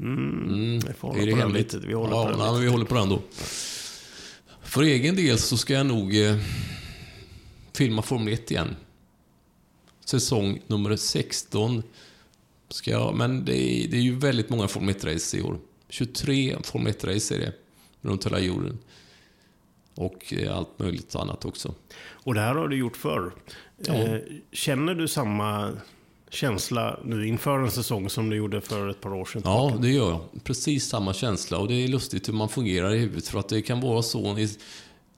Mm. 0.00 0.80
Får 0.98 1.18
Är 1.18 1.26
det 1.26 1.34
hemligt? 1.34 1.74
Vi 1.74 1.92
håller 1.94 2.14
ja, 2.14 2.24
på 2.24 2.30
den 2.30 2.38
nej, 2.38 2.46
lite. 2.46 2.52
men 2.52 2.62
vi 2.62 2.68
håller 2.68 2.84
på 2.84 2.94
den 2.94 3.08
då. 3.08 3.22
För 4.62 4.82
egen 4.82 5.16
del 5.16 5.38
så 5.38 5.56
ska 5.56 5.74
jag 5.74 5.86
nog 5.86 6.16
eh, 6.16 6.36
filma 7.72 8.02
Formel 8.02 8.34
1 8.34 8.50
igen. 8.50 8.76
Säsong 10.04 10.62
nummer 10.66 10.96
16. 10.96 11.82
Ska 12.68 12.90
jag, 12.90 13.14
men 13.14 13.44
det 13.44 13.62
är, 13.62 13.88
det 13.88 13.96
är 13.96 14.00
ju 14.00 14.16
väldigt 14.16 14.50
många 14.50 14.68
Formel 14.68 14.94
1-race 14.94 15.36
i 15.38 15.42
år. 15.42 15.58
23 15.88 16.56
Formel 16.62 16.92
1-race 16.92 17.34
är 17.34 17.38
det, 17.38 17.52
runt 18.00 18.26
hela 18.26 18.40
jorden. 18.40 18.78
Och 19.94 20.34
eh, 20.34 20.56
allt 20.56 20.78
möjligt 20.78 21.14
annat 21.16 21.44
också. 21.44 21.74
Och 22.10 22.34
det 22.34 22.40
här 22.40 22.54
har 22.54 22.68
du 22.68 22.76
gjort 22.76 22.96
förr. 22.96 23.34
Ja. 23.86 23.94
Eh, 23.94 24.20
Känner 24.52 24.94
du 24.94 25.08
samma 25.08 25.72
känsla 26.30 27.00
nu 27.04 27.26
inför 27.26 27.58
en 27.58 27.70
säsong 27.70 28.10
som 28.10 28.30
du 28.30 28.36
gjorde 28.36 28.60
för 28.60 28.88
ett 28.88 29.00
par 29.00 29.14
år 29.14 29.24
sedan? 29.24 29.42
Ja, 29.44 29.76
det 29.80 29.88
gör 29.88 30.10
jag. 30.10 30.44
Precis 30.44 30.88
samma 30.88 31.14
känsla. 31.14 31.58
Och 31.58 31.68
det 31.68 31.74
är 31.74 31.88
lustigt 31.88 32.28
hur 32.28 32.32
man 32.32 32.48
fungerar 32.48 32.94
i 32.94 32.98
huvudet. 32.98 33.28
För 33.28 33.38
att 33.38 33.48
det 33.48 33.62
kan 33.62 33.80
vara 33.80 34.02
så 34.02 34.38
i 34.38 34.48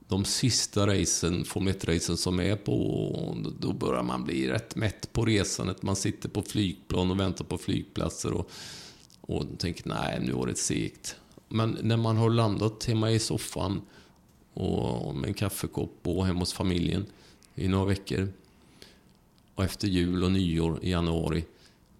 de 0.07 0.25
sista 0.25 0.87
racen, 0.87 1.45
Formel 1.45 1.73
1-racen 1.73 2.15
som 2.15 2.39
är 2.39 2.55
på, 2.55 3.37
då 3.59 3.73
börjar 3.73 4.03
man 4.03 4.23
bli 4.23 4.49
rätt 4.49 4.75
mätt 4.75 5.13
på 5.13 5.25
resandet. 5.25 5.81
Man 5.81 5.95
sitter 5.95 6.29
på 6.29 6.41
flygplan 6.41 7.11
och 7.11 7.19
väntar 7.19 7.45
på 7.45 7.57
flygplatser 7.57 8.33
och, 8.33 8.51
och 9.21 9.45
tänker 9.57 9.87
nej, 9.87 10.19
nu 10.21 10.31
var 10.31 10.47
det 10.47 10.55
segt. 10.55 11.15
Men 11.49 11.77
när 11.81 11.97
man 11.97 12.17
har 12.17 12.29
landat 12.29 12.85
hemma 12.85 13.11
i 13.11 13.19
soffan 13.19 13.81
och 14.53 15.15
med 15.15 15.27
en 15.27 15.33
kaffekopp 15.33 15.99
och 16.03 16.25
hemma 16.25 16.39
hos 16.39 16.53
familjen 16.53 17.05
i 17.55 17.67
några 17.67 17.85
veckor 17.85 18.33
och 19.55 19.63
efter 19.63 19.87
jul 19.87 20.23
och 20.23 20.31
nyår 20.31 20.79
i 20.81 20.91
januari, 20.91 21.45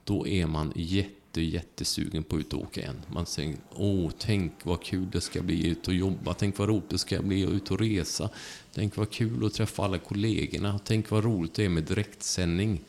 då 0.03 0.27
är 0.27 0.47
man 0.47 0.73
jätte, 0.75 1.14
jättesugen 1.41 2.23
på 2.23 2.35
att 2.35 2.39
ut 2.39 2.53
och 2.53 2.61
åka 2.61 2.81
igen. 2.81 3.01
Man 3.07 3.25
säger, 3.25 3.55
åh, 3.71 4.11
tänk 4.19 4.53
vad 4.63 4.83
kul 4.83 5.07
det 5.11 5.21
ska 5.21 5.41
bli 5.41 5.67
ut 5.67 5.87
och 5.87 5.93
jobba. 5.93 6.33
Tänk 6.33 6.57
vad 6.57 6.69
roligt 6.69 6.89
det 6.89 6.97
ska 6.97 7.21
bli 7.21 7.45
att 7.45 7.51
ut 7.51 7.71
och 7.71 7.79
resa. 7.79 8.29
Tänk 8.73 8.97
vad 8.97 9.09
kul 9.09 9.45
att 9.45 9.53
träffa 9.53 9.83
alla 9.83 9.97
kollegorna. 9.97 10.79
Tänk 10.83 11.09
vad 11.09 11.23
roligt 11.23 11.53
det 11.53 11.65
är 11.65 11.69
med 11.69 11.83
direktsändning. 11.83 12.81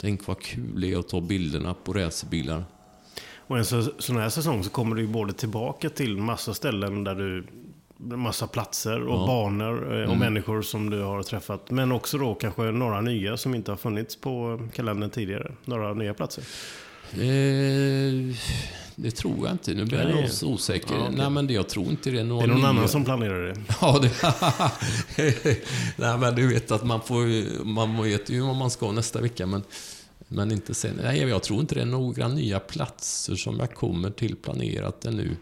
Tänk 0.00 0.26
vad 0.26 0.40
kul 0.40 0.80
det 0.80 0.92
är 0.92 0.98
att 0.98 1.08
ta 1.08 1.20
bilderna 1.20 1.74
på 1.74 1.92
racerbilar. 1.92 2.64
Och 3.36 3.58
en 3.58 3.64
sån 3.64 4.16
här 4.16 4.28
säsong 4.28 4.64
så 4.64 4.70
kommer 4.70 4.96
du 4.96 5.06
både 5.06 5.32
tillbaka 5.32 5.90
till 5.90 6.16
massa 6.16 6.54
ställen 6.54 7.04
där 7.04 7.14
du 7.14 7.44
massa 7.98 8.46
platser 8.46 9.02
och 9.02 9.20
ja. 9.20 9.26
banor 9.26 9.94
eh, 9.94 10.02
och 10.02 10.14
mm. 10.14 10.18
människor 10.18 10.62
som 10.62 10.90
du 10.90 11.02
har 11.02 11.22
träffat. 11.22 11.70
Men 11.70 11.92
också 11.92 12.18
då 12.18 12.34
kanske 12.34 12.62
några 12.62 13.00
nya 13.00 13.36
som 13.36 13.54
inte 13.54 13.72
har 13.72 13.76
funnits 13.76 14.16
på 14.16 14.60
kalendern 14.74 15.10
tidigare. 15.10 15.52
Några 15.64 15.94
nya 15.94 16.14
platser. 16.14 16.44
Eh, 17.12 18.36
det 18.96 19.10
tror 19.10 19.46
jag 19.46 19.54
inte. 19.54 19.74
Nu 19.74 19.84
blir 19.84 20.08
jag 20.08 20.30
så 20.30 20.48
osäker. 20.48 20.94
Ja, 20.94 21.02
okay. 21.02 21.16
Nej, 21.16 21.30
men 21.30 21.46
det, 21.46 21.52
jag 21.52 21.68
tror 21.68 21.86
inte 21.86 22.10
det. 22.10 22.20
Är 22.20 22.24
någon 22.24 22.38
det 22.38 22.44
är 22.44 22.54
någon 22.54 22.64
annan 22.64 22.88
som 22.88 23.04
planerar 23.04 23.46
det. 23.46 23.60
Ja, 23.80 23.98
det... 23.98 24.10
Nej, 25.96 26.18
men 26.18 26.34
du 26.34 26.48
vet 26.48 26.70
att 26.70 26.84
man 26.84 27.00
får... 27.00 27.64
Man 27.64 28.02
vet 28.02 28.30
ju 28.30 28.40
vad 28.40 28.56
man 28.56 28.70
ska 28.70 28.92
nästa 28.92 29.20
vecka, 29.20 29.46
men... 29.46 29.62
Men 30.30 30.52
inte 30.52 30.74
sen. 30.74 31.00
Nej, 31.02 31.20
jag 31.20 31.42
tror 31.42 31.60
inte 31.60 31.74
det 31.74 31.80
är 31.80 31.86
några 31.86 32.28
nya 32.28 32.60
platser 32.60 33.34
som 33.34 33.58
jag 33.58 33.74
kommer 33.74 34.10
till 34.10 34.36
planerat 34.36 35.04
ännu. 35.04 35.36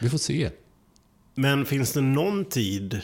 Vi 0.00 0.10
får 0.10 0.18
se. 0.18 0.50
Men 1.34 1.66
finns 1.66 1.92
det 1.92 2.00
någon 2.00 2.44
tid 2.44 3.00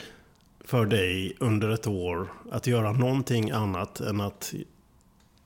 för 0.65 0.87
dig 0.87 1.37
under 1.41 1.69
ett 1.69 1.87
år 1.87 2.33
att 2.53 2.67
göra 2.67 2.93
någonting 2.93 3.51
annat 3.51 4.01
än 4.01 4.21
att 4.21 4.55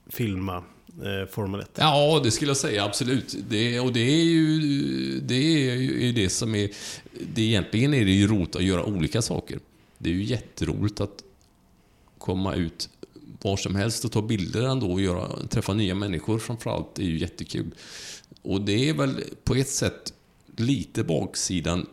filma 0.09 0.63
Eh, 1.03 1.27
Formel 1.29 1.61
1? 1.61 1.69
Ja, 1.75 2.21
det 2.23 2.31
skulle 2.31 2.49
jag 2.49 2.57
säga 2.57 2.83
absolut. 2.83 3.35
Det, 3.49 3.79
och 3.79 3.93
det 3.93 3.99
är 3.99 4.23
ju 4.23 4.59
det, 5.19 5.69
är 5.69 5.75
ju 5.75 6.11
det 6.11 6.29
som 6.29 6.55
är... 6.55 6.69
Det, 7.33 7.41
egentligen 7.41 7.93
är 7.93 8.05
det 8.05 8.11
ju 8.11 8.27
roligt 8.27 8.55
att 8.55 8.63
göra 8.63 8.85
olika 8.85 9.21
saker. 9.21 9.59
Det 9.97 10.09
är 10.09 10.13
ju 10.13 10.23
jätteroligt 10.23 11.01
att 11.01 11.23
komma 12.17 12.55
ut 12.55 12.89
var 13.41 13.57
som 13.57 13.75
helst 13.75 14.05
och 14.05 14.11
ta 14.11 14.21
bilder 14.21 14.63
ändå 14.63 14.91
och 14.91 15.01
göra, 15.01 15.47
träffa 15.47 15.73
nya 15.73 15.95
människor 15.95 16.39
framförallt. 16.39 16.95
Det 16.95 17.01
är 17.01 17.07
ju 17.07 17.17
jättekul. 17.17 17.71
Och 18.41 18.61
det 18.61 18.89
är 18.89 18.93
väl 18.93 19.23
på 19.43 19.55
ett 19.55 19.69
sätt 19.69 20.13
lite 20.57 21.03
baksidan 21.03 21.85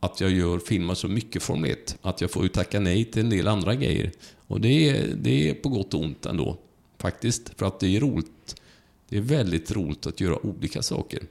att 0.00 0.20
jag 0.20 0.30
gör 0.30 0.58
filmar 0.58 0.94
så 0.94 1.08
mycket 1.08 1.42
Formel 1.42 1.70
1. 1.70 1.98
Att 2.02 2.20
jag 2.20 2.30
får 2.30 2.42
ju 2.42 2.48
tacka 2.48 2.80
nej 2.80 3.04
till 3.04 3.22
en 3.22 3.30
del 3.30 3.48
andra 3.48 3.74
grejer. 3.74 4.12
Och 4.46 4.60
det 4.60 4.88
är, 4.88 5.14
det 5.14 5.50
är 5.50 5.54
på 5.54 5.68
gott 5.68 5.94
och 5.94 6.00
ont 6.00 6.26
ändå. 6.26 6.58
Faktiskt. 7.02 7.58
För 7.58 7.66
att 7.66 7.80
det 7.80 7.96
är 7.96 8.00
roligt. 8.00 8.60
Det 9.08 9.16
är 9.16 9.20
väldigt 9.20 9.72
roligt 9.72 10.06
att 10.06 10.20
göra 10.20 10.46
olika 10.46 10.82
saker. 10.82 11.22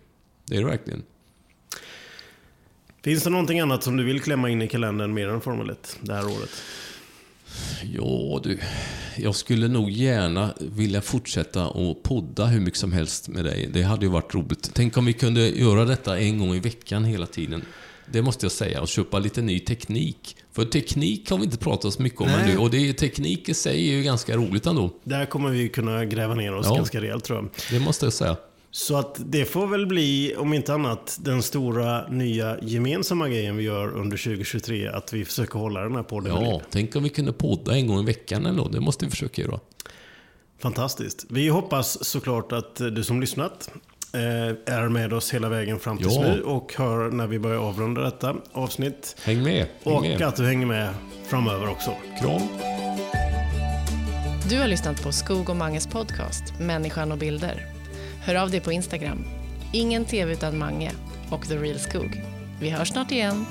Det 0.45 0.55
är 0.55 0.59
det 0.59 0.67
verkligen. 0.67 1.03
Finns 3.03 3.23
det 3.23 3.29
någonting 3.29 3.59
annat 3.59 3.83
som 3.83 3.97
du 3.97 4.03
vill 4.03 4.21
klämma 4.21 4.49
in 4.49 4.61
i 4.61 4.67
kalendern 4.67 5.13
mer 5.13 5.27
än 5.27 5.41
Formel 5.41 5.69
1 5.69 5.97
det 6.01 6.13
här 6.13 6.25
året? 6.25 6.49
Ja 7.93 8.39
du, 8.43 8.59
jag 9.17 9.35
skulle 9.35 9.67
nog 9.67 9.89
gärna 9.89 10.53
vilja 10.59 11.01
fortsätta 11.01 11.65
att 11.65 12.03
podda 12.03 12.45
hur 12.45 12.59
mycket 12.59 12.79
som 12.79 12.91
helst 12.91 13.27
med 13.27 13.45
dig. 13.45 13.69
Det 13.73 13.83
hade 13.83 14.05
ju 14.05 14.11
varit 14.11 14.35
roligt. 14.35 14.71
Tänk 14.73 14.97
om 14.97 15.05
vi 15.05 15.13
kunde 15.13 15.49
göra 15.49 15.85
detta 15.85 16.19
en 16.19 16.39
gång 16.39 16.55
i 16.55 16.59
veckan 16.59 17.05
hela 17.05 17.25
tiden. 17.25 17.65
Det 18.11 18.21
måste 18.21 18.45
jag 18.45 18.51
säga. 18.51 18.81
Och 18.81 18.87
köpa 18.87 19.19
lite 19.19 19.41
ny 19.41 19.59
teknik. 19.59 20.35
För 20.51 20.65
teknik 20.65 21.29
har 21.29 21.37
vi 21.37 21.43
inte 21.43 21.57
pratat 21.57 21.93
så 21.93 22.01
mycket 22.01 22.21
om 22.21 22.27
ännu. 22.27 22.57
Och 22.57 22.71
det, 22.71 22.93
teknik 22.93 23.49
i 23.49 23.53
sig 23.53 23.89
är 23.89 23.93
ju 23.93 24.03
ganska 24.03 24.35
roligt 24.35 24.65
ändå. 24.65 24.89
Där 25.03 25.25
kommer 25.25 25.49
vi 25.49 25.69
kunna 25.69 26.05
gräva 26.05 26.35
ner 26.35 26.55
oss 26.55 26.65
ja, 26.69 26.75
ganska 26.75 27.01
rejält 27.01 27.23
tror 27.23 27.39
jag. 27.39 27.49
Det 27.71 27.85
måste 27.85 28.05
jag 28.05 28.13
säga. 28.13 28.37
Så 28.71 28.97
att 28.97 29.15
det 29.25 29.45
får 29.45 29.67
väl 29.67 29.87
bli, 29.87 30.35
om 30.35 30.53
inte 30.53 30.73
annat, 30.73 31.17
den 31.21 31.43
stora 31.43 32.07
nya 32.07 32.57
gemensamma 32.61 33.29
grejen 33.29 33.57
vi 33.57 33.63
gör 33.63 33.91
under 33.91 34.17
2023. 34.17 34.87
Att 34.87 35.13
vi 35.13 35.25
försöker 35.25 35.59
hålla 35.59 35.81
den 35.81 35.95
här 35.95 36.03
podden 36.03 36.45
Ja, 36.45 36.61
tänk 36.69 36.95
om 36.95 37.03
vi 37.03 37.09
kunde 37.09 37.33
podda 37.33 37.75
en 37.75 37.87
gång 37.87 37.99
i 37.99 38.05
veckan 38.05 38.45
ändå. 38.45 38.67
Det 38.67 38.79
måste 38.79 39.05
vi 39.05 39.11
försöka 39.11 39.41
göra. 39.41 39.59
Fantastiskt. 40.59 41.25
Vi 41.29 41.49
hoppas 41.49 42.05
såklart 42.05 42.51
att 42.51 42.75
du 42.75 43.03
som 43.03 43.21
lyssnat 43.21 43.69
är 44.13 44.89
med 44.89 45.13
oss 45.13 45.33
hela 45.33 45.49
vägen 45.49 45.79
fram 45.79 45.97
till 45.97 46.07
ja. 46.11 46.21
nu 46.21 46.41
och 46.41 46.73
hör 46.77 47.11
när 47.11 47.27
vi 47.27 47.39
börjar 47.39 47.59
avrunda 47.59 48.01
detta 48.01 48.35
avsnitt. 48.51 49.15
Häng 49.23 49.43
med. 49.43 49.67
Häng 49.83 49.93
och 49.95 50.01
med. 50.01 50.21
att 50.21 50.35
du 50.35 50.45
hänger 50.45 50.65
med 50.65 50.93
framöver 51.27 51.69
också. 51.69 51.91
Kram. 52.19 52.41
Du 54.49 54.59
har 54.59 54.67
lyssnat 54.67 55.03
på 55.03 55.11
Skog 55.11 55.49
och 55.49 55.55
Manges 55.55 55.87
podcast 55.87 56.43
Människan 56.59 57.11
och 57.11 57.17
bilder. 57.17 57.65
Hör 58.23 58.35
av 58.35 58.51
dig 58.51 58.61
på 58.61 58.71
Instagram. 58.71 59.25
Ingen 59.73 60.05
TV 60.05 60.33
utan 60.33 60.57
Mange 60.57 60.91
och 61.29 61.47
The 61.47 61.57
Real 61.57 61.79
Skog. 61.79 62.23
Vi 62.61 62.69
hörs 62.69 62.89
snart 62.89 63.11
igen. 63.11 63.45